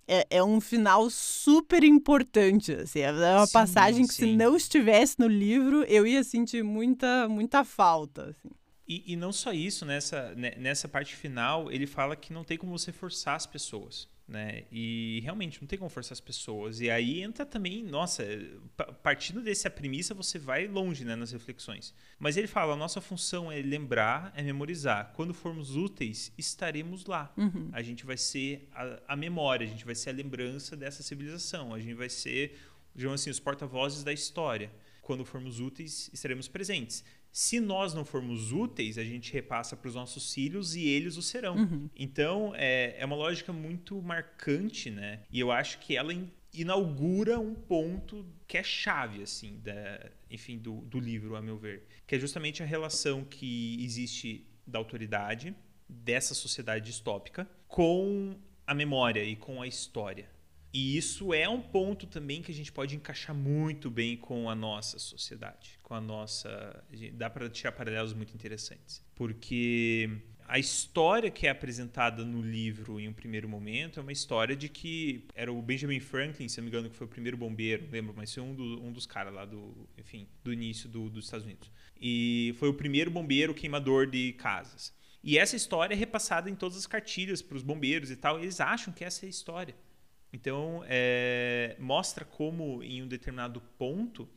é, 0.08 0.28
é 0.30 0.44
um 0.44 0.62
final 0.62 1.10
super 1.10 1.84
importante. 1.84 2.74
Assim, 2.74 3.00
é 3.00 3.12
uma 3.12 3.46
sim, 3.48 3.54
passagem 3.54 4.08
que, 4.08 4.14
sim. 4.14 4.26
se 4.26 4.36
não 4.36 4.56
estivesse 4.56 5.20
no 5.20 5.28
livro, 5.28 5.84
eu 5.84 6.06
ia 6.06 6.24
sentir 6.24 6.64
muita, 6.64 7.28
muita 7.28 7.64
falta. 7.64 8.30
Assim. 8.30 8.50
E, 8.88 9.14
e 9.14 9.16
não 9.16 9.32
só 9.32 9.52
isso, 9.52 9.86
nessa, 9.86 10.34
nessa 10.36 10.88
parte 10.88 11.16
final, 11.16 11.72
ele 11.72 11.88
fala 11.88 12.16
que 12.16 12.32
não 12.32 12.44
tem 12.44 12.58
como 12.58 12.78
você 12.78 12.92
forçar 12.92 13.36
as 13.36 13.46
pessoas 13.46 14.08
né? 14.28 14.64
E 14.72 15.20
realmente 15.24 15.62
não 15.62 15.68
tem 15.68 15.78
como 15.78 15.90
forçar 15.90 16.14
as 16.14 16.20
pessoas. 16.20 16.82
E 16.82 16.90
aí 16.90 17.22
entra 17.22 17.46
também, 17.46 17.84
nossa, 17.84 18.24
partindo 19.04 19.42
dessa 19.42 19.70
premissa, 19.70 20.14
você 20.14 20.40
vai 20.40 20.68
longe 20.68 21.06
né, 21.06 21.16
nas 21.16 21.32
reflexões. 21.32 21.94
Mas 22.18 22.36
ele 22.36 22.48
fala: 22.48 22.74
a 22.74 22.78
nossa 22.78 23.00
função 23.00 23.52
é 23.52 23.62
lembrar, 23.62 24.34
é 24.36 24.42
memorizar. 24.42 25.12
Quando 25.16 25.34
formos 25.34 25.76
úteis, 25.76 26.32
estaremos 26.38 27.06
lá. 27.06 27.32
Uhum. 27.38 27.70
A 27.72 27.82
gente 27.82 28.06
vai 28.06 28.18
ser 28.18 28.68
a, 28.74 29.00
a, 29.10 29.16
memória, 29.16 29.66
a 29.66 29.70
gente 29.70 29.86
vai 29.86 29.96
ser 29.96 30.10
a 30.10 30.14
lembrança 30.14 30.76
dessa 30.76 31.04
civilização, 31.04 31.74
a 31.74 31.80
gente 31.80 31.94
vai 31.94 32.10
ser, 32.10 32.58
digamos 32.96 33.22
assim, 33.22 33.30
os 33.30 33.40
porta-vozes 33.40 34.04
da 34.04 34.12
história. 34.12 34.72
Quando 35.02 35.24
formos 35.24 35.60
úteis, 35.60 36.10
estaremos 36.12 36.48
presentes. 36.48 37.04
Se 37.36 37.60
nós 37.60 37.94
não 37.94 38.06
formos 38.06 38.54
úteis, 38.54 38.98
a 38.98 39.04
gente 39.04 39.34
repassa 39.34 39.76
para 39.76 39.90
os 39.90 39.94
nossos 39.94 40.34
filhos 40.34 40.74
e 40.74 40.88
eles 40.88 41.18
o 41.18 41.22
serão. 41.22 41.58
Uhum. 41.58 41.90
Então, 41.94 42.54
é, 42.56 42.96
é 42.98 43.04
uma 43.04 43.18
lógica 43.18 43.52
muito 43.52 44.02
marcante, 44.02 44.90
né? 44.90 45.20
E 45.30 45.42
eu 45.42 45.52
acho 45.52 45.80
que 45.80 45.98
ela 45.98 46.14
inaugura 46.54 47.38
um 47.38 47.54
ponto 47.54 48.26
que 48.48 48.58
é 48.58 48.64
chave, 48.64 49.22
assim, 49.22 49.60
da, 49.62 50.10
enfim, 50.32 50.58
do, 50.58 50.80
do 50.86 50.98
livro, 50.98 51.36
a 51.36 51.42
meu 51.42 51.58
ver. 51.58 51.86
Que 52.08 52.16
é 52.16 52.20
justamente 52.20 52.64
a 52.64 52.66
relação 52.66 53.26
que 53.26 53.84
existe 53.84 54.48
da 54.66 54.80
autoridade, 54.80 55.54
dessa 55.90 56.34
sociedade 56.34 56.86
distópica, 56.86 57.46
com 57.68 58.40
a 58.66 58.74
memória 58.74 59.26
e 59.26 59.36
com 59.36 59.62
a 59.62 59.68
história. 59.68 60.30
E 60.78 60.98
isso 60.98 61.34
é 61.34 61.48
um 61.48 61.62
ponto 61.62 62.06
também 62.06 62.42
que 62.42 62.52
a 62.52 62.54
gente 62.54 62.70
pode 62.70 62.98
encaixar 62.98 63.34
muito 63.34 63.90
bem 63.90 64.18
com 64.18 64.50
a 64.50 64.54
nossa 64.54 65.00
sociedade, 65.00 65.80
com 65.82 65.94
a 65.94 66.02
nossa, 66.02 66.84
dá 67.14 67.30
para 67.30 67.50
tirar 67.50 67.72
paralelos 67.72 68.14
muito 68.14 68.34
interessantes, 68.34 69.02
porque 69.16 70.10
a 70.46 70.60
história 70.60 71.32
que 71.32 71.48
é 71.48 71.50
apresentada 71.50 72.26
no 72.26 72.42
livro 72.42 73.00
em 73.00 73.08
um 73.08 73.14
primeiro 73.14 73.48
momento 73.48 74.02
é 74.02 74.04
uma 74.04 74.12
história 74.12 74.54
de 74.54 74.68
que 74.68 75.24
era 75.34 75.50
o 75.50 75.62
Benjamin 75.62 76.02
Franklin, 76.02 76.50
se 76.50 76.58
não 76.58 76.66
me 76.66 76.70
engano, 76.70 76.90
que 76.90 76.98
foi 76.98 77.08
o 77.08 77.10
primeiro 77.10 77.38
bombeiro, 77.38 77.88
lembro, 77.90 78.14
mas 78.14 78.34
foi 78.34 78.44
um, 78.44 78.54
do, 78.54 78.84
um 78.84 78.92
dos 78.92 79.06
caras 79.06 79.34
lá 79.34 79.46
do, 79.46 79.88
enfim, 79.98 80.28
do 80.44 80.52
início 80.52 80.90
do, 80.90 81.10
dos 81.10 81.24
Estados 81.24 81.46
Unidos. 81.46 81.72
E 81.96 82.54
foi 82.60 82.68
o 82.68 82.74
primeiro 82.74 83.10
bombeiro 83.10 83.54
queimador 83.54 84.08
de 84.08 84.34
casas. 84.34 84.94
E 85.24 85.38
essa 85.38 85.56
história 85.56 85.96
é 85.96 85.98
repassada 85.98 86.50
em 86.50 86.54
todas 86.54 86.78
as 86.78 86.86
cartilhas 86.86 87.42
para 87.42 87.56
os 87.56 87.64
bombeiros 87.64 88.12
e 88.12 88.18
tal. 88.18 88.40
Eles 88.40 88.60
acham 88.60 88.94
que 88.94 89.06
essa 89.06 89.26
é 89.26 89.28
a 89.28 89.30
história. 89.30 89.74
Então, 90.34 90.84
é, 90.88 91.76
mostra 91.80 92.26
como 92.26 92.84
em 92.84 93.02
um 93.02 93.08
determinado 93.08 93.62
ponto 93.78 94.30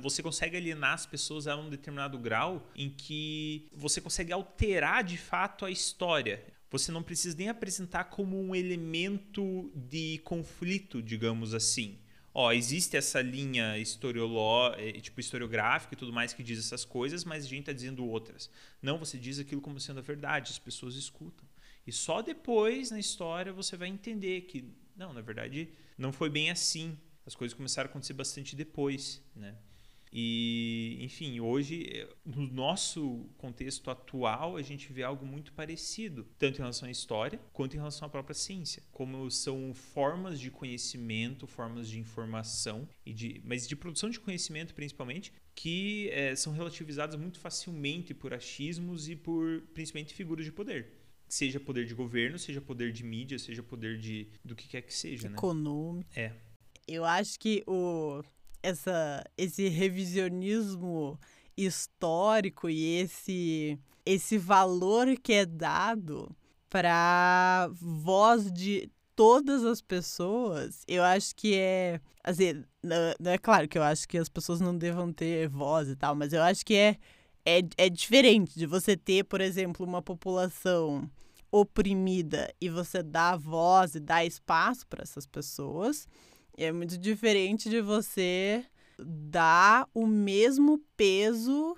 você 0.00 0.22
consegue 0.22 0.56
alienar 0.56 0.92
as 0.92 1.06
pessoas 1.06 1.46
a 1.46 1.56
um 1.56 1.68
determinado 1.68 2.18
grau 2.18 2.70
em 2.76 2.88
que 2.88 3.68
você 3.74 4.00
consegue 4.00 4.32
alterar 4.32 5.02
de 5.02 5.16
fato 5.16 5.64
a 5.64 5.70
história. 5.70 6.44
Você 6.70 6.92
não 6.92 7.02
precisa 7.02 7.36
nem 7.36 7.48
apresentar 7.48 8.04
como 8.04 8.40
um 8.40 8.54
elemento 8.54 9.70
de 9.74 10.18
conflito, 10.24 11.02
digamos 11.02 11.52
assim. 11.52 11.98
Ó, 12.34 12.50
existe 12.50 12.96
essa 12.96 13.20
linha 13.20 13.76
historioló, 13.76 14.72
é, 14.78 14.92
tipo 14.92 15.20
historiográfica 15.20 15.94
e 15.94 15.98
tudo 15.98 16.12
mais 16.12 16.32
que 16.32 16.42
diz 16.42 16.58
essas 16.58 16.84
coisas, 16.84 17.24
mas 17.24 17.44
a 17.44 17.48
gente 17.48 17.60
está 17.60 17.72
dizendo 17.72 18.06
outras. 18.06 18.48
Não, 18.80 18.98
você 18.98 19.18
diz 19.18 19.38
aquilo 19.38 19.60
como 19.60 19.78
sendo 19.78 19.98
a 19.98 20.02
verdade, 20.02 20.50
as 20.50 20.58
pessoas 20.58 20.94
escutam. 20.94 21.46
E 21.86 21.92
só 21.92 22.22
depois 22.22 22.90
na 22.90 22.98
história 22.98 23.52
você 23.52 23.76
vai 23.76 23.88
entender 23.88 24.42
que 24.42 24.72
não, 24.96 25.12
na 25.12 25.20
verdade, 25.20 25.70
não 25.96 26.12
foi 26.12 26.30
bem 26.30 26.50
assim. 26.50 26.96
As 27.24 27.34
coisas 27.34 27.56
começaram 27.56 27.88
a 27.88 27.90
acontecer 27.90 28.12
bastante 28.12 28.54
depois, 28.54 29.22
né? 29.34 29.56
E, 30.14 30.98
enfim, 31.00 31.40
hoje, 31.40 32.06
no 32.22 32.46
nosso 32.46 33.30
contexto 33.38 33.90
atual, 33.90 34.58
a 34.58 34.62
gente 34.62 34.92
vê 34.92 35.02
algo 35.02 35.24
muito 35.24 35.54
parecido, 35.54 36.28
tanto 36.38 36.56
em 36.56 36.58
relação 36.58 36.86
à 36.86 36.90
história 36.90 37.40
quanto 37.50 37.74
em 37.74 37.78
relação 37.78 38.06
à 38.06 38.10
própria 38.10 38.34
ciência. 38.34 38.82
Como 38.92 39.30
são 39.30 39.72
formas 39.72 40.38
de 40.38 40.50
conhecimento, 40.50 41.46
formas 41.46 41.88
de 41.88 41.98
informação, 41.98 42.86
e 43.06 43.14
de, 43.14 43.40
mas 43.42 43.66
de 43.66 43.74
produção 43.74 44.10
de 44.10 44.20
conhecimento 44.20 44.74
principalmente, 44.74 45.32
que 45.54 46.10
é, 46.10 46.36
são 46.36 46.52
relativizadas 46.52 47.16
muito 47.18 47.38
facilmente 47.38 48.12
por 48.12 48.34
achismos 48.34 49.08
e 49.08 49.16
por, 49.16 49.62
principalmente, 49.72 50.12
figuras 50.12 50.44
de 50.44 50.52
poder 50.52 51.01
seja 51.32 51.58
poder 51.58 51.86
de 51.86 51.94
governo, 51.94 52.38
seja 52.38 52.60
poder 52.60 52.92
de 52.92 53.02
mídia, 53.02 53.38
seja 53.38 53.62
poder 53.62 53.96
de 53.96 54.28
do 54.44 54.54
que 54.54 54.68
quer 54.68 54.82
que 54.82 54.92
seja, 54.92 55.30
né? 55.30 55.34
Econômico. 55.34 56.10
É. 56.14 56.30
Eu 56.86 57.06
acho 57.06 57.40
que 57.40 57.64
o 57.66 58.22
essa 58.62 59.24
esse 59.36 59.66
revisionismo 59.68 61.18
histórico 61.56 62.68
e 62.68 62.98
esse 62.98 63.78
esse 64.04 64.36
valor 64.36 65.16
que 65.22 65.32
é 65.32 65.46
dado 65.46 66.36
para 66.68 67.70
voz 67.72 68.52
de 68.52 68.90
todas 69.16 69.64
as 69.64 69.80
pessoas, 69.80 70.84
eu 70.86 71.02
acho 71.02 71.34
que 71.34 71.54
é. 71.54 71.98
Assim, 72.22 72.62
não, 72.82 73.32
é 73.32 73.38
claro 73.38 73.66
que 73.66 73.78
eu 73.78 73.82
acho 73.82 74.06
que 74.06 74.18
as 74.18 74.28
pessoas 74.28 74.60
não 74.60 74.76
devam 74.76 75.10
ter 75.10 75.48
voz 75.48 75.88
e 75.88 75.96
tal, 75.96 76.14
mas 76.14 76.34
eu 76.34 76.42
acho 76.42 76.64
que 76.64 76.74
é, 76.74 76.98
é, 77.44 77.60
é 77.78 77.88
diferente 77.88 78.58
de 78.58 78.66
você 78.66 78.96
ter, 78.98 79.24
por 79.24 79.40
exemplo, 79.40 79.86
uma 79.86 80.02
população 80.02 81.10
oprimida 81.52 82.52
e 82.58 82.70
você 82.70 83.02
dá 83.02 83.36
voz 83.36 83.94
e 83.94 84.00
dá 84.00 84.24
espaço 84.24 84.86
para 84.86 85.02
essas 85.02 85.26
pessoas, 85.26 86.08
é 86.56 86.72
muito 86.72 86.96
diferente 86.96 87.68
de 87.68 87.80
você 87.80 88.64
dar 88.98 89.86
o 89.94 90.06
mesmo 90.06 90.78
peso 90.96 91.76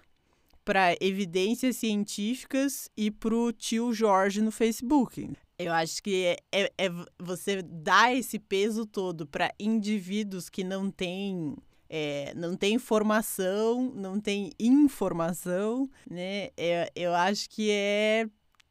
para 0.64 0.97
evidências 1.01 1.77
científicas 1.77 2.89
e 2.97 3.11
para 3.11 3.35
o 3.35 3.53
tio 3.53 3.93
Jorge 3.93 4.41
no 4.41 4.51
Facebook. 4.51 5.29
Eu 5.59 5.72
acho 5.72 6.03
que 6.03 6.25
é, 6.25 6.37
é, 6.53 6.72
é 6.79 6.91
você 7.18 7.62
dar 7.62 8.14
esse 8.14 8.39
peso 8.39 8.87
todo 8.87 9.27
para 9.27 9.53
indivíduos 9.59 10.49
que 10.49 10.64
não 10.64 10.91
têm 10.91 11.55
é, 11.89 12.33
não 12.35 12.57
tem 12.57 12.79
formação, 12.79 13.93
não 13.95 14.18
tem 14.18 14.51
informação, 14.59 15.89
né? 16.11 16.49
É, 16.57 16.91
eu 16.97 17.14
acho 17.14 17.49
que 17.49 17.70
é 17.70 18.27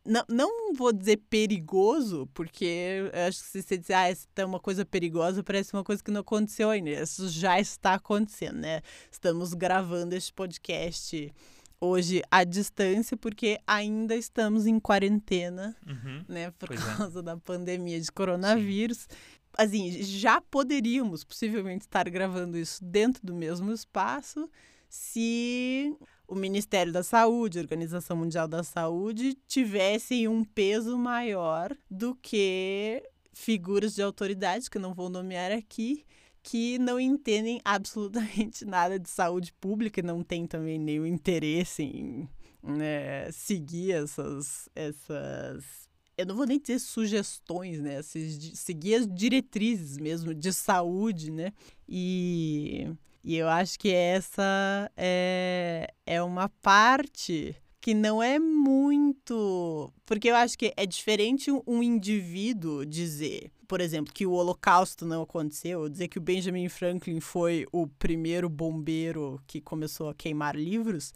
não, 0.06 0.24
não 0.28 0.74
vou 0.74 0.91
dizer 0.91 1.18
perigoso, 1.30 2.28
porque 2.34 3.10
acho 3.28 3.39
que 3.39 3.45
se 3.45 3.62
você 3.62 3.78
dizer, 3.78 3.93
ah, 3.93 4.10
essa 4.10 4.28
é 4.36 4.45
uma 4.45 4.60
coisa 4.60 4.86
perigosa, 4.86 5.43
parece 5.43 5.74
uma 5.74 5.84
coisa 5.84 6.04
que 6.04 6.12
não 6.12 6.22
aconteceu 6.22 6.70
ainda. 6.70 6.89
Isso 6.89 7.30
já 7.30 7.60
está 7.60 7.93
acontecendo, 7.93 8.58
né? 8.58 8.82
Estamos 9.10 9.54
gravando 9.54 10.14
este 10.14 10.34
podcast 10.34 11.34
hoje 11.80 12.22
à 12.30 12.43
distância, 12.43 13.16
porque 13.16 13.60
ainda 13.66 14.16
estamos 14.16 14.66
em 14.66 14.80
quarentena, 14.80 15.76
uhum, 15.88 16.26
né? 16.28 16.51
Por 16.51 16.74
é. 16.74 16.76
causa 16.76 17.20
é. 17.20 17.24
da 17.24 17.38
pandemia 17.38 17.99
de 17.99 18.12
coronavírus. 18.12 18.99
Sim. 19.10 19.18
Assim, 19.58 19.91
já 20.04 20.41
poderíamos 20.41 21.24
possivelmente 21.24 21.86
estar 21.86 22.10
gravando 22.10 22.58
isso 22.58 22.84
dentro 22.84 23.26
do 23.26 23.34
mesmo 23.34 23.72
espaço 23.72 24.49
se 24.89 25.95
o 26.34 26.36
Ministério 26.36 26.92
da 26.92 27.04
Saúde, 27.04 27.60
a 27.60 27.62
Organização 27.62 28.18
Mundial 28.18 28.48
da 28.48 28.64
Saúde, 28.64 29.38
tivessem 29.48 30.28
um 30.28 30.44
peso 30.44 30.98
maior 30.98 31.76
do 31.90 32.16
que 32.16 33.04
figuras 33.32 33.94
de 33.94 34.02
autoridade, 34.02 34.70
que 34.70 34.80
não 34.80 34.94
vou 34.94 35.10
nomear 35.10 35.52
aqui, 35.52 36.04
que 36.42 36.78
não 36.80 37.00
entendem 37.00 37.62
absolutamente 37.64 38.66
nada 38.66 39.00
de 39.00 39.10
saúde 39.10 39.54
pública 39.54 40.00
e 40.00 40.04
não 40.04 40.24
têm 40.24 40.48
também 40.48 40.80
nenhum 40.80 41.06
interesse 41.06 41.84
em, 41.84 42.28
né, 42.64 43.32
seguir 43.32 43.92
essas, 43.92 44.68
essas 44.76 45.88
eu 46.18 46.26
não 46.26 46.36
vou 46.36 46.46
nem 46.46 46.60
dizer 46.60 46.80
sugestões, 46.80 47.82
né? 47.82 48.02
Seguir 48.04 48.96
as 48.96 49.08
diretrizes 49.08 49.98
mesmo 49.98 50.32
de 50.32 50.54
saúde, 50.54 51.32
né? 51.32 51.52
E, 51.90 52.88
e 53.24 53.38
eu 53.38 53.47
acho 53.47 53.80
que 53.80 53.91
essa 53.91 54.91
é, 54.97 55.88
é 56.05 56.21
uma 56.21 56.49
parte 56.49 57.55
que 57.80 57.93
não 57.93 58.24
é 58.24 58.39
muito. 58.39 59.91
Porque 60.05 60.30
eu 60.30 60.36
acho 60.36 60.57
que 60.57 60.74
é 60.76 60.86
diferente 60.86 61.51
um 61.67 61.84
indivíduo 61.84 62.86
dizer, 62.86 63.51
por 63.67 63.82
exemplo, 63.82 64.13
que 64.13 64.26
o 64.26 64.32
Holocausto 64.32 65.05
não 65.05 65.21
aconteceu, 65.21 65.82
ou 65.82 65.89
dizer 65.89 66.07
que 66.07 66.17
o 66.17 66.21
Benjamin 66.21 66.69
Franklin 66.69 67.19
foi 67.19 67.65
o 67.71 67.88
primeiro 67.88 68.49
bombeiro 68.49 69.41
que 69.45 69.59
começou 69.59 70.09
a 70.09 70.15
queimar 70.15 70.55
livros, 70.55 71.13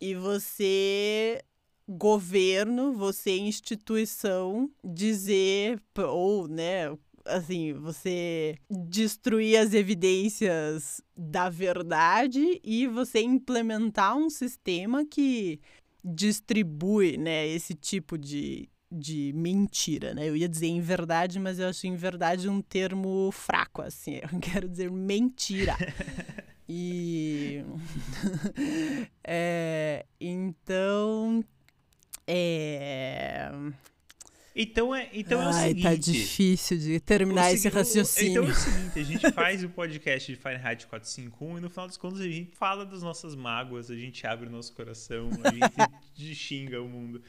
e 0.00 0.14
você 0.14 1.42
governo, 1.88 2.92
você 2.94 3.36
instituição 3.36 4.70
dizer 4.82 5.82
ou, 5.96 6.48
né, 6.48 6.96
assim, 7.26 7.72
você 7.74 8.56
destruir 8.70 9.56
as 9.56 9.74
evidências 9.74 11.00
da 11.16 11.48
verdade 11.48 12.60
e 12.62 12.86
você 12.86 13.20
implementar 13.20 14.16
um 14.16 14.28
sistema 14.28 15.04
que 15.04 15.60
distribui, 16.04 17.16
né, 17.16 17.46
esse 17.46 17.74
tipo 17.74 18.18
de 18.18 18.68
de 18.96 19.32
mentira, 19.34 20.14
né? 20.14 20.28
Eu 20.28 20.36
ia 20.36 20.48
dizer 20.48 20.68
em 20.68 20.80
verdade, 20.80 21.40
mas 21.40 21.58
eu 21.58 21.68
acho 21.68 21.84
em 21.84 21.96
verdade 21.96 22.48
um 22.48 22.62
termo 22.62 23.30
fraco, 23.32 23.82
assim. 23.82 24.20
Eu 24.32 24.38
quero 24.40 24.68
dizer 24.68 24.88
mentira. 24.88 25.76
e 26.68 27.64
é, 29.24 30.06
então 30.20 31.44
é... 32.26 33.50
Então 34.56 34.94
é, 34.94 35.08
então 35.12 35.40
Ai, 35.40 35.46
é 35.46 35.48
o 35.48 35.52
tá 35.52 35.60
seguinte. 35.60 35.82
Tá 35.82 35.94
difícil 35.96 36.78
de 36.78 37.00
terminar 37.00 37.52
esse 37.52 37.68
raciocínio. 37.68 38.44
Então 38.44 38.44
é 38.44 38.50
o 38.50 38.54
seguinte: 38.54 38.98
a 39.00 39.02
gente 39.02 39.30
faz 39.34 39.64
o 39.64 39.68
podcast 39.68 40.32
de 40.32 40.38
Fahrenheit 40.38 40.86
451 40.86 41.58
e 41.58 41.60
no 41.60 41.68
final 41.68 41.88
das 41.88 41.96
contas 41.96 42.20
a 42.20 42.28
gente 42.28 42.54
fala 42.56 42.86
das 42.86 43.02
nossas 43.02 43.34
mágoas, 43.34 43.90
a 43.90 43.96
gente 43.96 44.24
abre 44.26 44.46
o 44.46 44.50
nosso 44.50 44.72
coração, 44.72 45.28
a 45.42 45.50
gente 45.50 46.34
xinga 46.36 46.80
o 46.80 46.88
mundo. 46.88 47.20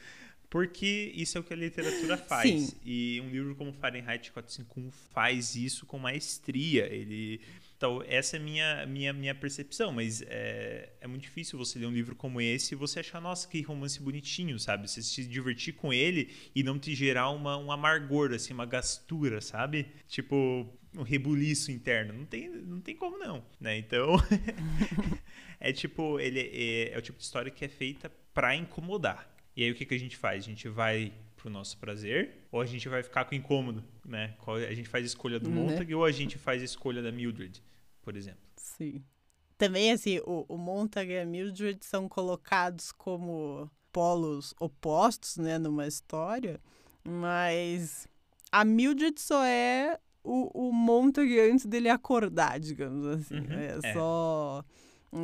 Porque 0.48 1.12
isso 1.14 1.36
é 1.36 1.40
o 1.40 1.44
que 1.44 1.52
a 1.52 1.56
literatura 1.56 2.16
faz. 2.16 2.48
Sim. 2.48 2.76
E 2.84 3.20
um 3.24 3.28
livro 3.28 3.56
como 3.56 3.72
Fahrenheit 3.72 4.30
451 4.30 4.92
faz 5.12 5.56
isso 5.56 5.84
com 5.84 5.98
maestria. 5.98 6.86
Ele 6.86 7.40
então, 7.76 8.02
essa 8.06 8.36
é 8.36 8.40
a 8.40 8.42
minha, 8.42 8.86
minha, 8.86 9.12
minha 9.12 9.34
percepção, 9.34 9.92
mas 9.92 10.22
é, 10.22 10.94
é 10.98 11.06
muito 11.06 11.22
difícil 11.22 11.58
você 11.58 11.78
ler 11.78 11.86
um 11.86 11.92
livro 11.92 12.16
como 12.16 12.40
esse 12.40 12.74
e 12.74 12.76
você 12.76 13.00
achar, 13.00 13.20
nossa, 13.20 13.46
que 13.46 13.60
romance 13.60 14.00
bonitinho, 14.00 14.58
sabe? 14.58 14.88
Você 14.88 15.02
se 15.02 15.26
divertir 15.26 15.74
com 15.74 15.92
ele 15.92 16.34
e 16.54 16.62
não 16.62 16.78
te 16.78 16.94
gerar 16.94 17.28
uma, 17.30 17.58
um 17.58 17.70
amargor, 17.70 18.32
assim, 18.32 18.54
uma 18.54 18.64
gastura, 18.64 19.42
sabe? 19.42 19.88
Tipo, 20.08 20.66
um 20.96 21.02
rebuliço 21.02 21.70
interno. 21.70 22.14
Não 22.14 22.24
tem, 22.24 22.48
não 22.48 22.80
tem 22.80 22.96
como 22.96 23.18
não, 23.18 23.44
né? 23.60 23.76
Então, 23.76 24.16
é 25.60 25.70
tipo, 25.70 26.18
ele 26.18 26.40
é, 26.40 26.94
é, 26.94 26.98
o 26.98 27.02
tipo 27.02 27.18
de 27.18 27.24
história 27.24 27.50
que 27.50 27.62
é 27.62 27.68
feita 27.68 28.10
para 28.32 28.56
incomodar. 28.56 29.30
E 29.54 29.62
aí 29.62 29.70
o 29.70 29.74
que, 29.74 29.84
que 29.84 29.94
a 29.94 29.98
gente 29.98 30.16
faz? 30.16 30.44
A 30.44 30.46
gente 30.48 30.66
vai 30.68 31.12
pro 31.36 31.50
nosso 31.50 31.78
prazer 31.78 32.46
ou 32.50 32.60
a 32.60 32.66
gente 32.66 32.88
vai 32.88 33.02
ficar 33.02 33.24
com 33.24 33.34
incômodo, 33.34 33.84
né? 34.04 34.34
A 34.46 34.74
gente 34.74 34.88
faz 34.88 35.04
a 35.04 35.06
escolha 35.06 35.38
do 35.38 35.48
uhum. 35.48 35.68
Montag 35.68 35.94
ou 35.94 36.04
a 36.04 36.10
gente 36.10 36.38
faz 36.38 36.60
a 36.62 36.64
escolha 36.64 37.02
da 37.02 37.12
Mildred, 37.12 37.62
por 38.06 38.16
exemplo. 38.16 38.38
Sim. 38.56 39.02
Também, 39.58 39.90
assim, 39.90 40.20
o, 40.20 40.46
o 40.48 40.56
Montag 40.56 41.10
e 41.10 41.18
a 41.18 41.26
Mildred 41.26 41.84
são 41.84 42.08
colocados 42.08 42.92
como 42.92 43.68
polos 43.90 44.54
opostos, 44.60 45.36
né, 45.38 45.58
numa 45.58 45.88
história, 45.88 46.60
mas 47.02 48.06
a 48.52 48.64
Mildred 48.64 49.20
só 49.20 49.44
é 49.44 49.98
o, 50.22 50.68
o 50.68 50.72
Montag 50.72 51.40
antes 51.40 51.66
dele 51.66 51.88
acordar, 51.88 52.60
digamos 52.60 53.04
assim. 53.06 53.40
Uhum, 53.40 53.52
é, 53.52 53.78
é 53.82 53.92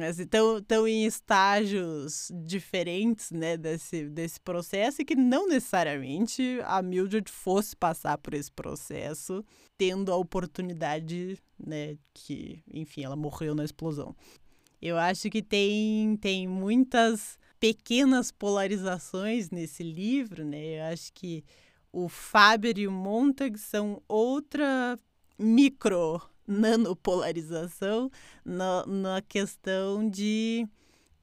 estão 0.00 0.56
assim, 0.56 0.90
em 0.90 1.04
estágios 1.04 2.30
diferentes 2.44 3.30
né, 3.30 3.56
desse, 3.56 4.08
desse 4.08 4.40
processo 4.40 5.02
e 5.02 5.04
que 5.04 5.14
não 5.14 5.48
necessariamente 5.48 6.60
a 6.64 6.80
Mildred 6.82 7.30
fosse 7.30 7.76
passar 7.76 8.18
por 8.18 8.34
esse 8.34 8.50
processo 8.50 9.44
tendo 9.76 10.12
a 10.12 10.16
oportunidade 10.16 11.38
né, 11.58 11.96
que, 12.14 12.62
enfim, 12.72 13.04
ela 13.04 13.16
morreu 13.16 13.54
na 13.54 13.64
explosão. 13.64 14.14
Eu 14.80 14.98
acho 14.98 15.30
que 15.30 15.42
tem, 15.42 16.16
tem 16.16 16.46
muitas 16.46 17.38
pequenas 17.60 18.32
polarizações 18.32 19.50
nesse 19.50 19.82
livro, 19.82 20.44
né? 20.44 20.80
Eu 20.80 20.92
acho 20.92 21.12
que 21.12 21.44
o 21.92 22.08
Faber 22.08 22.78
e 22.78 22.88
o 22.88 22.92
Montag 22.92 23.56
são 23.58 24.02
outra 24.08 24.98
micro 25.38 26.20
nanopolarização 26.46 28.10
na, 28.44 28.84
na 28.86 29.22
questão 29.22 30.08
de 30.08 30.66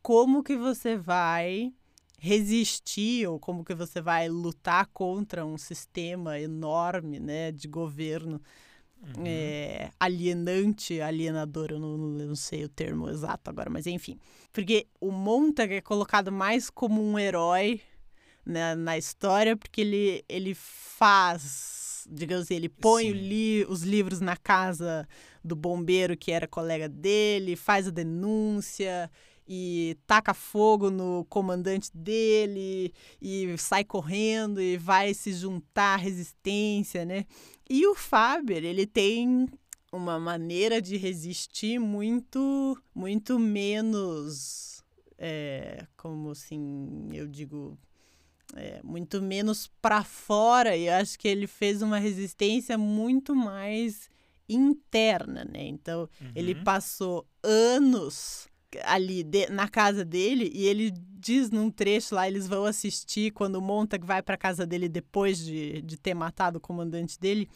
como 0.02 0.44
que 0.44 0.56
você 0.56 0.96
vai 0.96 1.74
resistir 2.20 3.28
ou 3.28 3.40
como 3.40 3.64
que 3.64 3.74
você 3.74 4.02
vai 4.02 4.28
lutar 4.28 4.88
contra 4.88 5.46
um 5.46 5.58
sistema 5.58 6.40
enorme 6.40 7.20
né, 7.20 7.52
de 7.52 7.68
governo 7.68 8.42
uhum. 9.02 9.24
é, 9.26 9.92
alienante, 10.00 11.02
alienador, 11.02 11.70
eu 11.72 11.80
não, 11.80 11.98
não, 11.98 12.36
sei 12.36 12.66
o 12.66 12.70
termo 12.70 13.10
exato 13.10 13.50
agora, 13.50 13.70
mas 13.70 13.88
enfim. 13.88 14.20
Porque 14.52 14.88
o 15.00 15.12
Montag 15.12 15.74
é 15.74 15.82
colocado 15.82 16.32
mais 16.32 16.70
como 16.70 17.02
um 17.02 17.18
herói 17.18 17.82
né, 18.46 18.76
na 18.76 18.98
história, 18.98 19.56
porque 19.56 19.82
ele, 19.82 20.26
ele 20.28 20.54
faz 20.54 21.79
digamos 22.10 22.46
assim, 22.46 22.56
ele 22.56 22.70
põe 22.70 23.12
li 23.12 23.66
os 23.70 23.84
livros 23.84 24.20
na 24.20 24.36
casa 24.36 25.08
do 25.44 25.56
bombeiro 25.56 26.18
que 26.18 26.32
era 26.32 26.48
colega 26.48 26.90
dele, 26.90 27.56
faz 27.56 27.88
a 27.88 27.92
denúncia 27.92 29.10
e 29.48 29.98
taca 30.06 30.34
fogo 30.34 30.92
no 30.92 31.26
comandante 31.30 31.90
dele 31.94 32.94
e 33.22 33.58
sai 33.58 33.84
correndo 33.84 34.62
e 34.62 34.78
vai 34.78 35.14
se 35.14 35.34
juntar 35.34 35.96
à 35.96 35.98
resistência, 35.98 37.04
né? 37.04 37.26
E 37.70 37.86
o 37.88 37.96
Faber, 37.96 38.64
ele 38.64 38.86
tem 38.86 39.48
uma 39.92 40.20
maneira 40.20 40.82
de 40.82 40.98
resistir 40.98 41.80
muito, 41.80 42.78
muito 42.94 43.40
menos, 43.40 44.84
é, 45.18 45.86
como 45.98 46.32
assim, 46.32 47.10
eu 47.12 47.28
digo, 47.28 47.78
é, 48.56 48.80
muito 48.84 49.22
menos 49.22 49.68
para 49.82 50.04
fora 50.04 50.76
e 50.76 50.90
acho 50.90 51.18
que 51.18 51.28
ele 51.28 51.48
fez 51.48 51.82
uma 51.82 52.00
resistência 52.00 52.78
muito 52.78 53.36
mais 53.36 54.10
interna, 54.48 55.46
né? 55.46 55.64
Então 55.66 56.10
uhum. 56.20 56.32
ele 56.36 56.56
passou 56.56 57.28
anos 57.44 58.48
ali 58.84 59.24
de, 59.24 59.48
na 59.50 59.68
casa 59.68 60.04
dele 60.06 60.52
e 60.54 60.66
ele 60.66 60.92
diz 60.92 61.50
num 61.50 61.72
trecho 61.72 62.16
lá 62.16 62.28
eles 62.28 62.48
vão 62.48 62.66
assistir 62.66 63.32
quando 63.32 63.56
o 63.56 63.62
Montag 63.62 64.06
vai 64.06 64.22
para 64.22 64.38
casa 64.38 64.66
dele 64.66 64.88
depois 64.88 65.44
de, 65.44 65.82
de 65.82 65.98
ter 65.98 66.14
matado 66.14 66.58
o 66.58 66.62
comandante 66.62 67.20
dele 67.20 67.50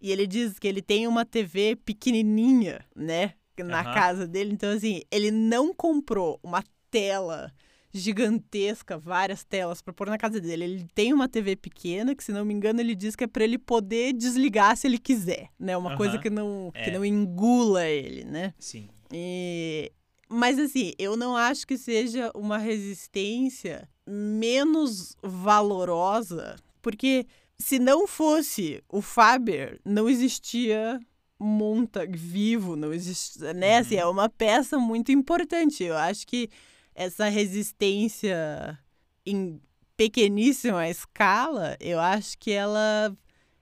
e 0.00 0.10
ele 0.10 0.26
diz 0.26 0.58
que 0.58 0.66
ele 0.66 0.82
tem 0.82 1.06
uma 1.06 1.24
TV 1.24 1.76
pequenininha, 1.76 2.84
né? 2.94 3.34
Na 3.58 3.86
uhum. 3.86 3.94
casa 3.94 4.26
dele, 4.26 4.52
então 4.52 4.70
assim 4.70 5.02
ele 5.10 5.30
não 5.30 5.72
comprou 5.72 6.40
uma 6.42 6.64
tela 6.90 7.52
gigantesca, 7.92 8.98
várias 8.98 9.44
telas 9.44 9.82
para 9.82 9.92
pôr 9.92 10.08
na 10.08 10.18
casa 10.18 10.40
dele. 10.40 10.64
Ele 10.64 10.86
tem 10.94 11.12
uma 11.12 11.28
TV 11.28 11.56
pequena, 11.56 12.14
que 12.14 12.24
se 12.24 12.32
não 12.32 12.44
me 12.44 12.54
engano 12.54 12.80
ele 12.80 12.94
diz 12.94 13.14
que 13.14 13.24
é 13.24 13.26
para 13.26 13.44
ele 13.44 13.58
poder 13.58 14.12
desligar 14.12 14.76
se 14.76 14.86
ele 14.86 14.98
quiser, 14.98 15.50
né? 15.58 15.76
Uma 15.76 15.96
coisa 15.96 16.18
que 16.18 16.30
não 16.30 16.70
é. 16.74 16.84
que 16.84 16.90
não 16.90 17.04
engula 17.04 17.84
ele, 17.86 18.24
né? 18.24 18.54
Sim. 18.58 18.88
E 19.12 19.92
mas 20.28 20.58
assim, 20.58 20.92
eu 20.98 21.14
não 21.14 21.36
acho 21.36 21.66
que 21.66 21.76
seja 21.76 22.30
uma 22.34 22.56
resistência 22.56 23.86
menos 24.06 25.14
valorosa, 25.22 26.56
porque 26.80 27.26
se 27.58 27.78
não 27.78 28.06
fosse 28.06 28.82
o 28.88 29.02
Faber, 29.02 29.78
não 29.84 30.08
existia 30.08 30.98
Montag 31.38 32.16
vivo, 32.16 32.76
não 32.76 32.92
existe, 32.92 33.40
né? 33.54 33.78
Assim, 33.78 33.96
é 33.96 34.06
uhum. 34.06 34.12
uma 34.12 34.28
peça 34.28 34.78
muito 34.78 35.12
importante. 35.12 35.82
Eu 35.84 35.96
acho 35.96 36.26
que 36.26 36.48
essa 36.94 37.28
resistência 37.28 38.78
em 39.24 39.60
pequeníssima 39.96 40.88
escala, 40.88 41.76
eu 41.80 42.00
acho 42.00 42.38
que 42.38 42.50
ela 42.50 43.16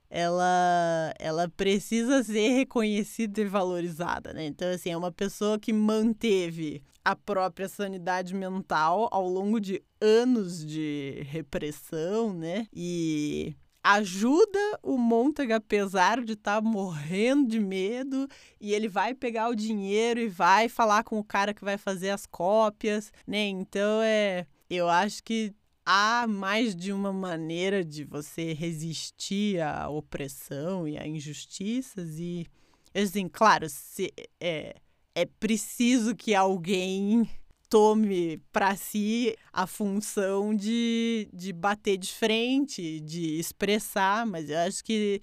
ela 0.09 1.14
ela 1.18 1.49
precisa 1.49 2.22
ser 2.24 2.49
reconhecida 2.51 3.41
e 3.41 3.45
valorizada, 3.45 4.33
né? 4.33 4.47
Então 4.47 4.68
assim, 4.68 4.91
é 4.91 4.97
uma 4.97 5.12
pessoa 5.12 5.59
que 5.59 5.72
manteve 5.72 6.83
a 7.05 7.14
própria 7.16 7.68
sanidade 7.68 8.35
mental 8.35 9.09
ao 9.12 9.28
longo 9.28 9.61
de 9.61 9.83
anos 10.01 10.64
de 10.64 11.22
repressão, 11.28 12.33
né? 12.33 12.66
E 12.72 13.57
ajuda 13.83 14.78
o 14.83 14.97
Montag, 14.99 15.53
apesar 15.53 16.22
de 16.22 16.35
estar 16.35 16.61
tá 16.61 16.61
morrendo 16.61 17.49
de 17.49 17.61
medo, 17.61 18.28
e 18.61 18.74
ele 18.74 18.89
vai 18.89 19.14
pegar 19.14 19.49
o 19.49 19.55
dinheiro 19.55 20.20
e 20.20 20.28
vai 20.28 20.68
falar 20.68 21.05
com 21.05 21.18
o 21.18 21.24
cara 21.24 21.55
que 21.55 21.64
vai 21.64 21.78
fazer 21.78 22.11
as 22.11 22.26
cópias, 22.26 23.12
né? 23.26 23.47
Então 23.47 24.03
é 24.03 24.47
eu 24.68 24.89
acho 24.89 25.22
que 25.24 25.53
há 25.85 26.26
mais 26.28 26.76
de 26.76 26.93
uma 26.93 27.12
maneira 27.12 27.85
de 27.85 28.05
você 28.05 28.53
resistir 28.53 29.61
à 29.61 29.89
opressão 29.89 30.87
e 30.87 30.97
a 30.97 31.07
injustiças 31.07 32.18
e 32.20 32.47
assim, 32.95 33.28
claro, 33.28 33.68
se 33.68 34.12
é, 34.41 34.76
é 35.14 35.26
preciso 35.26 36.14
que 36.14 36.35
alguém 36.35 37.28
tome 37.71 38.39
para 38.53 38.75
si 38.75 39.37
a 39.53 39.64
função 39.64 40.55
de, 40.55 41.29
de 41.33 41.53
bater 41.53 41.97
de 41.97 42.12
frente, 42.12 42.99
de 43.01 43.39
expressar, 43.39 44.27
mas 44.27 44.51
eu 44.51 44.59
acho 44.59 44.85
que 44.85 45.23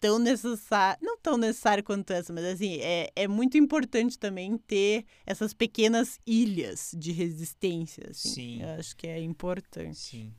tão 0.00 0.18
necessário, 0.18 0.98
não 1.02 1.18
tão 1.18 1.36
necessário 1.36 1.84
quanto 1.84 2.10
essa, 2.10 2.32
mas 2.32 2.44
assim, 2.44 2.80
é, 2.80 3.10
é 3.14 3.28
muito 3.28 3.58
importante 3.58 4.18
também 4.18 4.56
ter 4.56 5.04
essas 5.26 5.52
pequenas 5.52 6.18
ilhas 6.26 6.92
de 6.96 7.12
resistência, 7.12 8.08
assim. 8.10 8.28
Sim. 8.30 8.62
Eu 8.62 8.68
acho 8.70 8.96
que 8.96 9.06
é 9.06 9.20
importante. 9.20 9.98
Sim. 9.98 10.34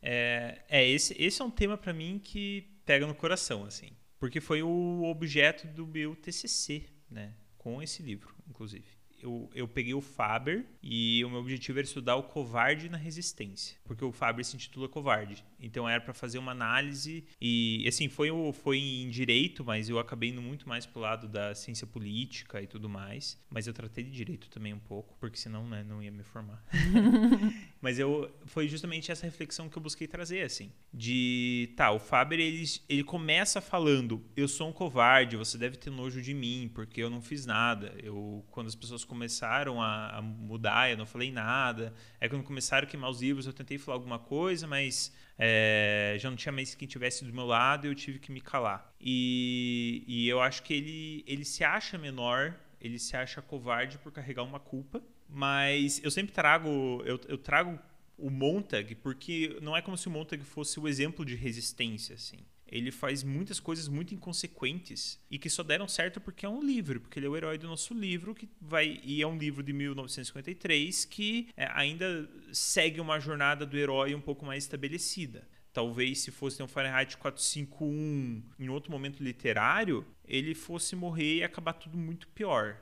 É, 0.00 0.62
é 0.68 0.86
esse, 0.86 1.16
esse 1.20 1.40
é 1.40 1.44
um 1.44 1.50
tema 1.50 1.76
para 1.76 1.92
mim 1.92 2.20
que 2.22 2.70
pega 2.84 3.06
no 3.06 3.14
coração, 3.14 3.64
assim, 3.64 3.90
porque 4.20 4.40
foi 4.40 4.62
o 4.62 5.02
objeto 5.04 5.66
do 5.68 5.86
meu 5.86 6.14
TCC, 6.14 6.84
né, 7.10 7.34
com 7.56 7.82
esse 7.82 8.02
livro, 8.02 8.32
inclusive 8.46 8.97
eu, 9.20 9.50
eu 9.54 9.66
peguei 9.66 9.94
o 9.94 10.00
Faber 10.00 10.64
e 10.82 11.24
o 11.24 11.30
meu 11.30 11.40
objetivo 11.40 11.78
era 11.78 11.86
estudar 11.86 12.16
o 12.16 12.22
covarde 12.22 12.88
na 12.88 12.96
resistência, 12.96 13.76
porque 13.84 14.04
o 14.04 14.12
Faber 14.12 14.44
se 14.44 14.56
intitula 14.56 14.88
covarde. 14.88 15.44
Então 15.60 15.88
era 15.88 16.00
para 16.00 16.14
fazer 16.14 16.38
uma 16.38 16.52
análise 16.52 17.24
e 17.40 17.84
assim 17.88 18.08
foi 18.08 18.28
foi 18.52 18.78
em 18.78 19.08
direito, 19.08 19.64
mas 19.64 19.88
eu 19.88 19.98
acabei 19.98 20.30
indo 20.30 20.40
muito 20.40 20.68
mais 20.68 20.86
pro 20.86 21.00
lado 21.00 21.28
da 21.28 21.54
ciência 21.54 21.86
política 21.86 22.62
e 22.62 22.66
tudo 22.66 22.88
mais. 22.88 23.40
Mas 23.50 23.66
eu 23.66 23.72
tratei 23.72 24.04
de 24.04 24.10
direito 24.10 24.48
também 24.48 24.72
um 24.72 24.78
pouco, 24.78 25.16
porque 25.18 25.36
senão 25.36 25.66
né, 25.68 25.82
não 25.82 26.02
ia 26.02 26.10
me 26.10 26.22
formar. 26.22 26.64
mas 27.80 27.98
eu 27.98 28.30
foi 28.46 28.68
justamente 28.68 29.10
essa 29.10 29.26
reflexão 29.26 29.68
que 29.68 29.76
eu 29.76 29.82
busquei 29.82 30.06
trazer 30.06 30.42
assim, 30.42 30.72
de 30.92 31.72
tá, 31.76 31.90
o 31.90 31.98
Faber 31.98 32.38
ele 32.38 32.64
ele 32.88 33.04
começa 33.04 33.60
falando: 33.60 34.24
"Eu 34.36 34.46
sou 34.48 34.68
um 34.68 34.72
covarde, 34.72 35.36
você 35.36 35.58
deve 35.58 35.76
ter 35.76 35.90
nojo 35.90 36.22
de 36.22 36.34
mim, 36.34 36.70
porque 36.72 37.02
eu 37.02 37.10
não 37.10 37.20
fiz 37.20 37.46
nada. 37.46 37.94
Eu 38.02 38.44
quando 38.50 38.68
as 38.68 38.74
pessoas 38.74 39.04
começaram 39.04 39.82
a, 39.82 40.18
a 40.18 40.22
mudar, 40.22 40.90
eu 40.90 40.96
não 40.96 41.06
falei 41.06 41.30
nada. 41.30 41.94
Aí 42.20 42.28
quando 42.28 42.44
começaram 42.44 42.86
a 42.86 42.90
queimar 42.90 43.10
os 43.10 43.20
livros, 43.20 43.46
eu 43.46 43.52
tentei 43.52 43.78
falar 43.78 43.96
alguma 43.96 44.18
coisa, 44.18 44.66
mas 44.66 45.12
é, 45.38 46.16
já 46.18 46.28
não 46.28 46.36
tinha 46.36 46.52
mais 46.52 46.74
quem 46.74 46.88
tivesse 46.88 47.24
do 47.24 47.32
meu 47.32 47.46
lado 47.46 47.86
eu 47.86 47.94
tive 47.94 48.18
que 48.18 48.32
me 48.32 48.40
calar. 48.40 48.92
E, 49.00 50.04
e 50.06 50.28
eu 50.28 50.40
acho 50.40 50.62
que 50.62 50.74
ele, 50.74 51.24
ele 51.26 51.44
se 51.44 51.62
acha 51.62 51.96
menor, 51.96 52.54
ele 52.80 52.98
se 52.98 53.16
acha 53.16 53.40
covarde 53.40 53.98
por 53.98 54.12
carregar 54.12 54.42
uma 54.42 54.58
culpa, 54.58 55.02
mas 55.28 56.02
eu 56.02 56.10
sempre 56.10 56.32
trago, 56.32 57.02
eu, 57.04 57.20
eu 57.28 57.38
trago 57.38 57.78
o 58.16 58.30
Montag 58.30 58.94
porque 58.96 59.56
não 59.62 59.76
é 59.76 59.80
como 59.80 59.96
se 59.96 60.08
o 60.08 60.10
Montag 60.10 60.42
fosse 60.42 60.80
o 60.80 60.88
exemplo 60.88 61.24
de 61.24 61.36
resistência, 61.36 62.14
assim 62.14 62.38
ele 62.70 62.90
faz 62.90 63.22
muitas 63.22 63.58
coisas 63.58 63.88
muito 63.88 64.14
inconsequentes 64.14 65.18
e 65.30 65.38
que 65.38 65.48
só 65.48 65.62
deram 65.62 65.88
certo 65.88 66.20
porque 66.20 66.44
é 66.44 66.48
um 66.48 66.62
livro, 66.62 67.00
porque 67.00 67.18
ele 67.18 67.26
é 67.26 67.28
o 67.28 67.36
herói 67.36 67.58
do 67.58 67.66
nosso 67.66 67.94
livro 67.94 68.34
que 68.34 68.48
vai 68.60 69.00
e 69.02 69.22
é 69.22 69.26
um 69.26 69.38
livro 69.38 69.62
de 69.62 69.72
1953 69.72 71.04
que 71.06 71.48
é, 71.56 71.68
ainda 71.72 72.28
segue 72.52 73.00
uma 73.00 73.18
jornada 73.18 73.64
do 73.64 73.76
herói 73.76 74.14
um 74.14 74.20
pouco 74.20 74.44
mais 74.44 74.64
estabelecida. 74.64 75.48
Talvez 75.72 76.20
se 76.20 76.30
fosse 76.30 76.62
um 76.62 76.68
Fahrenheit 76.68 77.16
451 77.16 78.42
em 78.58 78.68
outro 78.68 78.90
momento 78.90 79.22
literário, 79.22 80.04
ele 80.24 80.54
fosse 80.54 80.96
morrer 80.96 81.36
e 81.36 81.44
acabar 81.44 81.74
tudo 81.74 81.96
muito 81.96 82.26
pior. 82.28 82.76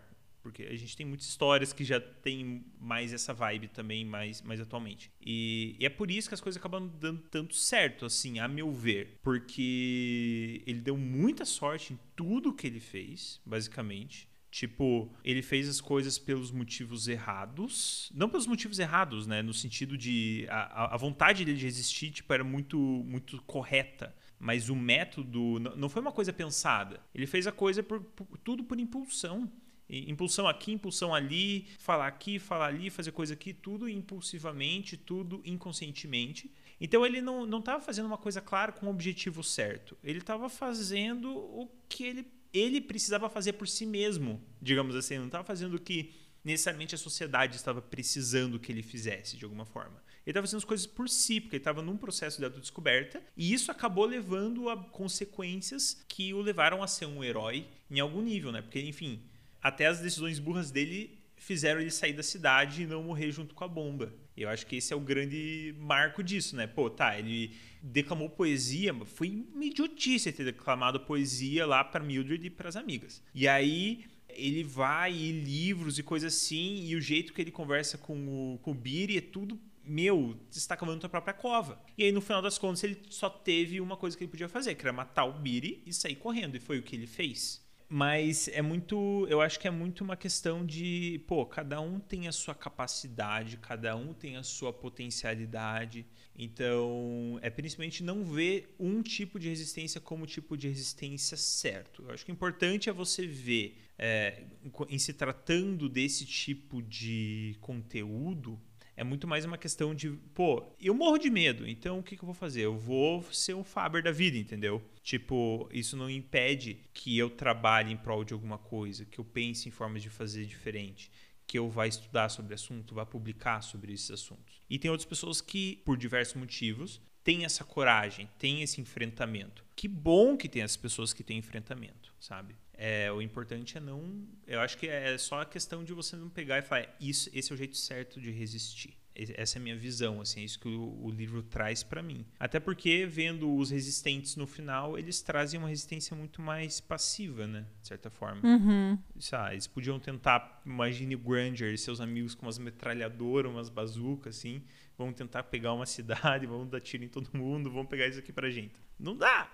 Porque 0.46 0.62
a 0.62 0.76
gente 0.76 0.96
tem 0.96 1.04
muitas 1.04 1.26
histórias 1.26 1.72
que 1.72 1.82
já 1.82 1.98
tem 1.98 2.64
mais 2.78 3.12
essa 3.12 3.34
vibe 3.34 3.66
também, 3.66 4.04
mais, 4.04 4.40
mais 4.42 4.60
atualmente. 4.60 5.10
E, 5.20 5.74
e, 5.76 5.84
é 5.84 5.88
por 5.88 6.08
isso 6.08 6.28
que 6.28 6.34
as 6.34 6.40
coisas 6.40 6.56
acabam 6.56 6.88
dando 7.00 7.20
tanto 7.22 7.56
certo, 7.56 8.06
assim, 8.06 8.38
a 8.38 8.46
meu 8.46 8.70
ver. 8.70 9.18
Porque 9.24 10.62
ele 10.64 10.78
deu 10.78 10.96
muita 10.96 11.44
sorte 11.44 11.94
em 11.94 11.98
tudo 12.14 12.54
que 12.54 12.64
ele 12.64 12.78
fez, 12.78 13.40
basicamente. 13.44 14.28
Tipo, 14.48 15.12
ele 15.24 15.42
fez 15.42 15.68
as 15.68 15.80
coisas 15.80 16.16
pelos 16.16 16.52
motivos 16.52 17.08
errados. 17.08 18.12
Não 18.14 18.28
pelos 18.28 18.46
motivos 18.46 18.78
errados, 18.78 19.26
né? 19.26 19.42
No 19.42 19.52
sentido 19.52 19.98
de. 19.98 20.46
A, 20.48 20.94
a 20.94 20.96
vontade 20.96 21.44
dele 21.44 21.58
de 21.58 21.64
resistir, 21.64 22.12
tipo, 22.12 22.32
era 22.32 22.44
muito, 22.44 22.78
muito 22.78 23.42
correta. 23.42 24.14
Mas 24.38 24.68
o 24.68 24.76
método 24.76 25.58
não 25.58 25.88
foi 25.88 26.00
uma 26.00 26.12
coisa 26.12 26.32
pensada. 26.32 27.00
Ele 27.12 27.26
fez 27.26 27.48
a 27.48 27.52
coisa 27.52 27.82
por, 27.82 28.00
por 28.00 28.38
tudo 28.38 28.62
por 28.62 28.78
impulsão. 28.78 29.50
Impulsão 29.88 30.48
aqui, 30.48 30.72
impulsão 30.72 31.14
ali, 31.14 31.66
falar 31.78 32.08
aqui, 32.08 32.38
falar 32.38 32.66
ali, 32.66 32.90
fazer 32.90 33.12
coisa 33.12 33.34
aqui, 33.34 33.52
tudo 33.52 33.88
impulsivamente, 33.88 34.96
tudo 34.96 35.40
inconscientemente. 35.44 36.50
Então 36.80 37.06
ele 37.06 37.20
não 37.20 37.58
estava 37.58 37.82
fazendo 37.82 38.06
uma 38.06 38.18
coisa 38.18 38.40
clara 38.40 38.72
com 38.72 38.86
o 38.86 38.90
objetivo 38.90 39.42
certo. 39.42 39.96
Ele 40.02 40.18
estava 40.18 40.48
fazendo 40.48 41.30
o 41.30 41.70
que 41.88 42.04
ele, 42.04 42.26
ele 42.52 42.80
precisava 42.80 43.30
fazer 43.30 43.54
por 43.54 43.68
si 43.68 43.86
mesmo, 43.86 44.42
digamos 44.60 44.96
assim. 44.96 45.18
Não 45.18 45.26
estava 45.26 45.44
fazendo 45.44 45.74
o 45.74 45.80
que 45.80 46.12
necessariamente 46.44 46.94
a 46.94 46.98
sociedade 46.98 47.56
estava 47.56 47.82
precisando 47.82 48.58
que 48.60 48.70
ele 48.70 48.82
fizesse, 48.82 49.36
de 49.36 49.44
alguma 49.44 49.64
forma. 49.64 50.02
Ele 50.24 50.32
estava 50.32 50.46
fazendo 50.46 50.58
as 50.58 50.64
coisas 50.64 50.86
por 50.86 51.08
si, 51.08 51.40
porque 51.40 51.56
ele 51.56 51.60
estava 51.60 51.82
num 51.82 51.96
processo 51.96 52.38
de 52.38 52.44
autodescoberta, 52.44 53.22
e 53.36 53.52
isso 53.52 53.70
acabou 53.70 54.04
levando 54.04 54.68
a 54.68 54.76
consequências 54.76 56.04
que 56.08 56.34
o 56.34 56.40
levaram 56.40 56.82
a 56.82 56.86
ser 56.86 57.06
um 57.06 57.22
herói 57.22 57.66
em 57.90 58.00
algum 58.00 58.20
nível, 58.20 58.52
né? 58.52 58.62
Porque, 58.62 58.80
enfim, 58.80 59.22
até 59.66 59.86
as 59.86 59.98
decisões 59.98 60.38
burras 60.38 60.70
dele 60.70 61.18
fizeram 61.36 61.80
ele 61.80 61.90
sair 61.90 62.12
da 62.12 62.22
cidade 62.22 62.82
e 62.82 62.86
não 62.86 63.02
morrer 63.02 63.32
junto 63.32 63.52
com 63.52 63.64
a 63.64 63.68
bomba. 63.68 64.14
Eu 64.36 64.48
acho 64.48 64.64
que 64.64 64.76
esse 64.76 64.92
é 64.92 64.96
o 64.96 65.00
grande 65.00 65.74
marco 65.76 66.22
disso, 66.22 66.54
né? 66.54 66.68
Pô, 66.68 66.88
tá, 66.88 67.18
ele 67.18 67.50
declamou 67.82 68.30
poesia, 68.30 68.94
foi 69.04 69.44
uma 69.52 69.64
idiotice 69.64 70.30
ter 70.30 70.44
declamado 70.44 71.00
poesia 71.00 71.66
lá 71.66 71.82
para 71.82 72.04
Mildred 72.04 72.46
e 72.46 72.50
para 72.50 72.68
as 72.68 72.76
amigas. 72.76 73.20
E 73.34 73.48
aí 73.48 74.04
ele 74.28 74.62
vai 74.62 75.12
e 75.12 75.32
livros 75.32 75.98
e 75.98 76.02
coisas 76.04 76.32
assim, 76.32 76.84
e 76.86 76.94
o 76.94 77.00
jeito 77.00 77.32
que 77.32 77.40
ele 77.40 77.50
conversa 77.50 77.98
com 77.98 78.54
o, 78.54 78.58
com 78.58 78.70
o 78.70 78.74
Biri 78.74 79.18
é 79.18 79.20
tudo 79.20 79.58
meu, 79.82 80.36
você 80.48 80.58
está 80.58 80.76
cavando 80.76 81.00
tua 81.00 81.08
própria 81.08 81.34
cova. 81.34 81.80
E 81.96 82.04
aí, 82.04 82.12
no 82.12 82.20
final 82.20 82.42
das 82.42 82.58
contas, 82.58 82.82
ele 82.82 83.00
só 83.08 83.28
teve 83.30 83.80
uma 83.80 83.96
coisa 83.96 84.16
que 84.16 84.24
ele 84.24 84.30
podia 84.30 84.48
fazer, 84.48 84.74
que 84.74 84.82
era 84.82 84.92
matar 84.92 85.24
o 85.24 85.32
Biri 85.32 85.82
e 85.86 85.92
sair 85.92 86.16
correndo. 86.16 86.56
E 86.56 86.60
foi 86.60 86.78
o 86.78 86.82
que 86.82 86.96
ele 86.96 87.06
fez. 87.06 87.64
Mas 87.88 88.48
é 88.48 88.60
muito, 88.60 89.26
eu 89.30 89.40
acho 89.40 89.60
que 89.60 89.68
é 89.68 89.70
muito 89.70 90.02
uma 90.02 90.16
questão 90.16 90.66
de, 90.66 91.22
pô, 91.26 91.46
cada 91.46 91.80
um 91.80 92.00
tem 92.00 92.26
a 92.26 92.32
sua 92.32 92.54
capacidade, 92.54 93.56
cada 93.58 93.94
um 93.94 94.12
tem 94.12 94.36
a 94.36 94.42
sua 94.42 94.72
potencialidade. 94.72 96.04
Então, 96.36 97.38
é 97.42 97.48
principalmente 97.48 98.02
não 98.02 98.24
ver 98.24 98.74
um 98.78 99.02
tipo 99.02 99.38
de 99.38 99.48
resistência 99.48 100.00
como 100.00 100.26
tipo 100.26 100.56
de 100.56 100.66
resistência 100.68 101.36
certo. 101.36 102.02
Eu 102.02 102.10
acho 102.10 102.24
que 102.24 102.32
o 102.32 102.34
importante 102.34 102.88
é 102.88 102.92
você 102.92 103.24
ver, 103.24 103.78
é, 103.96 104.42
em 104.88 104.98
se 104.98 105.12
tratando 105.12 105.88
desse 105.88 106.26
tipo 106.26 106.82
de 106.82 107.56
conteúdo, 107.60 108.60
é 108.96 109.04
muito 109.04 109.28
mais 109.28 109.44
uma 109.44 109.58
questão 109.58 109.94
de, 109.94 110.10
pô, 110.34 110.64
eu 110.80 110.94
morro 110.94 111.18
de 111.18 111.28
medo, 111.28 111.68
então 111.68 111.98
o 111.98 112.02
que, 112.02 112.16
que 112.16 112.22
eu 112.22 112.26
vou 112.26 112.34
fazer? 112.34 112.62
Eu 112.62 112.78
vou 112.78 113.22
ser 113.30 113.54
um 113.54 113.62
Faber 113.62 114.02
da 114.02 114.10
vida, 114.10 114.38
entendeu? 114.38 114.82
Tipo, 115.02 115.68
isso 115.70 115.96
não 115.96 116.08
impede 116.08 116.78
que 116.94 117.16
eu 117.16 117.28
trabalhe 117.28 117.92
em 117.92 117.96
prol 117.96 118.24
de 118.24 118.32
alguma 118.32 118.56
coisa, 118.56 119.04
que 119.04 119.18
eu 119.18 119.24
pense 119.24 119.68
em 119.68 119.70
formas 119.70 120.02
de 120.02 120.08
fazer 120.08 120.46
diferente, 120.46 121.10
que 121.46 121.58
eu 121.58 121.68
vá 121.68 121.86
estudar 121.86 122.30
sobre 122.30 122.54
assunto, 122.54 122.94
vá 122.94 123.04
publicar 123.04 123.60
sobre 123.60 123.92
esses 123.92 124.10
assuntos. 124.10 124.62
E 124.68 124.78
tem 124.78 124.90
outras 124.90 125.08
pessoas 125.08 125.42
que, 125.42 125.82
por 125.84 125.96
diversos 125.96 126.34
motivos, 126.34 127.00
têm 127.22 127.44
essa 127.44 127.64
coragem, 127.64 128.28
têm 128.38 128.62
esse 128.62 128.80
enfrentamento. 128.80 129.64
Que 129.76 129.86
bom 129.86 130.36
que 130.36 130.48
tem 130.48 130.62
as 130.62 130.76
pessoas 130.76 131.12
que 131.12 131.22
têm 131.22 131.38
enfrentamento, 131.38 132.14
sabe? 132.18 132.56
É, 132.76 133.10
o 133.10 133.22
importante 133.22 133.78
é 133.78 133.80
não. 133.80 134.26
Eu 134.46 134.60
acho 134.60 134.76
que 134.76 134.86
é 134.86 135.16
só 135.18 135.40
a 135.40 135.46
questão 135.46 135.82
de 135.82 135.92
você 135.92 136.14
não 136.16 136.28
pegar 136.28 136.58
e 136.58 136.62
falar, 136.62 136.94
isso, 137.00 137.30
esse 137.32 137.50
é 137.50 137.54
o 137.54 137.56
jeito 137.56 137.76
certo 137.76 138.20
de 138.20 138.30
resistir. 138.30 138.96
Essa 139.34 139.56
é 139.56 139.60
a 139.60 139.62
minha 139.62 139.76
visão, 139.76 140.20
assim, 140.20 140.40
é 140.40 140.44
isso 140.44 140.60
que 140.60 140.68
o, 140.68 141.04
o 141.04 141.10
livro 141.10 141.42
traz 141.42 141.82
para 141.82 142.02
mim. 142.02 142.26
Até 142.38 142.60
porque, 142.60 143.06
vendo 143.06 143.50
os 143.56 143.70
resistentes 143.70 144.36
no 144.36 144.46
final, 144.46 144.98
eles 144.98 145.22
trazem 145.22 145.58
uma 145.58 145.70
resistência 145.70 146.14
muito 146.14 146.42
mais 146.42 146.80
passiva, 146.80 147.46
né? 147.46 147.64
De 147.80 147.88
certa 147.88 148.10
forma. 148.10 148.46
Uhum. 148.46 148.98
Sabe, 149.18 149.54
eles 149.54 149.66
podiam 149.66 149.98
tentar, 149.98 150.60
imagine 150.66 151.14
o 151.14 151.18
Granger 151.18 151.72
e 151.72 151.78
seus 151.78 151.98
amigos 151.98 152.34
com 152.34 152.44
umas 152.44 152.58
metralhadoras, 152.58 153.50
umas 153.50 153.70
bazucas, 153.70 154.36
assim. 154.36 154.62
Vão 154.98 155.10
tentar 155.14 155.44
pegar 155.44 155.72
uma 155.72 155.86
cidade, 155.86 156.44
vão 156.44 156.66
dar 156.66 156.80
tiro 156.82 157.02
em 157.02 157.08
todo 157.08 157.30
mundo, 157.32 157.70
vão 157.70 157.86
pegar 157.86 158.06
isso 158.06 158.18
aqui 158.18 158.32
pra 158.32 158.50
gente. 158.50 158.74
Não 158.98 159.16
dá! 159.16 159.50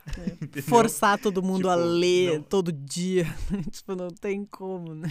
É. 0.57 0.63
Forçar 0.63 1.19
todo 1.19 1.43
mundo 1.43 1.59
tipo, 1.59 1.69
a 1.69 1.75
ler 1.75 2.39
não... 2.39 2.43
todo 2.43 2.73
dia. 2.73 3.25
tipo, 3.71 3.95
não 3.95 4.09
tem 4.09 4.45
como, 4.45 4.95
né? 4.95 5.09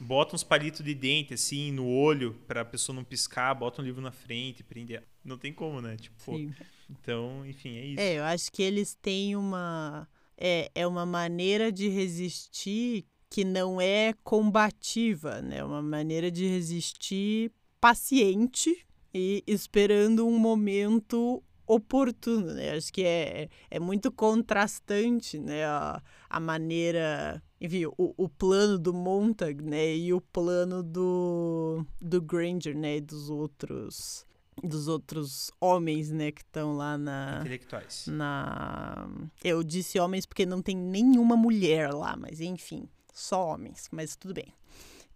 Bota 0.00 0.34
uns 0.34 0.42
palitos 0.42 0.84
de 0.84 0.94
dente, 0.94 1.34
assim, 1.34 1.70
no 1.70 1.86
olho, 1.86 2.34
pra 2.46 2.64
pessoa 2.64 2.94
não 2.94 3.04
piscar, 3.04 3.54
bota 3.54 3.80
um 3.80 3.84
livro 3.84 4.00
na 4.00 4.10
frente, 4.10 4.62
prende. 4.62 5.00
Não 5.24 5.38
tem 5.38 5.52
como, 5.52 5.80
né? 5.80 5.96
Tipo, 5.96 6.36
Sim. 6.36 6.52
Então, 6.90 7.46
enfim, 7.46 7.76
é 7.76 7.86
isso. 7.86 8.00
É, 8.00 8.18
eu 8.18 8.24
acho 8.24 8.50
que 8.52 8.62
eles 8.62 8.94
têm 8.94 9.36
uma. 9.36 10.08
É, 10.36 10.70
é 10.74 10.86
uma 10.86 11.06
maneira 11.06 11.70
de 11.70 11.88
resistir 11.88 13.06
que 13.30 13.44
não 13.44 13.80
é 13.80 14.14
combativa, 14.24 15.40
né? 15.40 15.64
Uma 15.64 15.80
maneira 15.80 16.30
de 16.30 16.46
resistir 16.46 17.50
paciente, 17.80 18.86
e 19.14 19.42
esperando 19.46 20.26
um 20.26 20.38
momento 20.38 21.42
oportuno, 21.74 22.52
né? 22.54 22.70
Acho 22.72 22.92
que 22.92 23.04
é, 23.04 23.48
é 23.70 23.80
muito 23.80 24.10
contrastante, 24.10 25.38
né? 25.38 25.64
A, 25.64 26.02
a 26.28 26.40
maneira, 26.40 27.42
enfim, 27.60 27.86
o, 27.86 27.94
o 28.16 28.28
plano 28.28 28.78
do 28.78 28.92
Montag, 28.92 29.62
né? 29.62 29.96
E 29.96 30.12
o 30.12 30.20
plano 30.20 30.82
do, 30.82 31.84
do 32.00 32.20
Granger, 32.20 32.76
né? 32.76 32.96
E 32.96 33.00
dos 33.00 33.30
outros 33.30 34.26
dos 34.62 34.86
outros 34.86 35.50
homens, 35.58 36.10
né, 36.10 36.30
que 36.30 36.42
estão 36.42 36.76
lá 36.76 36.98
na 36.98 37.38
intelectuais. 37.40 38.06
Na 38.06 39.08
eu 39.42 39.62
disse 39.62 39.98
homens 39.98 40.26
porque 40.26 40.44
não 40.44 40.60
tem 40.60 40.76
nenhuma 40.76 41.36
mulher 41.36 41.90
lá, 41.92 42.14
mas 42.16 42.38
enfim, 42.38 42.86
só 43.14 43.46
homens, 43.46 43.88
mas 43.90 44.14
tudo 44.14 44.34
bem. 44.34 44.52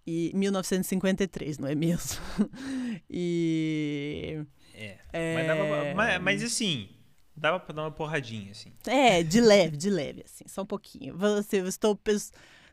E 0.07 0.31
1953, 0.35 1.59
não 1.59 1.69
é 1.69 1.75
mesmo? 1.75 2.21
e 3.11 4.41
é. 4.77 4.99
é... 5.13 5.35
Mas, 5.35 5.47
dava, 5.47 5.95
mas, 5.95 6.23
mas, 6.23 6.43
assim, 6.43 6.89
dava 7.35 7.59
pra 7.61 7.75
dar 7.75 7.83
uma 7.83 7.91
porradinha, 7.91 8.51
assim. 8.51 8.73
É, 8.87 9.23
de 9.23 9.41
leve, 9.41 9.77
de 9.77 9.91
leve, 9.91 10.23
assim, 10.25 10.45
só 10.47 10.63
um 10.63 10.67
pouquinho. 10.67 11.17
Você, 11.17 11.61
eu 11.61 11.69
estou. 11.69 11.99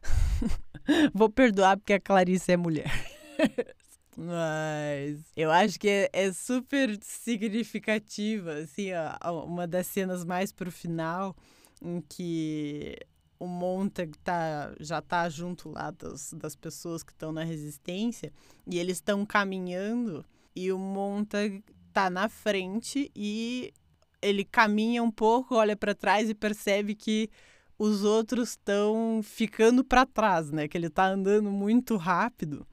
Vou 1.14 1.30
perdoar 1.30 1.78
porque 1.78 1.94
a 1.94 2.00
Clarice 2.00 2.52
é 2.52 2.58
mulher. 2.58 2.92
Mas 4.16 5.20
eu 5.36 5.52
acho 5.52 5.80
que 5.80 5.90
é, 5.90 6.10
é, 6.14 6.32
super 6.32 6.98
significativa, 7.02 8.54
assim, 8.56 8.90
ó, 9.22 9.44
uma 9.44 9.66
das 9.66 9.88
cenas 9.88 10.24
mais 10.24 10.52
pro 10.52 10.72
final, 10.72 11.36
em 11.82 12.00
que 12.00 12.96
o 13.40 13.48
Montag 13.48 14.16
tá, 14.20 14.74
já 14.80 15.02
tá 15.02 15.28
junto 15.30 15.70
lá 15.70 15.92
das, 15.92 16.32
das 16.34 16.56
pessoas 16.56 17.02
que 17.02 17.12
estão 17.12 17.32
na 17.32 17.44
resistência, 17.44 18.32
e 18.68 18.78
eles 18.78 18.98
estão 18.98 19.26
caminhando, 19.26 20.24
e 20.56 20.72
o 20.72 20.78
Montag 20.78 21.64
tá 21.94 22.10
na 22.10 22.28
frente 22.28 23.12
e 23.16 23.74
ele 24.22 24.44
caminha 24.44 25.04
um 25.04 25.12
pouco, 25.12 25.56
olha 25.56 25.76
para 25.76 25.94
trás 25.94 26.30
e 26.30 26.34
percebe 26.34 26.96
que 26.96 27.30
os 27.78 28.04
outros 28.04 28.50
estão 28.50 29.22
ficando 29.24 29.84
para 29.84 30.06
trás, 30.06 30.52
né? 30.52 30.68
Que 30.68 30.78
ele 30.78 30.90
tá 30.90 31.08
andando 31.08 31.52
muito 31.52 31.98
rápido. 31.98 32.66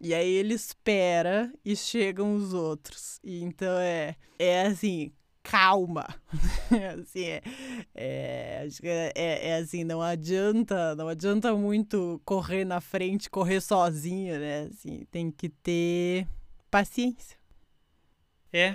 E 0.00 0.12
aí 0.12 0.30
ele 0.30 0.54
espera 0.54 1.52
e 1.64 1.74
chegam 1.74 2.34
os 2.34 2.52
outros. 2.52 3.18
E 3.24 3.42
então 3.42 3.78
é, 3.78 4.16
é 4.38 4.66
assim, 4.66 5.12
calma. 5.42 6.06
assim, 7.00 7.24
é, 7.24 7.42
é, 7.94 8.68
é, 8.82 9.12
é, 9.14 9.48
é, 9.48 9.56
assim, 9.56 9.84
não 9.84 10.02
adianta, 10.02 10.94
não 10.96 11.08
adianta 11.08 11.54
muito 11.54 12.20
correr 12.24 12.64
na 12.64 12.80
frente, 12.80 13.30
correr 13.30 13.60
sozinho, 13.60 14.38
né? 14.38 14.68
Assim, 14.72 15.06
tem 15.10 15.30
que 15.30 15.48
ter 15.48 16.26
paciência. 16.70 17.38
É, 18.56 18.74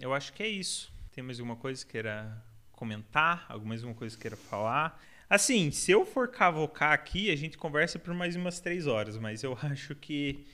eu 0.00 0.14
acho 0.14 0.32
que 0.32 0.40
é 0.40 0.46
isso. 0.46 0.92
Tem 1.10 1.24
mais 1.24 1.40
alguma 1.40 1.56
coisa 1.56 1.84
que 1.84 1.90
queira 1.90 2.40
comentar? 2.70 3.44
Alguma 3.48 3.70
mais 3.70 3.80
alguma 3.80 3.98
coisa 3.98 4.14
que 4.14 4.22
queira 4.22 4.36
falar? 4.36 5.02
Assim, 5.28 5.72
se 5.72 5.90
eu 5.90 6.06
for 6.06 6.28
cavocar 6.28 6.92
aqui, 6.92 7.28
a 7.32 7.34
gente 7.34 7.58
conversa 7.58 7.98
por 7.98 8.14
mais 8.14 8.36
umas 8.36 8.60
três 8.60 8.86
horas, 8.86 9.18
mas 9.18 9.42
eu 9.42 9.58
acho 9.60 9.96
que 9.96 10.46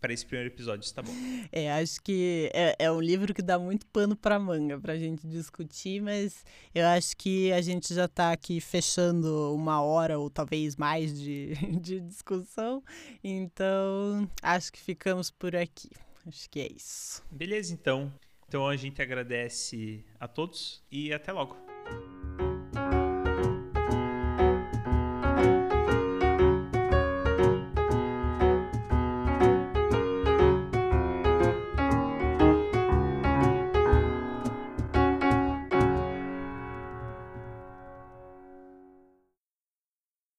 para 0.00 0.10
esse 0.10 0.24
primeiro 0.24 0.54
episódio 0.54 0.86
está 0.86 1.02
bom. 1.02 1.12
É, 1.52 1.70
acho 1.72 2.00
que 2.02 2.50
é, 2.54 2.74
é 2.78 2.90
um 2.90 2.98
livro 2.98 3.34
que 3.34 3.42
dá 3.42 3.58
muito 3.58 3.86
pano 3.88 4.16
para 4.16 4.38
manga 4.38 4.80
para 4.80 4.94
a 4.94 4.98
gente 4.98 5.26
discutir, 5.26 6.00
mas 6.00 6.46
eu 6.74 6.86
acho 6.86 7.14
que 7.18 7.52
a 7.52 7.60
gente 7.60 7.92
já 7.92 8.06
está 8.06 8.32
aqui 8.32 8.58
fechando 8.58 9.54
uma 9.54 9.82
hora 9.82 10.18
ou 10.18 10.30
talvez 10.30 10.76
mais 10.76 11.18
de, 11.20 11.52
de 11.78 12.00
discussão, 12.00 12.82
então 13.22 14.26
acho 14.42 14.72
que 14.72 14.80
ficamos 14.80 15.30
por 15.30 15.54
aqui. 15.54 15.90
Acho 16.26 16.48
que 16.48 16.60
é 16.60 16.72
isso. 16.72 17.22
Beleza, 17.30 17.72
então. 17.72 18.12
Então 18.48 18.68
a 18.68 18.76
gente 18.76 19.02
agradece 19.02 20.04
a 20.18 20.28
todos 20.28 20.82
e 20.90 21.12
até 21.12 21.32
logo. 21.32 21.56